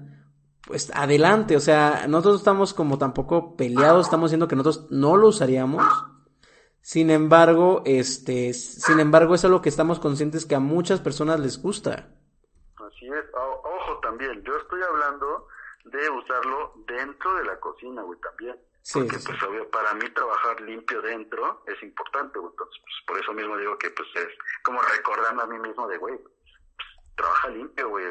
pues 0.65 0.91
adelante, 0.95 1.55
o 1.55 1.59
sea, 1.59 2.07
nosotros 2.07 2.37
estamos 2.37 2.73
como 2.73 2.97
tampoco 2.97 3.55
peleados, 3.55 4.07
estamos 4.07 4.31
diciendo 4.31 4.47
que 4.47 4.55
nosotros 4.55 4.87
no 4.89 5.15
lo 5.15 5.27
usaríamos. 5.27 5.83
Sin 6.81 7.09
embargo, 7.09 7.83
este, 7.85 8.53
sin 8.53 8.99
embargo, 8.99 9.35
es 9.35 9.45
algo 9.45 9.61
que 9.61 9.69
estamos 9.69 9.99
conscientes 9.99 10.45
que 10.45 10.55
a 10.55 10.59
muchas 10.59 11.01
personas 11.01 11.39
les 11.39 11.61
gusta. 11.61 12.09
Así 12.77 13.07
es. 13.07 13.25
ojo 13.33 13.99
también, 14.01 14.43
yo 14.43 14.55
estoy 14.57 14.81
hablando 14.81 15.47
de 15.85 16.09
usarlo 16.09 16.73
dentro 16.87 17.35
de 17.35 17.45
la 17.45 17.59
cocina, 17.59 18.01
güey, 18.01 18.19
también. 18.19 18.55
Sí, 18.81 18.99
Porque, 18.99 19.17
pues, 19.17 19.43
obvio, 19.43 19.69
para 19.71 19.93
mí 19.95 20.07
trabajar 20.13 20.61
limpio 20.61 21.01
dentro 21.01 21.63
es 21.65 21.81
importante, 21.81 22.37
güey. 22.37 22.51
Entonces, 22.51 22.81
pues, 22.81 22.95
por 23.07 23.19
eso 23.19 23.33
mismo 23.33 23.57
digo 23.57 23.77
que, 23.77 23.89
pues, 23.89 24.07
es 24.15 24.27
como 24.63 24.79
recordarme 24.81 25.41
a 25.41 25.47
mí 25.47 25.59
mismo 25.59 25.87
de, 25.87 25.97
güey, 25.97 26.17
pues, 26.17 26.87
trabaja 27.15 27.49
limpio, 27.49 27.89
güey 27.89 28.05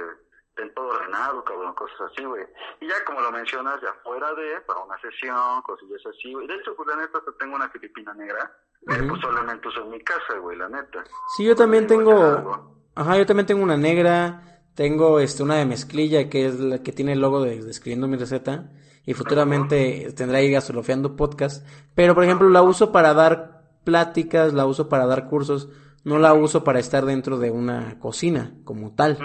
ten 0.55 0.73
todo 0.75 0.89
ordenado, 0.89 1.45
cabrón, 1.45 1.75
cosas 1.75 2.13
así, 2.13 2.25
güey. 2.25 2.45
Y 2.81 2.89
ya 2.89 2.95
como 3.07 3.21
lo 3.21 3.31
mencionas, 3.33 3.81
ya 3.83 3.93
fuera 4.03 4.33
de, 4.35 4.61
para 4.67 4.81
una 4.81 4.99
sesión, 5.01 5.63
cosillas 5.63 6.03
así, 6.07 6.33
güey. 6.33 6.47
De 6.47 6.55
hecho, 6.55 6.75
pues 6.77 6.89
la 6.89 6.97
neta, 6.97 7.21
tengo 7.39 7.57
una 7.57 7.69
filipina 7.69 8.15
negra, 8.15 8.53
pues 8.85 9.21
solamente 9.21 9.69
uso 9.69 9.83
en 9.83 9.91
mi 9.91 10.01
casa, 10.01 10.39
güey, 10.41 10.57
la 10.57 10.69
neta. 10.69 11.05
Sí, 11.37 11.45
yo 11.45 11.57
también 11.57 11.87
tengo, 11.87 12.77
ajá, 12.95 13.19
yo 13.19 13.27
también 13.27 13.47
tengo 13.47 13.63
una 13.63 13.77
negra, 13.77 14.61
tengo 14.75 15.21
este 15.21 15.43
una 15.43 15.57
de 15.57 15.67
mezclilla, 15.67 16.29
que 16.29 16.47
es 16.47 16.61
la 16.61 16.83
que 16.83 16.93
tiene 16.93 17.13
el 17.13 17.21
logo 17.21 17.43
de 17.43 17.63
describiendo 17.63 18.09
mi 18.09 18.17
receta, 18.17 18.71
y 19.07 19.15
futuramente 19.15 20.13
tendrá 20.17 20.39
ahí 20.39 20.51
gasolofeando 20.51 21.17
podcast, 21.17 21.67
pero 21.95 22.15
por 22.15 22.25
ejemplo 22.25 22.49
la 22.49 22.63
uso 22.63 22.91
para 22.91 23.13
dar 23.13 23.63
pláticas, 23.85 24.55
la 24.55 24.67
uso 24.67 24.89
para 24.89 25.07
dar 25.07 25.29
cursos, 25.29 25.69
no 26.05 26.19
la 26.19 26.33
uso 26.35 26.65
para 26.65 26.79
estar 26.79 27.05
dentro 27.05 27.39
de 27.39 27.51
una 27.51 27.99
cocina 27.99 28.55
como 28.65 28.95
tal. 28.95 29.19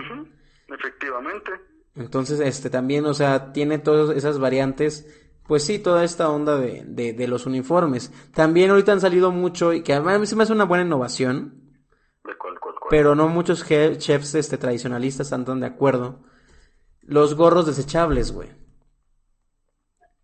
Efectivamente. 0.72 1.52
Entonces, 1.96 2.40
este 2.40 2.70
también, 2.70 3.06
o 3.06 3.14
sea, 3.14 3.52
tiene 3.52 3.80
todas 3.80 4.16
esas 4.16 4.40
variantes. 4.40 5.08
Pues 5.48 5.66
sí, 5.66 5.80
toda 5.80 6.04
esta 6.04 6.30
onda 6.30 6.58
de, 6.58 6.84
de, 6.86 7.28
los 7.28 7.48
uniformes. 7.48 8.12
También 8.34 8.70
ahorita 8.70 8.92
han 8.92 9.02
salido 9.02 9.32
mucho, 9.32 9.74
y 9.74 9.82
que 9.82 9.94
a 9.94 10.02
mí 10.02 10.28
se 10.28 10.36
me 10.36 10.44
hace 10.44 10.54
una 10.54 10.66
buena 10.66 10.86
innovación. 10.86 11.74
¿De 12.24 12.38
cuál, 12.38 12.60
cuál, 12.60 12.76
cuál? 12.80 12.90
Pero 12.92 13.16
no 13.16 13.28
muchos 13.30 13.66
chefs 13.66 14.36
este, 14.36 14.60
tradicionalistas 14.60 15.28
están 15.28 15.46
tan 15.46 15.60
de 15.60 15.66
acuerdo. 15.66 16.24
Los 17.02 17.34
gorros 17.34 17.66
desechables, 17.66 18.32
güey. 18.32 18.50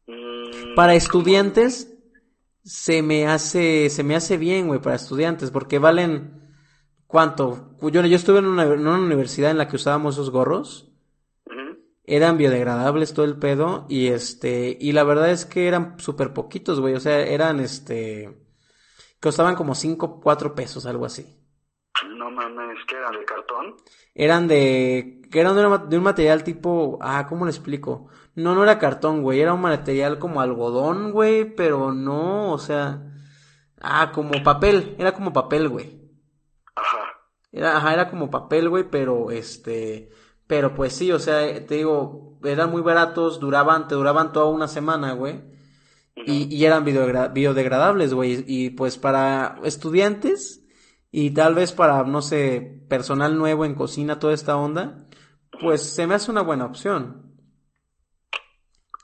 Mm, 0.06 0.76
para 0.76 0.94
estudiantes 0.94 1.92
se 2.64 3.02
me 3.02 3.28
hace 3.28 3.90
se 3.90 4.04
me 4.04 4.16
hace 4.16 4.38
bien, 4.38 4.68
güey, 4.68 4.80
para 4.80 4.96
estudiantes, 4.96 5.50
porque 5.50 5.80
valen 5.80 6.45
¿Cuánto? 7.16 7.70
Yo, 7.80 8.02
yo 8.02 8.18
estuve 8.18 8.40
en 8.40 8.46
una, 8.46 8.66
universidad 8.66 9.50
en 9.50 9.58
la 9.58 9.70
que 9.70 9.78
usábamos 9.78 10.16
esos 10.16 10.32
gorros. 10.32 10.92
Eran 12.04 12.38
biodegradables 12.38 13.14
todo 13.14 13.24
el 13.24 13.40
pedo. 13.40 13.86
Y 13.88 14.08
este, 14.08 14.78
y 14.78 14.92
la 14.92 15.06
verdad 15.06 15.32
es 15.32 15.46
que 15.46 15.70
eran 15.70 15.98
súper 15.98 16.34
poquitos, 16.34 16.82
güey. 16.82 16.94
O 16.94 17.00
sea, 17.00 17.22
eran 17.22 17.62
este. 17.62 18.38
Costaban 19.22 19.56
como 19.56 19.76
5, 19.76 20.20
4 20.20 20.56
pesos, 20.56 20.86
algo 20.86 21.06
así. 21.06 21.26
No 22.18 22.30
mames, 22.32 22.80
¿qué 22.86 22.98
eran 22.98 23.14
de 23.14 23.24
cartón? 23.24 23.76
Eran 24.14 24.50
de. 24.50 25.22
eran 25.32 25.56
de, 25.56 25.88
de 25.88 25.98
un 25.98 26.04
material 26.04 26.44
tipo. 26.44 27.00
Ah, 27.00 27.28
¿cómo 27.30 27.46
le 27.46 27.52
explico? 27.52 28.10
No, 28.36 28.56
no 28.56 28.64
era 28.64 28.78
cartón, 28.78 29.22
güey. 29.22 29.40
Era 29.40 29.54
un 29.54 29.62
material 29.62 30.20
como 30.20 30.42
algodón, 30.42 31.14
güey. 31.14 31.46
Pero 31.56 31.94
no, 31.94 32.52
o 32.52 32.58
sea. 32.58 33.02
Ah, 33.80 34.12
como 34.12 34.44
papel. 34.44 34.98
Era 35.00 35.14
como 35.14 35.32
papel, 35.32 35.70
güey. 35.70 36.05
Era, 37.56 37.78
ajá, 37.78 37.94
era 37.94 38.10
como 38.10 38.30
papel, 38.30 38.68
güey, 38.68 38.84
pero 38.84 39.32
este, 39.32 40.10
pero 40.46 40.76
pues 40.76 40.94
sí, 40.94 41.14
o 41.14 41.20
sea, 41.20 41.66
te 41.66 41.76
digo, 41.76 42.38
eran 42.44 42.70
muy 42.70 42.82
baratos, 42.82 43.40
duraban, 43.40 43.88
te 43.88 43.96
duraban 43.96 44.34
toda 44.34 44.48
una 44.48 44.68
semana, 44.68 45.14
güey. 45.14 45.42
Y, 46.18 46.54
y, 46.54 46.66
eran 46.66 46.84
biodegradables, 46.84 48.14
güey. 48.14 48.44
Y 48.46 48.72
pues 48.72 48.98
para 48.98 49.58
estudiantes 49.64 50.66
y 51.12 51.34
tal 51.34 51.56
vez 51.56 51.72
para, 51.72 52.04
no 52.04 52.22
sé, 52.22 52.84
personal 52.90 53.38
nuevo 53.38 53.64
en 53.64 53.76
cocina, 53.76 54.20
toda 54.20 54.34
esta 54.34 54.58
onda, 54.58 55.08
pues 55.62 55.82
se 55.82 56.08
me 56.08 56.16
hace 56.16 56.32
una 56.32 56.42
buena 56.42 56.66
opción. 56.66 57.38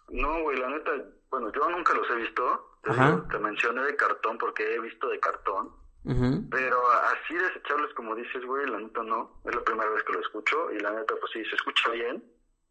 No, 0.10 0.44
güey, 0.44 0.58
la 0.60 0.70
neta, 0.72 0.92
bueno, 1.30 1.50
yo 1.54 1.70
nunca 1.70 1.94
los 1.94 2.10
he 2.10 2.16
visto. 2.16 2.44
Te, 2.84 2.92
te 3.32 3.40
mencioné 3.40 3.84
de 3.84 3.96
cartón 3.96 4.38
porque 4.38 4.76
he 4.76 4.80
visto 4.82 5.08
de 5.08 5.22
cartón. 5.22 5.81
Pero 6.04 6.78
así 7.14 7.34
desechables 7.36 7.94
como 7.96 8.16
dices, 8.16 8.44
güey, 8.46 8.68
la 8.68 8.80
neta 8.80 9.04
no. 9.04 9.42
Es 9.46 9.54
la 9.54 9.64
primera 9.64 9.90
vez 9.92 10.04
que 10.04 10.14
lo 10.14 10.20
escucho 10.20 10.72
y 10.72 10.80
la 10.80 10.92
neta, 10.92 11.14
pues 11.20 11.32
sí, 11.34 11.44
se 11.46 11.56
escucha 11.56 11.92
bien. 11.92 12.24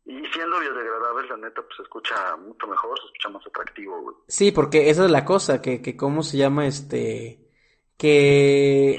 Y 0.05 0.27
siendo 0.33 0.59
biodegradable, 0.59 1.29
la 1.29 1.37
neta, 1.37 1.63
pues 1.63 1.77
se 1.77 1.83
escucha 1.83 2.37
mucho 2.37 2.67
mejor, 2.67 2.99
se 2.99 3.07
escucha 3.07 3.29
más 3.29 3.47
atractivo, 3.47 4.01
güey. 4.03 4.17
Sí, 4.27 4.51
porque 4.51 4.91
esa 4.91 5.05
es 5.05 5.11
la 5.11 5.25
cosa, 5.25 5.63
que, 5.63 5.81
que 5.81 5.97
cómo 5.97 6.23
se 6.23 6.39
llama 6.39 6.67
este... 6.67 7.49
Que... 7.97 8.99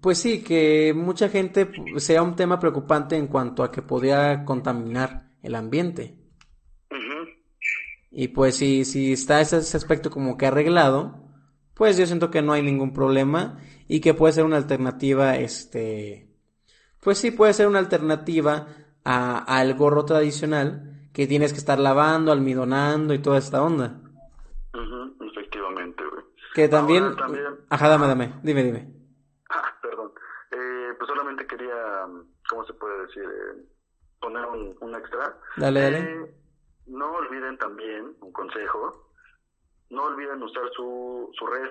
Pues 0.00 0.18
sí, 0.18 0.42
que 0.44 0.92
mucha 0.94 1.28
gente 1.28 1.70
sea 1.96 2.22
un 2.22 2.36
tema 2.36 2.58
preocupante 2.60 3.16
en 3.16 3.26
cuanto 3.26 3.64
a 3.64 3.72
que 3.72 3.82
podría 3.82 4.44
contaminar 4.44 5.30
el 5.42 5.54
ambiente. 5.54 6.16
Y 8.18 8.28
pues 8.28 8.56
si, 8.56 8.86
si 8.86 9.12
está 9.12 9.42
ese 9.42 9.56
aspecto 9.56 10.10
como 10.10 10.38
que 10.38 10.46
arreglado, 10.46 11.25
pues 11.76 11.98
yo 11.98 12.06
siento 12.06 12.30
que 12.30 12.40
no 12.40 12.54
hay 12.54 12.62
ningún 12.62 12.94
problema 12.94 13.58
y 13.86 14.00
que 14.00 14.14
puede 14.14 14.32
ser 14.32 14.44
una 14.44 14.56
alternativa, 14.56 15.36
este, 15.36 16.26
pues 17.02 17.18
sí 17.18 17.30
puede 17.30 17.52
ser 17.52 17.68
una 17.68 17.78
alternativa 17.78 18.66
a, 19.04 19.58
al 19.58 19.74
gorro 19.74 20.06
tradicional 20.06 21.10
que 21.12 21.26
tienes 21.26 21.52
que 21.52 21.58
estar 21.58 21.78
lavando, 21.78 22.32
almidonando 22.32 23.12
y 23.12 23.18
toda 23.18 23.38
esta 23.38 23.62
onda. 23.62 24.00
efectivamente, 25.20 26.02
güey. 26.04 26.24
Que 26.54 26.68
también... 26.68 27.14
Ajá, 27.68 27.88
dame, 27.88 28.06
dame, 28.06 28.34
dime, 28.42 28.62
dime. 28.64 28.88
Ah, 29.50 29.78
perdón. 29.80 30.12
Eh, 30.50 30.94
pues 30.98 31.06
solamente 31.06 31.46
quería, 31.46 32.06
¿cómo 32.48 32.64
se 32.64 32.72
puede 32.74 33.06
decir? 33.06 33.22
Eh, 33.22 33.64
poner 34.18 34.44
un, 34.46 34.94
extra. 34.94 35.38
Dale, 35.56 35.80
dale. 35.80 35.98
Eh, 35.98 36.34
no 36.86 37.12
olviden 37.12 37.56
también, 37.58 38.16
un 38.20 38.32
consejo, 38.32 39.05
no 39.90 40.04
olviden 40.04 40.42
usar 40.42 40.70
su, 40.74 41.30
su 41.38 41.46
red. 41.46 41.70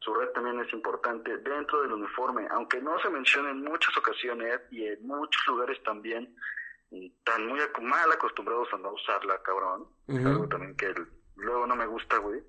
Su 0.00 0.12
red 0.14 0.28
también 0.30 0.58
es 0.60 0.72
importante 0.72 1.38
dentro 1.38 1.82
del 1.82 1.92
uniforme, 1.92 2.48
aunque 2.50 2.80
no 2.80 2.98
se 2.98 3.08
mencione 3.08 3.50
en 3.50 3.62
muchas 3.62 3.96
ocasiones 3.96 4.60
y 4.70 4.84
en 4.84 5.06
muchos 5.06 5.46
lugares 5.46 5.80
también, 5.84 6.34
tan 7.24 7.46
muy 7.46 7.60
mal 7.82 8.10
acostumbrados 8.10 8.68
a 8.72 8.78
no 8.78 8.92
usarla, 8.92 9.40
cabrón. 9.42 9.86
Algo 10.08 10.48
también 10.48 10.76
que 10.76 10.92
luego 11.36 11.66
no 11.66 11.76
me 11.76 11.86
gusta, 11.86 12.18
güey. 12.18 12.42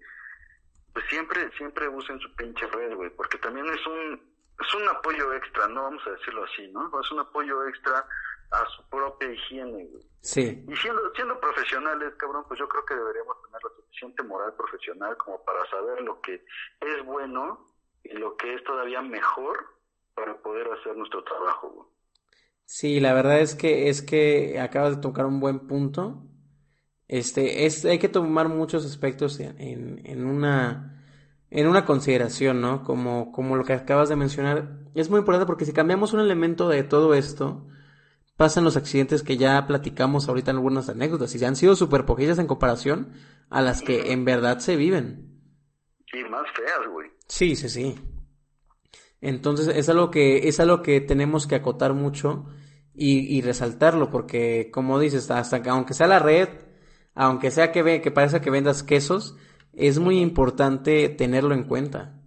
Pues 0.93 1.05
siempre, 1.09 1.51
siempre 1.57 1.88
usen 1.88 2.20
su 2.20 2.36
pinche 2.36 2.66
red, 2.68 2.95
güey, 2.95 3.11
porque 3.11 3.38
también 3.38 3.68
es 3.68 3.86
un, 3.86 4.20
es 4.59 4.74
un 4.74 4.88
apoyo 4.89 5.34
extra, 5.34 5.68
no 5.68 5.84
vamos 5.84 6.05
a 6.07 6.11
decirlo 6.11 6.43
así, 6.45 6.68
¿no? 6.72 6.91
Es 6.99 7.11
un 7.11 7.20
apoyo 7.20 7.68
extra 7.68 8.05
a 8.54 8.66
su 8.76 8.84
propia 8.89 9.32
higiene, 9.32 9.86
güey. 9.86 10.08
Sí. 10.22 10.64
Y 10.68 10.76
siendo, 10.78 11.01
siendo 11.16 11.39
profesionales, 11.39 12.14
cabrón, 12.18 12.45
pues 12.47 12.60
yo 12.60 12.68
creo 12.68 12.86
que 12.86 12.95
deberíamos 12.95 13.36
tener 13.43 13.62
la 13.64 13.70
suficiente 13.76 14.24
moral 14.24 14.54
profesional 14.56 15.18
como 15.18 15.43
para 15.43 15.66
saber 15.70 16.01
lo 16.01 16.22
que 16.22 16.36
es 16.36 17.06
bueno 17.06 17.74
y 18.04 18.14
lo 18.14 18.38
que 18.38 18.54
es 18.56 18.64
todavía 18.64 19.01
mejor 19.01 19.66
para 20.16 20.41
poder 20.41 20.68
hacer 20.72 20.95
nuestro 20.95 21.24
trabajo, 21.24 21.70
güey. 21.70 21.88
Sí, 22.66 22.99
la 22.99 23.14
verdad 23.14 23.41
es 23.41 23.56
que 23.56 23.89
es 23.89 24.01
que 24.01 24.60
acabas 24.60 24.95
de 24.95 25.01
tocar 25.01 25.26
un 25.26 25.39
buen 25.39 25.68
punto. 25.68 26.24
Este, 27.10 27.66
es, 27.66 27.84
hay 27.84 27.99
que 27.99 28.08
tomar 28.08 28.47
muchos 28.47 28.86
aspectos 28.86 29.39
en, 29.39 30.01
en 30.06 30.26
una 30.26 30.93
en 31.54 31.68
una 31.68 31.86
consideración, 31.86 32.62
¿no? 32.62 32.84
Como, 32.84 33.32
como 33.32 33.56
lo 33.56 33.64
que 33.64 33.74
acabas 33.74 34.10
de 34.10 34.16
mencionar. 34.16 34.80
Es 34.95 35.12
muy 35.12 35.20
importante 35.20 35.45
porque 35.45 35.66
si 35.66 35.72
cambiamos 35.72 36.12
un 36.12 36.20
elemento 36.20 36.68
de 36.68 36.82
todo 36.82 37.14
esto, 37.14 37.68
pasan 38.38 38.64
los 38.64 38.78
accidentes 38.78 39.24
que 39.24 39.38
ya 39.38 39.66
platicamos 39.68 40.28
ahorita 40.28 40.52
en 40.52 40.58
algunas 40.58 40.90
anécdotas 40.90 41.34
y 41.36 41.40
se 41.40 41.46
han 41.46 41.56
sido 41.56 41.76
súper 41.76 42.06
poquillas 42.06 42.40
en 42.40 42.48
comparación 42.48 43.14
a 43.50 43.62
las 43.62 43.82
que 43.82 44.12
en 44.12 44.26
verdad 44.26 44.60
se 44.60 44.76
viven. 44.76 45.42
Sí, 46.12 46.24
más 46.30 46.46
feas, 46.56 46.88
güey. 46.92 47.10
Sí, 47.28 47.56
sí, 47.56 47.70
sí. 47.70 47.96
Entonces 49.22 49.68
es 49.70 49.88
algo 49.90 50.12
que, 50.12 50.48
es 50.48 50.60
algo 50.60 50.82
que 50.82 51.00
tenemos 51.02 51.48
que 51.48 51.56
acotar 51.56 51.94
mucho 51.94 52.46
y, 52.94 53.38
y 53.38 53.42
resaltarlo 53.42 54.10
porque, 54.10 54.70
como 54.72 55.00
dices, 55.00 55.32
hasta 55.32 55.62
aunque 55.72 55.94
sea 55.94 56.08
la 56.08 56.20
red, 56.20 56.50
aunque 57.16 57.52
sea 57.52 57.72
que, 57.72 57.84
ve, 57.84 58.02
que 58.02 58.12
parezca 58.12 58.42
que 58.42 58.50
vendas 58.50 58.84
quesos, 58.84 59.38
es 59.74 60.00
muy 60.00 60.20
importante 60.20 61.10
tenerlo 61.10 61.54
en 61.54 61.64
cuenta. 61.64 62.20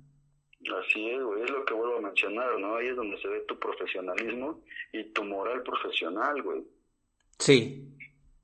Así 0.60 1.08
es, 1.10 1.22
güey, 1.22 1.42
es 1.42 1.50
lo 1.50 1.64
que 1.64 1.74
vuelvo 1.74 1.98
a 1.98 2.00
mencionar, 2.00 2.58
¿no? 2.60 2.76
Ahí 2.76 2.85
es 2.96 3.02
donde 3.02 3.20
se 3.20 3.28
ve 3.28 3.40
tu 3.46 3.58
profesionalismo 3.58 4.62
y 4.92 5.04
tu 5.12 5.24
moral 5.24 5.62
profesional, 5.62 6.42
güey. 6.42 6.64
Sí. 7.38 7.92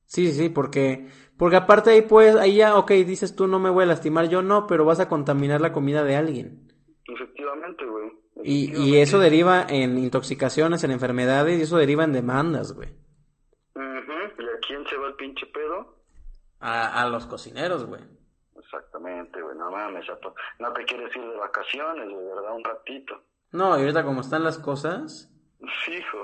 Sí, 0.04 0.30
sí, 0.32 0.50
porque 0.50 1.08
porque 1.38 1.56
aparte 1.56 1.90
ahí 1.90 2.02
pues 2.02 2.36
ahí 2.36 2.56
ya, 2.56 2.76
ok, 2.76 2.90
dices 2.90 3.34
tú 3.34 3.46
no 3.46 3.58
me 3.58 3.70
voy 3.70 3.84
a 3.84 3.86
lastimar, 3.86 4.28
yo 4.28 4.42
no, 4.42 4.66
pero 4.66 4.84
vas 4.84 5.00
a 5.00 5.08
contaminar 5.08 5.62
la 5.62 5.72
comida 5.72 6.04
de 6.04 6.16
alguien. 6.16 6.68
Efectivamente, 7.06 7.86
güey. 7.86 8.12
Y, 8.44 8.76
y 8.76 8.96
eso 8.98 9.18
deriva 9.18 9.66
en 9.68 9.96
intoxicaciones, 9.98 10.84
en 10.84 10.90
enfermedades, 10.90 11.58
y 11.58 11.62
eso 11.62 11.78
deriva 11.78 12.04
en 12.04 12.12
demandas, 12.12 12.72
güey. 12.74 12.90
¿Y 13.74 13.78
a 13.78 14.58
quién 14.66 14.86
se 14.86 14.96
va 14.96 15.08
el 15.08 15.14
pinche 15.14 15.46
pedo? 15.46 15.96
A, 16.60 17.02
a 17.02 17.08
los 17.08 17.26
cocineros, 17.26 17.86
güey. 17.86 18.02
Exactamente, 18.56 19.40
güey, 19.40 19.56
no 19.56 19.70
mames, 19.70 20.06
no 20.58 20.72
te 20.72 20.84
quieres 20.84 21.14
ir 21.16 21.22
de 21.22 21.36
vacaciones, 21.36 22.08
de 22.08 22.14
verdad, 22.14 22.54
un 22.54 22.64
ratito. 22.64 23.22
No, 23.52 23.76
y 23.76 23.80
ahorita 23.80 24.04
como 24.04 24.22
están 24.22 24.44
las 24.44 24.58
cosas... 24.58 25.30
Fijo, 25.84 26.18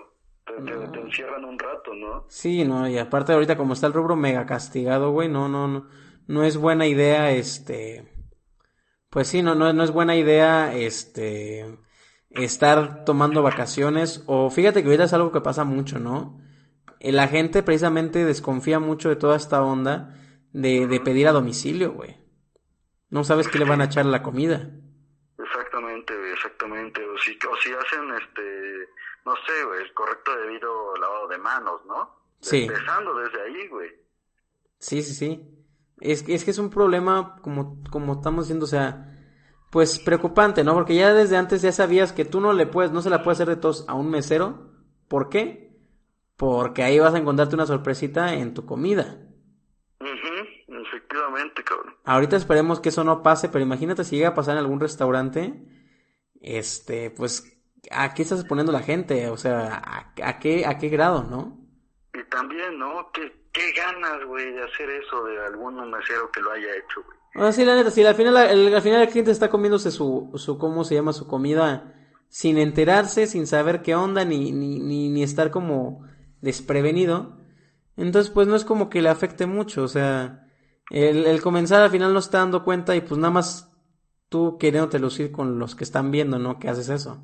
te, 0.44 0.88
te, 0.88 1.00
encierran 1.00 1.44
un 1.44 1.58
rato, 1.58 1.94
¿no? 1.94 2.24
Sí, 2.28 2.64
no, 2.64 2.88
y 2.88 2.98
aparte 2.98 3.32
ahorita 3.32 3.56
como 3.56 3.74
está 3.74 3.86
el 3.86 3.92
rubro 3.92 4.16
mega 4.16 4.46
castigado, 4.46 5.12
güey, 5.12 5.28
no, 5.28 5.48
no, 5.48 5.68
no, 5.68 5.88
no 6.26 6.44
es 6.44 6.56
buena 6.56 6.86
idea, 6.86 7.30
este... 7.32 8.12
Pues 9.10 9.28
sí, 9.28 9.42
no, 9.42 9.54
no, 9.54 9.72
no 9.72 9.84
es 9.84 9.90
buena 9.90 10.16
idea, 10.16 10.74
este 10.74 11.78
estar 12.30 13.04
tomando 13.04 13.42
vacaciones 13.42 14.22
o 14.26 14.50
fíjate 14.50 14.82
que 14.82 14.88
ahorita 14.88 15.04
es 15.04 15.12
algo 15.12 15.32
que 15.32 15.40
pasa 15.40 15.64
mucho, 15.64 15.98
¿no? 15.98 16.40
Eh, 17.00 17.12
la 17.12 17.28
gente 17.28 17.62
precisamente 17.62 18.24
desconfía 18.24 18.80
mucho 18.80 19.08
de 19.08 19.16
toda 19.16 19.36
esta 19.36 19.62
onda 19.62 20.14
de, 20.52 20.86
de 20.86 21.00
pedir 21.00 21.28
a 21.28 21.32
domicilio, 21.32 21.92
güey. 21.92 22.16
No 23.10 23.24
sabes 23.24 23.48
qué 23.48 23.58
le 23.58 23.64
van 23.64 23.80
a 23.80 23.84
echar 23.84 24.04
a 24.06 24.10
la 24.10 24.22
comida. 24.22 24.70
Exactamente, 26.08 26.32
exactamente. 26.32 27.04
O 27.04 27.18
si, 27.18 27.38
o 27.46 27.56
si 27.56 27.72
hacen, 27.72 28.14
este, 28.14 28.88
no 29.24 29.34
sé, 29.46 29.64
güey, 29.64 29.82
el 29.82 29.92
correcto 29.94 30.36
debido 30.36 30.96
lavado 30.96 31.28
de 31.28 31.38
manos, 31.38 31.84
¿no? 31.86 32.16
Sí. 32.40 32.64
Empezando 32.64 33.14
desde 33.14 33.42
ahí, 33.42 33.68
güey. 33.68 33.90
Sí, 34.78 35.02
sí, 35.02 35.14
sí. 35.14 35.64
Es, 36.00 36.24
es 36.28 36.44
que 36.44 36.50
es 36.52 36.58
un 36.58 36.70
problema, 36.70 37.36
como, 37.42 37.82
como 37.90 38.14
estamos 38.14 38.44
diciendo, 38.44 38.64
o 38.64 38.68
sea, 38.68 39.14
pues 39.70 39.98
preocupante, 39.98 40.64
¿no? 40.64 40.74
Porque 40.74 40.94
ya 40.94 41.12
desde 41.12 41.36
antes 41.36 41.62
ya 41.62 41.72
sabías 41.72 42.12
que 42.12 42.24
tú 42.24 42.40
no 42.40 42.52
le 42.52 42.66
puedes, 42.66 42.92
no 42.92 43.02
se 43.02 43.10
la 43.10 43.22
puede 43.22 43.34
hacer 43.34 43.48
de 43.48 43.56
tos 43.56 43.84
a 43.88 43.94
un 43.94 44.10
mesero. 44.10 44.72
¿Por 45.08 45.28
qué? 45.28 45.76
Porque 46.36 46.82
ahí 46.82 46.98
vas 46.98 47.14
a 47.14 47.18
encontrarte 47.18 47.56
una 47.56 47.66
sorpresita 47.66 48.34
en 48.34 48.54
tu 48.54 48.64
comida. 48.64 49.18
efectivamente, 50.68 51.64
cabrón. 51.64 51.96
Ahorita 52.04 52.36
esperemos 52.36 52.80
que 52.80 52.90
eso 52.90 53.02
no 53.02 53.22
pase, 53.22 53.48
pero 53.48 53.64
imagínate 53.64 54.04
si 54.04 54.16
llega 54.16 54.28
a 54.28 54.34
pasar 54.34 54.52
en 54.52 54.60
algún 54.60 54.78
restaurante, 54.78 55.77
este, 56.40 57.10
pues, 57.10 57.60
¿a 57.90 58.14
qué 58.14 58.22
estás 58.22 58.44
poniendo 58.44 58.72
la 58.72 58.82
gente? 58.82 59.28
O 59.28 59.36
sea, 59.36 59.82
¿a, 60.22 60.38
qué, 60.38 60.66
a 60.66 60.78
qué 60.78 60.88
grado, 60.88 61.24
no? 61.24 61.58
Y 62.14 62.22
también, 62.30 62.78
¿no? 62.78 63.10
¿Qué, 63.12 63.32
qué 63.52 63.72
ganas, 63.72 64.24
güey, 64.26 64.52
de 64.52 64.64
hacer 64.64 64.90
eso 64.90 65.24
de 65.24 65.38
algún 65.46 65.76
mesero 65.90 66.30
que 66.32 66.40
lo 66.40 66.52
haya 66.52 66.68
hecho, 66.76 67.02
güey? 67.04 67.18
Ah, 67.34 67.52
sí, 67.52 67.64
la 67.64 67.76
neta, 67.76 67.90
sí, 67.90 68.04
al 68.04 68.14
final, 68.14 68.36
el, 68.50 68.74
al 68.74 68.82
final 68.82 69.02
el 69.02 69.08
cliente 69.08 69.30
está 69.30 69.48
comiéndose 69.50 69.90
su, 69.90 70.32
su, 70.34 70.58
¿cómo 70.58 70.84
se 70.84 70.94
llama? 70.94 71.12
Su 71.12 71.26
comida 71.26 71.94
sin 72.28 72.58
enterarse, 72.58 73.26
sin 73.26 73.46
saber 73.46 73.82
qué 73.82 73.94
onda, 73.94 74.24
ni, 74.24 74.52
ni, 74.52 74.80
ni, 74.80 75.08
ni 75.08 75.22
estar 75.22 75.50
como 75.50 76.04
desprevenido. 76.40 77.38
Entonces, 77.96 78.30
pues 78.30 78.46
no 78.48 78.56
es 78.56 78.64
como 78.64 78.88
que 78.90 79.02
le 79.02 79.08
afecte 79.08 79.46
mucho, 79.46 79.82
o 79.82 79.88
sea, 79.88 80.46
el, 80.90 81.26
el 81.26 81.42
comenzar 81.42 81.82
al 81.82 81.90
final 81.90 82.12
no 82.12 82.18
está 82.18 82.38
dando 82.38 82.64
cuenta 82.64 82.94
y 82.96 83.00
pues 83.00 83.18
nada 83.18 83.32
más 83.32 83.70
tú 84.28 84.58
queriéndote 84.58 84.98
lucir 84.98 85.32
con 85.32 85.58
los 85.58 85.74
que 85.74 85.84
están 85.84 86.10
viendo, 86.10 86.38
¿no? 86.38 86.58
Que 86.58 86.68
haces 86.68 86.88
eso. 86.88 87.18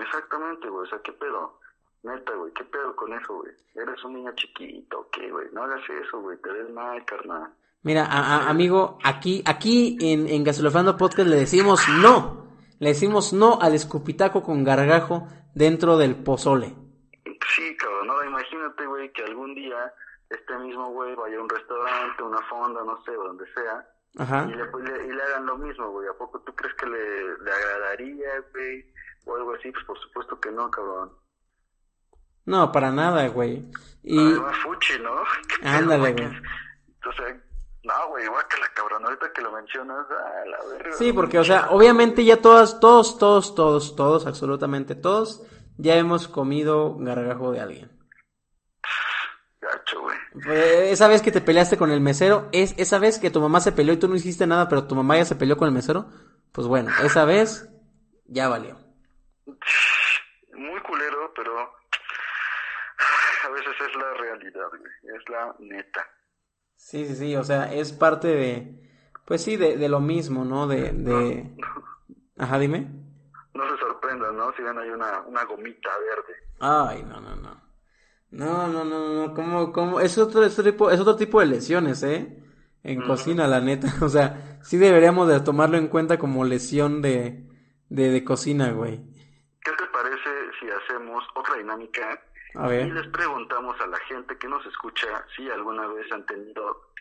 exactamente, 0.00 0.68
güey, 0.68 0.84
o 0.84 0.86
sea, 0.86 0.98
¿qué 1.02 1.12
pedo? 1.12 1.58
Neta, 2.02 2.34
güey, 2.34 2.52
¿qué 2.52 2.64
pedo 2.64 2.94
con 2.96 3.12
eso, 3.12 3.34
güey? 3.34 3.52
Eres 3.74 4.04
un 4.04 4.14
niño 4.14 4.32
chiquito, 4.34 5.08
¿qué, 5.12 5.30
güey? 5.30 5.46
No 5.52 5.62
hagas 5.62 5.82
eso, 5.88 6.20
güey, 6.20 6.36
te 6.38 6.50
ves 6.50 6.70
mal, 6.70 7.04
carnal. 7.04 7.52
Mira, 7.82 8.06
a, 8.06 8.48
amigo, 8.48 8.98
aquí, 9.02 9.42
aquí 9.46 9.96
en, 10.00 10.28
en 10.28 10.44
Gasolofando 10.44 10.96
Podcast 10.96 11.28
le 11.28 11.36
decimos 11.36 11.80
no. 12.00 12.46
Le 12.78 12.88
decimos 12.88 13.32
no 13.32 13.58
al 13.60 13.74
escupitaco 13.74 14.42
con 14.42 14.64
gargajo 14.64 15.28
dentro 15.54 15.96
del 15.96 16.16
pozole. 16.16 16.74
Sí, 17.54 17.76
cabrón, 17.76 18.08
no, 18.08 18.24
imagínate, 18.24 18.86
güey, 18.86 19.12
que 19.12 19.22
algún 19.24 19.54
día 19.54 19.92
este 20.30 20.56
mismo 20.58 20.90
güey 20.92 21.14
vaya 21.14 21.38
a 21.38 21.42
un 21.42 21.48
restaurante, 21.48 22.22
una 22.22 22.40
fonda, 22.48 22.82
no 22.84 23.02
sé, 23.04 23.12
donde 23.12 23.44
sea, 23.52 23.86
Ajá. 24.18 24.46
Y, 24.48 24.52
le, 24.52 25.06
y 25.06 25.12
le 25.12 25.22
hagan 25.22 25.46
lo 25.46 25.58
mismo, 25.58 25.90
güey. 25.90 26.08
¿A 26.08 26.12
poco 26.14 26.40
tú 26.40 26.54
crees 26.54 26.74
que 26.74 26.86
le, 26.86 27.38
le 27.38 27.52
agradaría, 27.52 28.28
güey? 28.52 28.92
O 29.24 29.36
algo 29.36 29.54
así, 29.54 29.70
pues 29.70 29.84
por 29.84 29.98
supuesto 30.00 30.40
que 30.40 30.50
no, 30.50 30.70
cabrón. 30.70 31.12
No, 32.44 32.72
para 32.72 32.90
nada, 32.90 33.26
güey. 33.28 33.64
Y... 34.02 34.18
Además, 34.18 34.56
fuchi, 34.58 34.98
¿no? 35.00 35.22
Ándale, 35.62 36.12
güey. 36.12 36.28
Entonces, 36.94 37.36
no, 37.84 38.08
güey, 38.10 38.26
la 38.26 38.68
cabrón, 38.74 39.04
ahorita 39.04 39.32
que 39.32 39.42
lo 39.42 39.52
mencionas, 39.52 40.06
a 40.10 40.46
la 40.46 40.58
verga. 40.70 40.92
Sí, 40.92 41.12
porque, 41.12 41.38
o 41.38 41.44
sea, 41.44 41.70
obviamente 41.70 42.24
ya 42.24 42.40
todas, 42.40 42.80
todos, 42.80 43.18
todos, 43.18 43.54
todos, 43.54 43.96
todos, 43.96 44.26
absolutamente 44.26 44.94
todos, 44.94 45.42
ya 45.78 45.96
hemos 45.96 46.28
comido 46.28 46.96
gargajo 46.98 47.52
de 47.52 47.60
alguien. 47.60 48.01
Gacho, 49.72 50.00
güey. 50.00 50.18
esa 50.90 51.08
vez 51.08 51.22
que 51.22 51.32
te 51.32 51.40
peleaste 51.40 51.76
con 51.76 51.90
el 51.90 52.00
mesero, 52.00 52.48
es 52.52 52.74
esa 52.78 52.98
vez 52.98 53.18
que 53.18 53.30
tu 53.30 53.40
mamá 53.40 53.60
se 53.60 53.72
peleó 53.72 53.94
y 53.94 53.98
tú 53.98 54.08
no 54.08 54.14
hiciste 54.14 54.46
nada, 54.46 54.68
pero 54.68 54.86
tu 54.86 54.94
mamá 54.94 55.16
ya 55.16 55.24
se 55.24 55.36
peleó 55.36 55.56
con 55.56 55.68
el 55.68 55.74
mesero, 55.74 56.06
pues 56.52 56.66
bueno, 56.66 56.90
esa 57.02 57.24
vez 57.24 57.68
ya 58.26 58.48
valió. 58.48 58.76
Muy 59.46 60.80
culero, 60.82 61.32
pero 61.34 61.58
a 61.58 63.48
veces 63.50 63.74
es 63.88 63.96
la 63.96 64.14
realidad, 64.14 64.68
güey, 64.68 65.16
es 65.16 65.28
la 65.28 65.54
neta. 65.58 66.06
Sí, 66.76 67.06
sí, 67.06 67.14
sí, 67.14 67.36
o 67.36 67.44
sea, 67.44 67.72
es 67.72 67.92
parte 67.92 68.28
de, 68.28 68.90
pues 69.24 69.42
sí, 69.42 69.56
de, 69.56 69.76
de 69.76 69.88
lo 69.88 70.00
mismo, 70.00 70.44
¿no? 70.44 70.66
De, 70.66 70.92
de... 70.92 71.56
Ajá, 72.38 72.58
dime. 72.58 72.88
No 73.54 73.68
se 73.70 73.78
sorprendan, 73.78 74.36
¿no? 74.36 74.52
Si 74.54 74.62
ven 74.62 74.78
ahí 74.78 74.90
una, 74.90 75.20
una 75.20 75.44
gomita 75.44 75.90
verde. 75.98 76.34
Ay, 76.60 77.02
no, 77.04 77.20
no, 77.20 77.36
no. 77.36 77.71
No, 78.32 78.66
no, 78.66 78.84
no, 78.84 79.08
no, 79.10 79.34
¿cómo, 79.34 79.72
cómo? 79.72 80.00
Es 80.00 80.18
otro, 80.18 80.42
es 80.42 80.58
otro 80.58 80.72
tipo, 80.72 80.90
es 80.90 80.98
otro 80.98 81.16
tipo 81.16 81.40
de 81.40 81.46
lesiones, 81.46 82.02
¿eh? 82.02 82.38
En 82.82 83.02
cocina, 83.02 83.46
la 83.46 83.60
neta. 83.60 83.88
O 84.02 84.08
sea, 84.08 84.58
sí 84.62 84.76
deberíamos 84.78 85.28
de 85.28 85.40
tomarlo 85.40 85.76
en 85.76 85.88
cuenta 85.88 86.18
como 86.18 86.44
lesión 86.44 87.02
de, 87.02 87.46
de, 87.88 88.10
de 88.10 88.24
cocina, 88.24 88.72
güey. 88.72 89.00
¿Qué 89.62 89.70
te 89.72 89.86
parece 89.92 90.30
si 90.58 90.66
hacemos 90.68 91.22
otra 91.36 91.56
dinámica 91.56 92.20
y 92.54 92.90
les 92.90 93.06
preguntamos 93.08 93.80
a 93.80 93.86
la 93.86 93.98
gente 94.00 94.36
que 94.36 94.46
nos 94.46 94.64
escucha 94.66 95.24
si 95.34 95.48
alguna 95.48 95.86
vez 95.86 96.10
han 96.12 96.26
tenido 96.26 96.92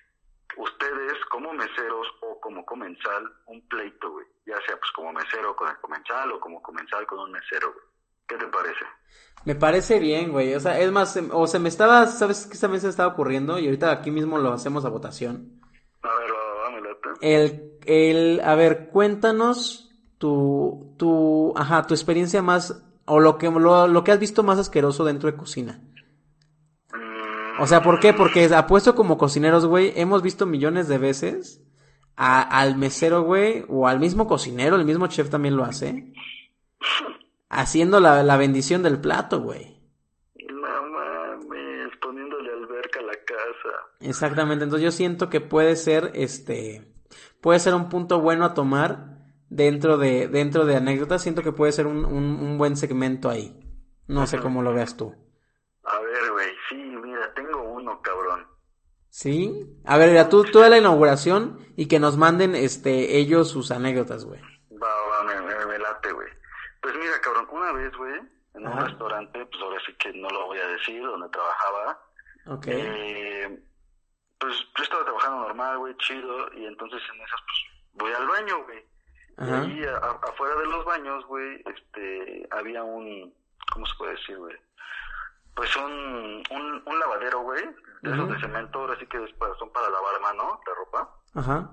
ustedes 0.55 1.13
como 1.29 1.53
meseros 1.53 2.07
o 2.21 2.39
como 2.39 2.65
comensal 2.65 3.29
un 3.47 3.67
pleito, 3.67 4.11
güey. 4.11 4.25
Ya 4.45 4.55
sea 4.65 4.77
pues 4.77 4.91
como 4.95 5.11
mesero 5.11 5.55
con 5.55 5.69
el 5.69 5.77
comensal 5.77 6.31
o 6.31 6.39
como 6.39 6.61
comensal 6.61 7.05
con 7.05 7.19
un 7.19 7.31
mesero, 7.31 7.73
güey. 7.73 7.85
¿Qué 8.31 8.37
te 8.37 8.47
parece? 8.47 8.85
Me 9.43 9.55
parece 9.55 9.99
bien, 9.99 10.31
güey. 10.31 10.53
O 10.53 10.59
sea, 10.61 10.79
es 10.79 10.89
más, 10.89 11.19
o 11.33 11.47
se 11.47 11.59
me 11.59 11.67
estaba, 11.67 12.07
¿sabes 12.07 12.47
qué 12.47 12.57
también 12.57 12.79
se 12.79 12.87
estaba 12.87 13.11
ocurriendo? 13.11 13.59
Y 13.59 13.65
ahorita 13.65 13.91
aquí 13.91 14.09
mismo 14.09 14.37
lo 14.37 14.53
hacemos 14.53 14.85
a 14.85 14.89
votación. 14.89 15.59
A 16.01 16.15
ver, 16.15 16.31
dámelo. 16.63 16.89
El, 17.19 17.77
el, 17.85 18.41
a 18.41 18.55
ver, 18.55 18.87
cuéntanos 18.89 19.91
tu, 20.17 20.95
tu, 20.97 21.53
ajá, 21.57 21.85
tu 21.85 21.93
experiencia 21.93 22.41
más 22.41 22.85
o 23.03 23.19
lo 23.19 23.37
que, 23.37 23.49
lo, 23.49 24.03
que 24.05 24.11
has 24.13 24.19
visto 24.19 24.43
más 24.43 24.59
asqueroso 24.59 25.03
dentro 25.03 25.29
de 25.29 25.35
cocina. 25.35 25.81
O 27.59 27.67
sea, 27.67 27.83
¿por 27.83 27.99
qué? 27.99 28.13
Porque 28.13 28.45
apuesto 28.55 28.95
como 28.95 29.17
cocineros, 29.17 29.65
güey, 29.65 29.91
hemos 29.97 30.21
visto 30.21 30.45
millones 30.45 30.87
de 30.87 30.97
veces 30.97 31.61
al 32.15 32.77
mesero, 32.77 33.23
güey, 33.23 33.65
o 33.67 33.89
al 33.89 33.99
mismo 33.99 34.25
cocinero, 34.25 34.77
el 34.77 34.85
mismo 34.85 35.07
chef 35.07 35.29
también 35.29 35.57
lo 35.57 35.65
hace, 35.65 36.13
haciendo 37.51 37.99
la, 37.99 38.23
la 38.23 38.37
bendición 38.37 38.81
del 38.81 38.99
plato, 38.99 39.41
güey. 39.41 39.77
No 40.51 40.87
mames, 40.87 41.95
poniéndole 42.01 42.51
alberca 42.53 43.01
a 43.01 43.03
la 43.03 43.13
casa. 43.13 43.77
Exactamente, 43.99 44.63
entonces 44.63 44.85
yo 44.85 44.91
siento 44.91 45.29
que 45.29 45.41
puede 45.41 45.75
ser, 45.75 46.11
este, 46.15 46.91
puede 47.41 47.59
ser 47.59 47.75
un 47.75 47.89
punto 47.89 48.21
bueno 48.21 48.45
a 48.45 48.53
tomar 48.53 49.19
dentro 49.49 49.97
de, 49.97 50.29
dentro 50.29 50.65
de 50.65 50.77
anécdotas, 50.77 51.21
siento 51.21 51.43
que 51.43 51.51
puede 51.51 51.73
ser 51.73 51.85
un, 51.85 52.05
un, 52.05 52.57
buen 52.57 52.77
segmento 52.77 53.29
ahí. 53.29 53.57
No 54.07 54.25
sé 54.25 54.39
cómo 54.39 54.61
lo 54.61 54.73
veas 54.73 54.97
tú. 54.97 55.13
A 55.83 55.99
ver, 55.99 56.31
güey, 56.31 56.49
sí, 56.69 56.75
mira, 56.75 57.33
tengo 57.33 57.61
uno, 57.63 58.01
cabrón. 58.01 58.47
¿Sí? 59.09 59.77
A 59.85 59.97
ver, 59.97 60.09
mira, 60.09 60.29
tú, 60.29 60.43
tú 60.45 60.59
de 60.59 60.69
la 60.69 60.77
inauguración 60.77 61.59
y 61.75 61.87
que 61.87 61.99
nos 61.99 62.17
manden 62.17 62.55
este 62.55 63.17
ellos 63.17 63.49
sus 63.49 63.71
anécdotas, 63.71 64.25
güey. 64.25 64.41
Va, 64.71 64.87
va, 64.87 65.23
me, 65.23 65.65
me, 65.65 65.79
late, 65.79 66.11
güey. 66.13 66.27
Pues 66.81 66.95
mira, 66.95 67.19
cabrón, 67.21 67.47
una 67.51 67.71
vez, 67.73 67.95
güey, 67.95 68.19
en 68.53 68.67
un 68.67 68.79
restaurante, 68.79 69.45
pues 69.45 69.61
ahora 69.61 69.79
sí 69.85 69.93
que 69.95 70.11
no 70.13 70.29
lo 70.29 70.47
voy 70.47 70.57
a 70.59 70.67
decir, 70.67 71.01
donde 71.01 71.29
trabajaba. 71.29 72.01
Ok. 72.47 72.67
Eh, 72.67 73.63
pues 74.39 74.55
yo 74.75 74.83
estaba 74.83 75.03
trabajando 75.03 75.41
normal, 75.41 75.77
güey, 75.77 75.95
chido, 75.97 76.51
y 76.53 76.65
entonces 76.65 77.01
en 77.13 77.21
esas, 77.21 77.39
pues 77.45 77.83
voy 77.93 78.13
al 78.13 78.27
baño, 78.27 78.63
güey. 78.63 78.85
Y 79.37 79.49
ahí 79.49 79.85
afuera 80.23 80.55
de 80.55 80.65
los 80.67 80.85
baños, 80.85 81.25
güey, 81.25 81.63
este, 81.65 82.47
había 82.51 82.83
un, 82.83 83.33
¿cómo 83.71 83.85
se 83.85 83.95
puede 83.97 84.11
decir, 84.13 84.37
güey? 84.37 84.55
Pues 85.55 85.75
un, 85.75 86.43
un, 86.49 86.83
un 86.85 86.99
lavadero, 86.99 87.39
güey, 87.41 87.63
de 88.01 88.11
esos 88.11 88.29
de 88.29 88.39
cemento, 88.39 88.79
ahora 88.79 88.97
sí 88.99 89.05
que 89.07 89.17
son 89.59 89.71
para 89.71 89.89
lavar 89.89 90.21
mano, 90.21 90.59
la 90.65 90.75
ropa. 90.75 91.15
Ajá. 91.35 91.69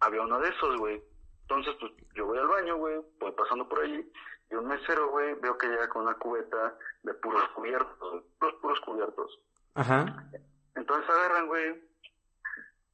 Había 0.00 0.22
uno 0.22 0.38
de 0.40 0.48
esos, 0.48 0.76
güey. 0.76 1.02
Entonces, 1.42 1.74
pues 1.80 1.92
yo 2.14 2.26
voy 2.26 2.38
al 2.38 2.48
baño, 2.48 2.76
güey, 2.76 2.96
voy 3.18 3.32
pasando 3.32 3.68
por 3.68 3.80
ahí, 3.80 4.12
y 4.50 4.54
un 4.54 4.66
mesero, 4.66 5.10
güey, 5.10 5.34
veo 5.34 5.58
que 5.58 5.68
llega 5.68 5.88
con 5.88 6.02
una 6.02 6.14
cubeta 6.14 6.76
de 7.02 7.14
puros 7.14 7.48
cubiertos, 7.50 8.24
puros, 8.38 8.54
puros 8.60 8.80
cubiertos. 8.80 9.38
Ajá. 9.74 10.30
Entonces 10.74 11.10
agarran, 11.10 11.46
güey, 11.46 11.82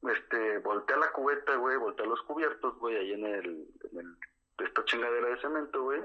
este, 0.02 0.58
voltea 0.58 0.96
la 0.96 1.12
cubeta, 1.12 1.54
güey, 1.56 1.76
voltea 1.76 2.06
los 2.06 2.20
cubiertos, 2.22 2.76
güey, 2.78 2.96
ahí 2.96 3.12
en 3.12 3.26
el, 3.26 3.68
en 3.92 3.98
el, 3.98 4.66
esta 4.66 4.84
chingadera 4.84 5.28
de 5.28 5.40
cemento, 5.40 5.82
güey, 5.82 6.02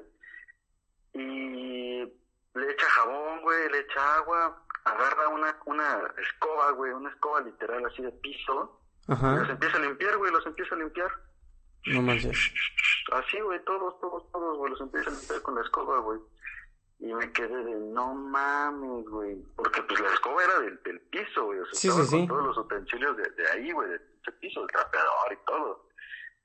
y 1.14 2.04
le 2.54 2.72
echa 2.72 2.86
jabón, 2.90 3.42
güey, 3.42 3.70
le 3.72 3.80
echa 3.80 4.16
agua, 4.16 4.66
agarra 4.86 5.30
una, 5.30 5.58
una 5.66 6.14
escoba, 6.22 6.72
güey, 6.72 6.92
una 6.92 7.10
escoba 7.10 7.42
literal 7.42 7.86
así 7.86 8.02
de 8.02 8.12
piso, 8.12 8.82
Ajá. 9.08 9.36
y 9.36 9.40
los 9.40 9.50
empieza 9.50 9.78
a 9.78 9.82
limpiar, 9.82 10.18
güey, 10.18 10.32
los 10.32 10.46
empieza 10.46 10.76
a 10.76 10.78
limpiar. 10.78 11.12
No 11.88 12.02
manches. 12.02 12.52
Así, 13.12 13.40
güey, 13.40 13.64
todos, 13.64 14.00
todos, 14.00 14.32
todos, 14.32 14.58
güey, 14.58 14.72
los 14.72 14.82
empieza 14.82 15.10
a 15.10 15.14
limpiar 15.14 15.42
con 15.42 15.56
la 15.56 15.62
escoba, 15.62 16.00
güey. 16.00 16.20
Y 17.00 17.14
me 17.14 17.32
quedé 17.32 17.64
de, 17.64 17.76
no 17.76 18.14
mames, 18.14 19.06
güey. 19.06 19.42
Porque 19.56 19.82
pues 19.84 20.00
la 20.00 20.14
escoba 20.14 20.44
era 20.44 20.60
del, 20.60 20.82
del 20.84 21.00
piso, 21.02 21.46
güey. 21.46 21.60
O 21.60 21.66
sea, 21.66 21.74
sí, 21.74 21.90
sí, 22.08 22.18
con 22.18 22.28
todos 22.28 22.46
los 22.48 22.58
utensilios 22.58 23.16
de, 23.18 23.30
de 23.32 23.52
ahí, 23.52 23.72
güey, 23.72 23.90
del 23.90 24.02
piso, 24.40 24.62
el 24.62 24.68
trapeador 24.68 25.34
y 25.34 25.46
todo. 25.46 25.90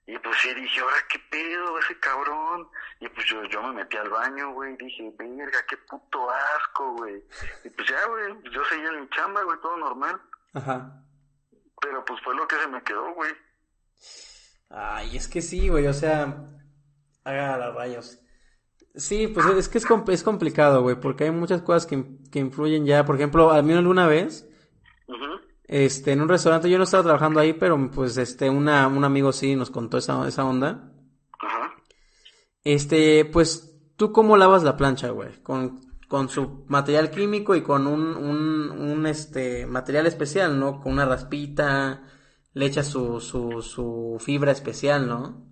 Y 0.06 0.18
pues 0.18 0.36
sí 0.38 0.52
dije, 0.54 0.80
ahora 0.80 0.96
qué 1.08 1.18
pedo 1.30 1.78
ese 1.78 1.98
cabrón. 1.98 2.68
Y 3.00 3.08
pues 3.08 3.26
yo, 3.26 3.42
yo 3.44 3.62
me 3.62 3.72
metí 3.72 3.96
al 3.96 4.10
baño, 4.10 4.52
güey, 4.52 4.76
dije, 4.76 5.12
verga, 5.16 5.58
qué 5.68 5.76
puto 5.78 6.30
asco, 6.30 6.92
güey. 6.92 7.24
Y 7.64 7.70
pues 7.70 7.88
ya, 7.88 8.06
güey, 8.06 8.42
yo 8.52 8.64
seguía 8.66 8.90
en 8.90 9.00
mi 9.00 9.08
chamba, 9.10 9.42
güey, 9.42 9.58
todo 9.60 9.76
normal. 9.78 10.20
Ajá. 10.52 11.02
Pero 11.80 12.04
pues 12.04 12.20
fue 12.22 12.34
lo 12.34 12.46
que 12.46 12.56
se 12.56 12.68
me 12.68 12.82
quedó, 12.82 13.12
güey. 13.14 13.32
Ay, 14.68 15.16
es 15.16 15.28
que 15.28 15.42
sí, 15.42 15.68
güey, 15.68 15.86
o 15.86 15.92
sea, 15.92 16.50
haga 17.24 17.58
los 17.58 17.74
rayos. 17.74 18.18
Sí, 18.94 19.26
pues 19.26 19.46
es 19.46 19.68
que 19.68 19.78
es, 19.78 19.86
es 20.08 20.22
complicado, 20.22 20.82
güey, 20.82 21.00
porque 21.00 21.24
hay 21.24 21.30
muchas 21.32 21.62
cosas 21.62 21.86
que, 21.86 22.04
que 22.30 22.38
influyen 22.38 22.86
ya. 22.86 23.04
Por 23.04 23.16
ejemplo, 23.16 23.50
al 23.50 23.64
menos 23.64 23.80
alguna 23.80 24.06
vez, 24.06 24.48
este, 25.66 26.12
en 26.12 26.20
un 26.20 26.28
restaurante, 26.28 26.70
yo 26.70 26.78
no 26.78 26.84
estaba 26.84 27.02
trabajando 27.02 27.40
ahí, 27.40 27.54
pero 27.54 27.90
pues 27.90 28.16
este, 28.16 28.48
una, 28.50 28.86
un 28.86 29.02
amigo 29.02 29.32
sí 29.32 29.56
nos 29.56 29.70
contó 29.70 29.98
esa, 29.98 30.26
esa 30.28 30.44
onda. 30.44 30.92
Ajá. 31.40 31.74
Este, 32.62 33.24
pues, 33.24 33.76
¿tú 33.96 34.12
cómo 34.12 34.36
lavas 34.36 34.62
la 34.62 34.76
plancha, 34.76 35.10
güey? 35.10 35.42
Con, 35.42 35.80
con 36.06 36.28
su 36.28 36.64
material 36.68 37.10
químico 37.10 37.56
y 37.56 37.62
con 37.62 37.88
un, 37.88 38.16
un, 38.16 38.70
un, 38.70 39.06
este, 39.06 39.66
material 39.66 40.06
especial, 40.06 40.58
¿no? 40.60 40.80
Con 40.80 40.92
una 40.92 41.04
raspita, 41.06 42.02
le 42.55 42.66
echas 42.66 42.88
su, 42.88 43.20
su, 43.20 43.62
su 43.62 44.16
fibra 44.24 44.52
especial, 44.52 45.07
¿no? 45.07 45.44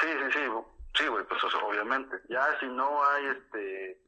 Sí, 0.00 0.06
sí, 0.06 0.32
sí, 0.32 0.40
sí, 0.94 1.06
güey, 1.06 1.24
pues 1.26 1.40
obviamente. 1.62 2.16
Ya 2.28 2.46
si 2.58 2.66
no 2.66 3.04
hay, 3.04 3.26
este, 3.26 4.00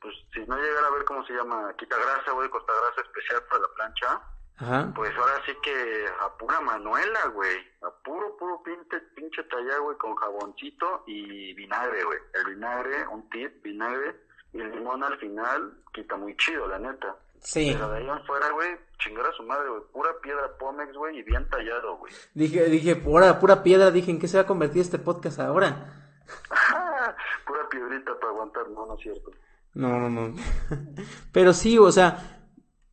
pues 0.00 0.14
si 0.32 0.40
no 0.40 0.56
llegara 0.56 0.88
a 0.88 0.92
ver 0.92 1.04
cómo 1.04 1.24
se 1.26 1.34
llama, 1.34 1.72
quita 1.78 1.96
grasa, 1.96 2.32
güey, 2.32 2.48
costa 2.50 2.72
grasa 2.72 3.08
especial 3.08 3.42
para 3.48 3.62
la 3.62 3.68
plancha, 3.76 4.22
Ajá. 4.56 4.92
Pues 4.94 5.10
ahora 5.16 5.42
sí 5.46 5.52
que 5.62 6.06
a 6.20 6.38
pura 6.38 6.60
manuela, 6.60 7.26
güey. 7.34 7.56
A 7.82 7.90
puro, 8.04 8.36
puro 8.36 8.62
pinche, 8.62 9.00
pinche 9.16 9.42
talla, 9.44 9.78
güey, 9.78 9.96
con 9.98 10.14
jaboncito 10.14 11.02
y 11.06 11.52
vinagre, 11.54 12.04
güey. 12.04 12.18
El 12.34 12.54
vinagre, 12.54 13.06
un 13.08 13.28
tip, 13.30 13.62
vinagre 13.62 14.14
y 14.52 14.60
el 14.60 14.70
limón 14.70 15.02
al 15.02 15.18
final 15.18 15.82
quita 15.92 16.16
muy 16.16 16.36
chido, 16.36 16.68
la 16.68 16.78
neta. 16.78 17.16
Sí. 17.44 17.70
Pero 17.72 17.90
de 17.90 17.98
ahí 17.98 18.08
afuera, 18.08 18.50
güey, 18.52 18.70
chingar 18.98 19.26
a 19.26 19.32
su 19.32 19.42
madre, 19.42 19.68
güey. 19.68 19.82
Pura 19.92 20.10
piedra 20.22 20.56
Pomex, 20.58 20.96
güey, 20.96 21.18
y 21.18 21.22
bien 21.22 21.48
tallado, 21.48 21.98
güey. 21.98 22.12
Dije, 22.34 22.64
dije, 22.64 22.96
pura, 22.96 23.38
pura 23.38 23.62
piedra, 23.62 23.90
dije, 23.90 24.10
¿en 24.10 24.18
qué 24.18 24.26
se 24.26 24.38
va 24.38 24.42
a 24.42 24.46
convertir 24.46 24.80
este 24.80 24.98
podcast 24.98 25.38
ahora? 25.38 25.92
pura 27.46 27.68
piedrita 27.70 28.18
para 28.18 28.32
aguantar, 28.32 28.68
no, 28.70 28.86
no 28.86 28.94
es 28.94 29.00
cierto. 29.02 29.30
No, 29.74 30.00
no, 30.00 30.08
no. 30.08 30.34
Pero 31.32 31.52
sí, 31.52 31.78
o 31.78 31.92
sea, 31.92 32.40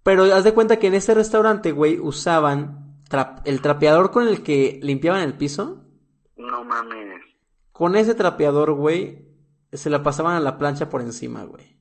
pero 0.03 0.23
haz 0.23 0.43
de 0.43 0.53
cuenta 0.53 0.79
que 0.79 0.87
en 0.87 0.95
ese 0.95 1.13
restaurante, 1.13 1.71
güey, 1.71 1.99
usaban 1.99 2.97
el 3.45 3.61
trapeador 3.61 4.11
con 4.11 4.27
el 4.27 4.41
que 4.41 4.79
limpiaban 4.81 5.21
el 5.21 5.37
piso. 5.37 5.85
No 6.37 6.63
mames. 6.63 7.21
Con 7.71 7.95
ese 7.95 8.15
trapeador, 8.15 8.73
güey, 8.73 9.27
se 9.71 9.89
la 9.89 10.01
pasaban 10.01 10.35
a 10.35 10.39
la 10.39 10.57
plancha 10.57 10.89
por 10.89 11.01
encima, 11.01 11.43
güey. 11.43 11.80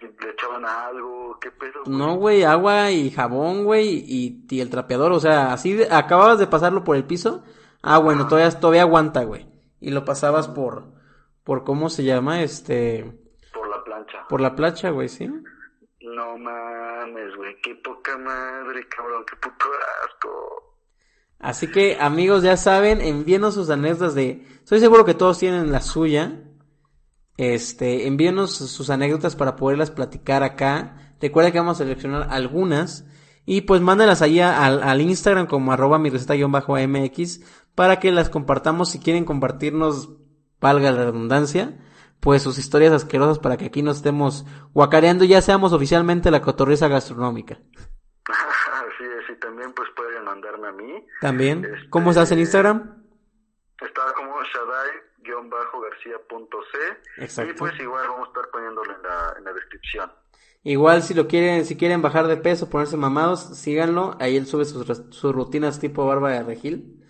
Le 0.00 0.30
echaban 0.30 0.64
algo, 0.64 1.38
¿qué 1.40 1.50
pedo? 1.50 1.82
No, 1.86 2.16
güey, 2.16 2.44
agua 2.44 2.90
y 2.90 3.10
jabón, 3.10 3.64
güey, 3.64 4.04
y, 4.06 4.44
y, 4.48 4.60
el 4.60 4.70
trapeador, 4.70 5.12
o 5.12 5.20
sea, 5.20 5.52
así 5.52 5.80
acababas 5.90 6.38
de 6.38 6.46
pasarlo 6.46 6.84
por 6.84 6.96
el 6.96 7.04
piso. 7.04 7.42
Ah, 7.82 7.98
bueno, 7.98 8.28
todavía, 8.28 8.50
todavía 8.58 8.82
aguanta, 8.82 9.24
güey. 9.24 9.48
Y 9.80 9.90
lo 9.90 10.04
pasabas 10.04 10.48
por, 10.48 10.92
por, 11.44 11.64
¿cómo 11.64 11.90
se 11.90 12.04
llama? 12.04 12.42
Este... 12.42 13.12
Por 13.52 13.68
la 13.68 13.82
plancha. 13.82 14.28
Por 14.28 14.40
la 14.40 14.54
plancha, 14.54 14.90
güey, 14.90 15.08
¿sí? 15.08 15.28
No 16.00 16.38
mames, 16.38 17.36
güey, 17.36 17.60
qué 17.60 17.74
poca 17.76 18.16
madre, 18.18 18.86
cabrón, 18.88 19.24
qué 19.28 19.36
puto 19.36 19.66
asco. 20.04 20.68
Así 21.38 21.70
que, 21.70 21.96
amigos, 22.00 22.42
ya 22.42 22.56
saben, 22.56 23.00
envíenos 23.00 23.54
sus 23.54 23.70
anécdotas 23.70 24.14
de... 24.14 24.44
Estoy 24.62 24.80
seguro 24.80 25.04
que 25.04 25.14
todos 25.14 25.38
tienen 25.38 25.70
la 25.70 25.80
suya. 25.80 26.44
Este, 27.38 28.06
envíenos 28.06 28.54
sus 28.54 28.90
anécdotas 28.90 29.34
para 29.34 29.56
poderlas 29.56 29.90
platicar 29.90 30.42
acá. 30.42 31.14
Recuerda 31.20 31.50
que 31.50 31.58
vamos 31.58 31.80
a 31.80 31.84
seleccionar 31.84 32.28
algunas. 32.30 33.06
Y 33.46 33.62
pues 33.62 33.80
mándalas 33.80 34.20
ahí 34.20 34.40
al, 34.40 34.82
al 34.82 35.00
Instagram 35.00 35.46
como 35.46 35.72
arroba 35.72 35.98
mi 35.98 36.10
receta-mx 36.10 37.40
para 37.74 37.98
que 37.98 38.12
las 38.12 38.28
compartamos 38.28 38.90
si 38.90 38.98
quieren 38.98 39.24
compartirnos, 39.24 40.10
valga 40.60 40.92
la 40.92 41.04
redundancia 41.06 41.78
pues 42.20 42.42
sus 42.42 42.58
historias 42.58 42.92
asquerosas 42.92 43.38
para 43.38 43.56
que 43.56 43.66
aquí 43.66 43.82
no 43.82 43.92
estemos 43.92 44.44
guacareando 44.74 45.24
y 45.24 45.28
ya 45.28 45.40
seamos 45.40 45.72
oficialmente 45.72 46.30
la 46.30 46.42
cotorriza 46.42 46.88
gastronómica. 46.88 47.58
Sí, 48.98 49.04
sí, 49.28 49.34
también 49.40 49.72
pues 49.74 49.88
pueden 49.94 50.24
mandarme 50.24 50.66
a 50.66 50.72
mí. 50.72 51.06
También. 51.20 51.64
Este, 51.64 51.88
¿Cómo 51.88 52.10
estás 52.10 52.32
en 52.32 52.40
Instagram? 52.40 53.04
Está 53.80 54.12
como 54.14 54.42
Shadai-garcía.c 54.42 56.78
Exacto. 57.18 57.50
y 57.50 57.54
pues 57.54 57.78
igual 57.80 58.08
vamos 58.08 58.26
a 58.26 58.30
estar 58.30 58.50
poniéndolo 58.50 58.96
en 58.96 59.02
la, 59.02 59.34
en 59.38 59.44
la 59.44 59.52
descripción. 59.52 60.12
Igual 60.64 61.02
si 61.02 61.14
lo 61.14 61.28
quieren, 61.28 61.64
si 61.64 61.76
quieren 61.76 62.02
bajar 62.02 62.26
de 62.26 62.36
peso, 62.36 62.68
ponerse 62.68 62.96
mamados, 62.96 63.56
síganlo. 63.56 64.16
Ahí 64.20 64.36
él 64.36 64.46
sube 64.46 64.64
sus, 64.64 64.84
sus 65.10 65.32
rutinas 65.32 65.78
tipo 65.78 66.04
barba 66.06 66.32
de 66.32 66.42
regil. 66.42 67.04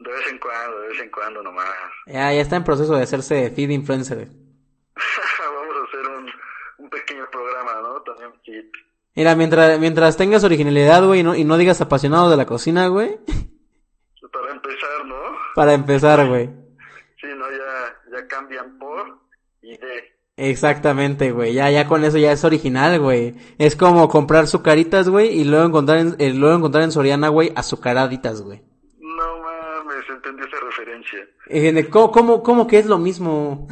De 0.00 0.10
vez 0.10 0.26
en 0.28 0.38
cuando, 0.38 0.80
de 0.80 0.88
vez 0.88 1.00
en 1.00 1.10
cuando 1.10 1.40
nomás. 1.42 1.68
Ya, 2.06 2.32
ya 2.32 2.40
está 2.40 2.56
en 2.56 2.64
proceso 2.64 2.96
de 2.96 3.04
hacerse 3.04 3.50
feed 3.50 3.70
influencer. 3.70 4.18
Vamos 4.26 5.76
a 5.76 5.84
hacer 5.84 6.08
un, 6.08 6.28
un 6.78 6.90
pequeño 6.90 7.30
programa, 7.30 7.80
¿no? 7.80 8.02
También 8.02 8.32
Mira, 9.14 9.36
mientras, 9.36 9.78
mientras 9.78 10.16
tengas 10.16 10.42
originalidad, 10.42 11.04
güey, 11.04 11.20
y 11.20 11.22
no, 11.22 11.34
y 11.34 11.44
no 11.44 11.58
digas 11.58 11.80
apasionado 11.80 12.30
de 12.30 12.36
la 12.36 12.46
cocina, 12.46 12.88
güey. 12.88 13.20
Para 15.54 15.74
empezar, 15.74 16.20
¿no? 16.20 16.28
Güey. 16.30 16.46
Sí, 17.20 17.26
no, 17.36 17.50
ya, 17.50 18.18
ya 18.18 18.26
cambian 18.28 18.78
por 18.78 19.18
y 19.62 19.76
de. 19.76 20.12
Exactamente, 20.36 21.30
güey. 21.30 21.52
Ya, 21.52 21.70
ya 21.70 21.86
con 21.86 22.04
eso 22.04 22.18
ya 22.18 22.32
es 22.32 22.44
original, 22.44 22.98
güey. 22.98 23.34
Es 23.58 23.76
como 23.76 24.08
comprar 24.08 24.46
sucaritas, 24.46 25.08
güey, 25.08 25.28
y 25.38 25.44
luego 25.44 25.66
encontrar 25.66 25.98
en, 25.98 26.16
eh, 26.18 26.32
luego 26.32 26.56
encontrar 26.56 26.84
en 26.84 26.92
Soriana, 26.92 27.28
güey, 27.28 27.52
azucaraditas, 27.54 28.40
güey. 28.42 28.62
¿cómo, 31.90 32.10
cómo, 32.10 32.42
cómo 32.42 32.66
que 32.66 32.78
es 32.78 32.86
lo 32.86 32.98
mismo? 32.98 33.66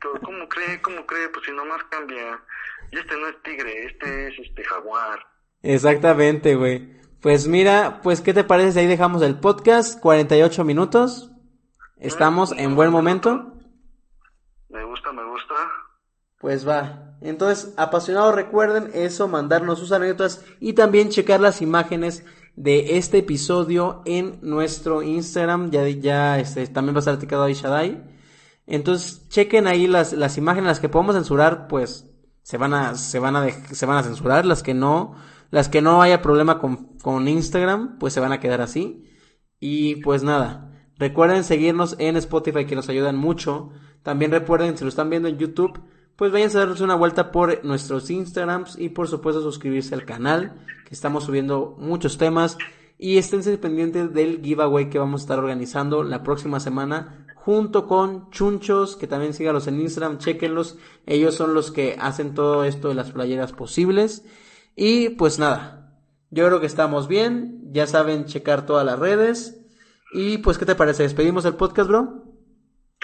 ¿Cómo 0.00 0.48
cree? 0.48 0.80
¿Cómo 0.82 1.06
cree? 1.06 1.28
Pues 1.28 1.46
si 1.46 1.52
nomás 1.52 1.82
cambia. 1.90 2.40
Y 2.90 2.98
este 2.98 3.16
no 3.16 3.28
es 3.28 3.42
tigre, 3.42 3.86
este 3.86 4.28
es 4.28 4.38
este 4.38 4.64
jaguar. 4.64 5.18
Exactamente, 5.62 6.54
güey. 6.56 7.00
Pues 7.22 7.46
mira, 7.46 8.00
pues 8.02 8.20
¿qué 8.20 8.34
te 8.34 8.42
parece 8.42 8.72
si 8.72 8.78
ahí 8.80 8.86
dejamos 8.88 9.22
el 9.22 9.36
podcast? 9.38 10.00
48 10.00 10.64
minutos. 10.64 11.30
Estamos 11.96 12.50
en 12.50 12.74
buen 12.74 12.90
momento. 12.90 13.52
Me 14.68 14.84
gusta, 14.84 15.12
me 15.12 15.24
gusta. 15.30 15.54
Pues 16.38 16.66
va. 16.66 17.14
Entonces, 17.20 17.74
apasionados, 17.76 18.34
recuerden 18.34 18.90
eso, 18.92 19.28
mandarnos 19.28 19.78
sus 19.78 19.92
anécdotas 19.92 20.44
y 20.58 20.72
también 20.72 21.10
checar 21.10 21.40
las 21.40 21.62
imágenes 21.62 22.24
de 22.56 22.98
este 22.98 23.18
episodio 23.18 24.02
en 24.04 24.40
nuestro 24.42 25.04
Instagram. 25.04 25.70
Ya, 25.70 25.88
ya 25.88 26.40
este, 26.40 26.66
también 26.66 26.96
va 26.96 26.98
a 26.98 27.02
estar 27.02 27.14
etiquetado 27.14 27.44
ahí 27.44 27.54
Shadai. 27.54 28.02
Entonces, 28.66 29.28
chequen 29.28 29.68
ahí 29.68 29.86
las, 29.86 30.12
las 30.12 30.38
imágenes, 30.38 30.66
las 30.66 30.80
que 30.80 30.88
podemos 30.88 31.14
censurar, 31.14 31.68
pues 31.68 32.04
se 32.42 32.56
van 32.58 32.74
a, 32.74 32.96
se 32.96 33.20
van 33.20 33.36
a, 33.36 33.48
se 33.48 33.86
van 33.86 33.98
a 33.98 34.02
censurar. 34.02 34.44
Las 34.44 34.64
que 34.64 34.74
no, 34.74 35.14
las 35.52 35.68
que 35.68 35.82
no 35.82 36.00
haya 36.00 36.22
problema 36.22 36.58
con, 36.58 36.96
con 37.02 37.28
Instagram, 37.28 37.98
pues 37.98 38.14
se 38.14 38.20
van 38.20 38.32
a 38.32 38.40
quedar 38.40 38.62
así. 38.62 39.04
Y 39.60 39.96
pues 39.96 40.22
nada. 40.22 40.72
Recuerden 40.98 41.44
seguirnos 41.44 41.94
en 41.98 42.16
Spotify 42.16 42.64
que 42.64 42.74
nos 42.74 42.88
ayudan 42.88 43.16
mucho. 43.16 43.70
También 44.02 44.30
recuerden, 44.30 44.78
si 44.78 44.82
lo 44.82 44.88
están 44.88 45.10
viendo 45.10 45.28
en 45.28 45.36
YouTube, 45.36 45.78
pues 46.16 46.32
vayan 46.32 46.48
a 46.56 46.66
darse 46.66 46.82
una 46.82 46.94
vuelta 46.94 47.30
por 47.30 47.62
nuestros 47.66 48.10
Instagrams 48.10 48.78
y 48.78 48.88
por 48.88 49.08
supuesto 49.08 49.42
suscribirse 49.42 49.94
al 49.94 50.06
canal, 50.06 50.64
que 50.86 50.94
estamos 50.94 51.24
subiendo 51.24 51.76
muchos 51.78 52.16
temas. 52.16 52.56
Y 52.96 53.18
esténse 53.18 53.58
pendientes 53.58 54.14
del 54.14 54.40
giveaway 54.42 54.88
que 54.88 54.98
vamos 54.98 55.20
a 55.20 55.24
estar 55.24 55.38
organizando 55.38 56.02
la 56.02 56.22
próxima 56.22 56.60
semana 56.60 57.26
junto 57.34 57.86
con 57.86 58.30
Chunchos, 58.30 58.96
que 58.96 59.06
también 59.06 59.34
sígalos 59.34 59.66
en 59.66 59.82
Instagram, 59.82 60.16
chequenlos. 60.16 60.78
Ellos 61.04 61.34
son 61.34 61.52
los 61.52 61.70
que 61.70 61.98
hacen 62.00 62.32
todo 62.32 62.64
esto 62.64 62.88
de 62.88 62.94
las 62.94 63.10
playeras 63.10 63.52
posibles. 63.52 64.24
Y 64.74 65.10
pues 65.10 65.38
nada, 65.38 65.78
Yo 66.30 66.46
creo 66.46 66.60
que 66.60 66.66
estamos 66.66 67.08
bien, 67.08 67.72
ya 67.72 67.86
saben 67.86 68.24
checar 68.24 68.64
todas 68.64 68.86
las 68.86 68.98
redes. 68.98 69.60
Y 70.12 70.38
pues, 70.38 70.58
¿qué 70.58 70.66
te 70.66 70.74
parece? 70.74 71.02
¿Despedimos 71.02 71.44
el 71.44 71.56
podcast, 71.56 71.88
bro? 71.88 72.24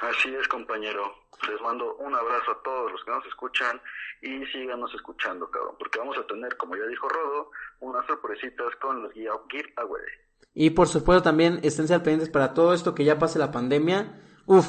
Así 0.03 0.35
es, 0.35 0.49
compañero. 0.49 1.03
Les 1.51 1.61
mando 1.61 1.97
un 1.97 2.15
abrazo 2.15 2.53
a 2.53 2.63
todos 2.63 2.93
los 2.93 3.05
que 3.05 3.11
nos 3.11 3.25
escuchan 3.27 3.81
y 4.23 4.45
síganos 4.47 4.93
escuchando, 4.95 5.51
cabrón, 5.51 5.77
porque 5.79 5.99
vamos 5.99 6.17
a 6.19 6.27
tener, 6.27 6.57
como 6.57 6.77
ya 6.77 6.85
dijo 6.87 7.09
Rodo, 7.09 7.51
unas 7.81 8.07
sorpresitas 8.07 8.75
con 8.81 9.03
los 9.03 9.13
giveaway. 9.13 10.03
Y 10.55 10.71
por 10.71 10.89
supuesto 10.89 11.23
también 11.23 11.61
esténse 11.63 11.95
al 11.95 12.03
pendientes 12.03 12.31
para 12.31 12.53
todo 12.53 12.75
esto 12.75 12.95
que 12.95 13.05
ya 13.05 13.19
pase 13.19 13.39
la 13.39 13.53
pandemia. 13.53 14.21
Uf, 14.47 14.67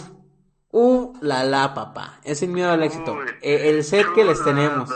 uh, 0.71 1.17
la 1.21 1.43
la, 1.43 1.73
papá. 1.73 2.19
Es 2.23 2.43
el 2.43 2.49
miedo 2.49 2.71
al 2.71 2.83
éxito. 2.83 3.17
E, 3.41 3.69
el, 3.69 3.83
set 3.83 4.05
que 4.13 4.23
les 4.23 4.43
tenemos. 4.43 4.89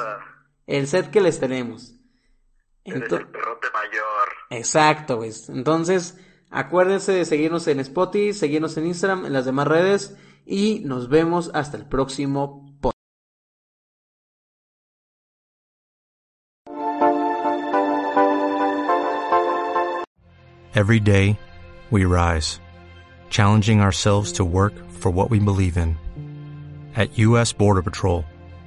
El 0.68 0.88
set 0.88 1.10
que 1.10 1.22
les 1.22 1.40
tenemos. 1.40 1.94
el 2.86 3.02
perrote 3.04 3.68
mayor. 3.74 4.30
Exacto, 4.50 5.18
pues. 5.18 5.50
Entonces, 5.50 6.18
acuérdense 6.50 7.12
de 7.12 7.26
seguirnos 7.26 7.68
en 7.68 7.80
Spotify, 7.80 8.34
seguirnos 8.34 8.78
en 8.78 8.88
Instagram, 8.88 9.26
en 9.26 9.34
las 9.34 9.46
demás 9.46 9.68
redes. 9.68 10.16
Y 10.46 10.82
nos 10.86 11.10
vemos 11.10 11.52
hasta 11.54 11.78
el 11.78 11.88
próximo 11.88 12.66
podcast. 12.82 12.94
Every 20.76 21.00
day, 21.00 21.38
we 21.92 22.06
rise, 22.06 22.60
challenging 23.30 23.80
ourselves 23.80 24.34
to 24.34 24.44
work 24.44 24.74
for 24.90 25.12
what 25.12 25.30
we 25.30 25.40
believe 25.40 25.78
in. 25.78 25.98
At 26.96 27.18
U.S. 27.18 27.54
Border 27.54 27.84
Patrol, 27.84 28.26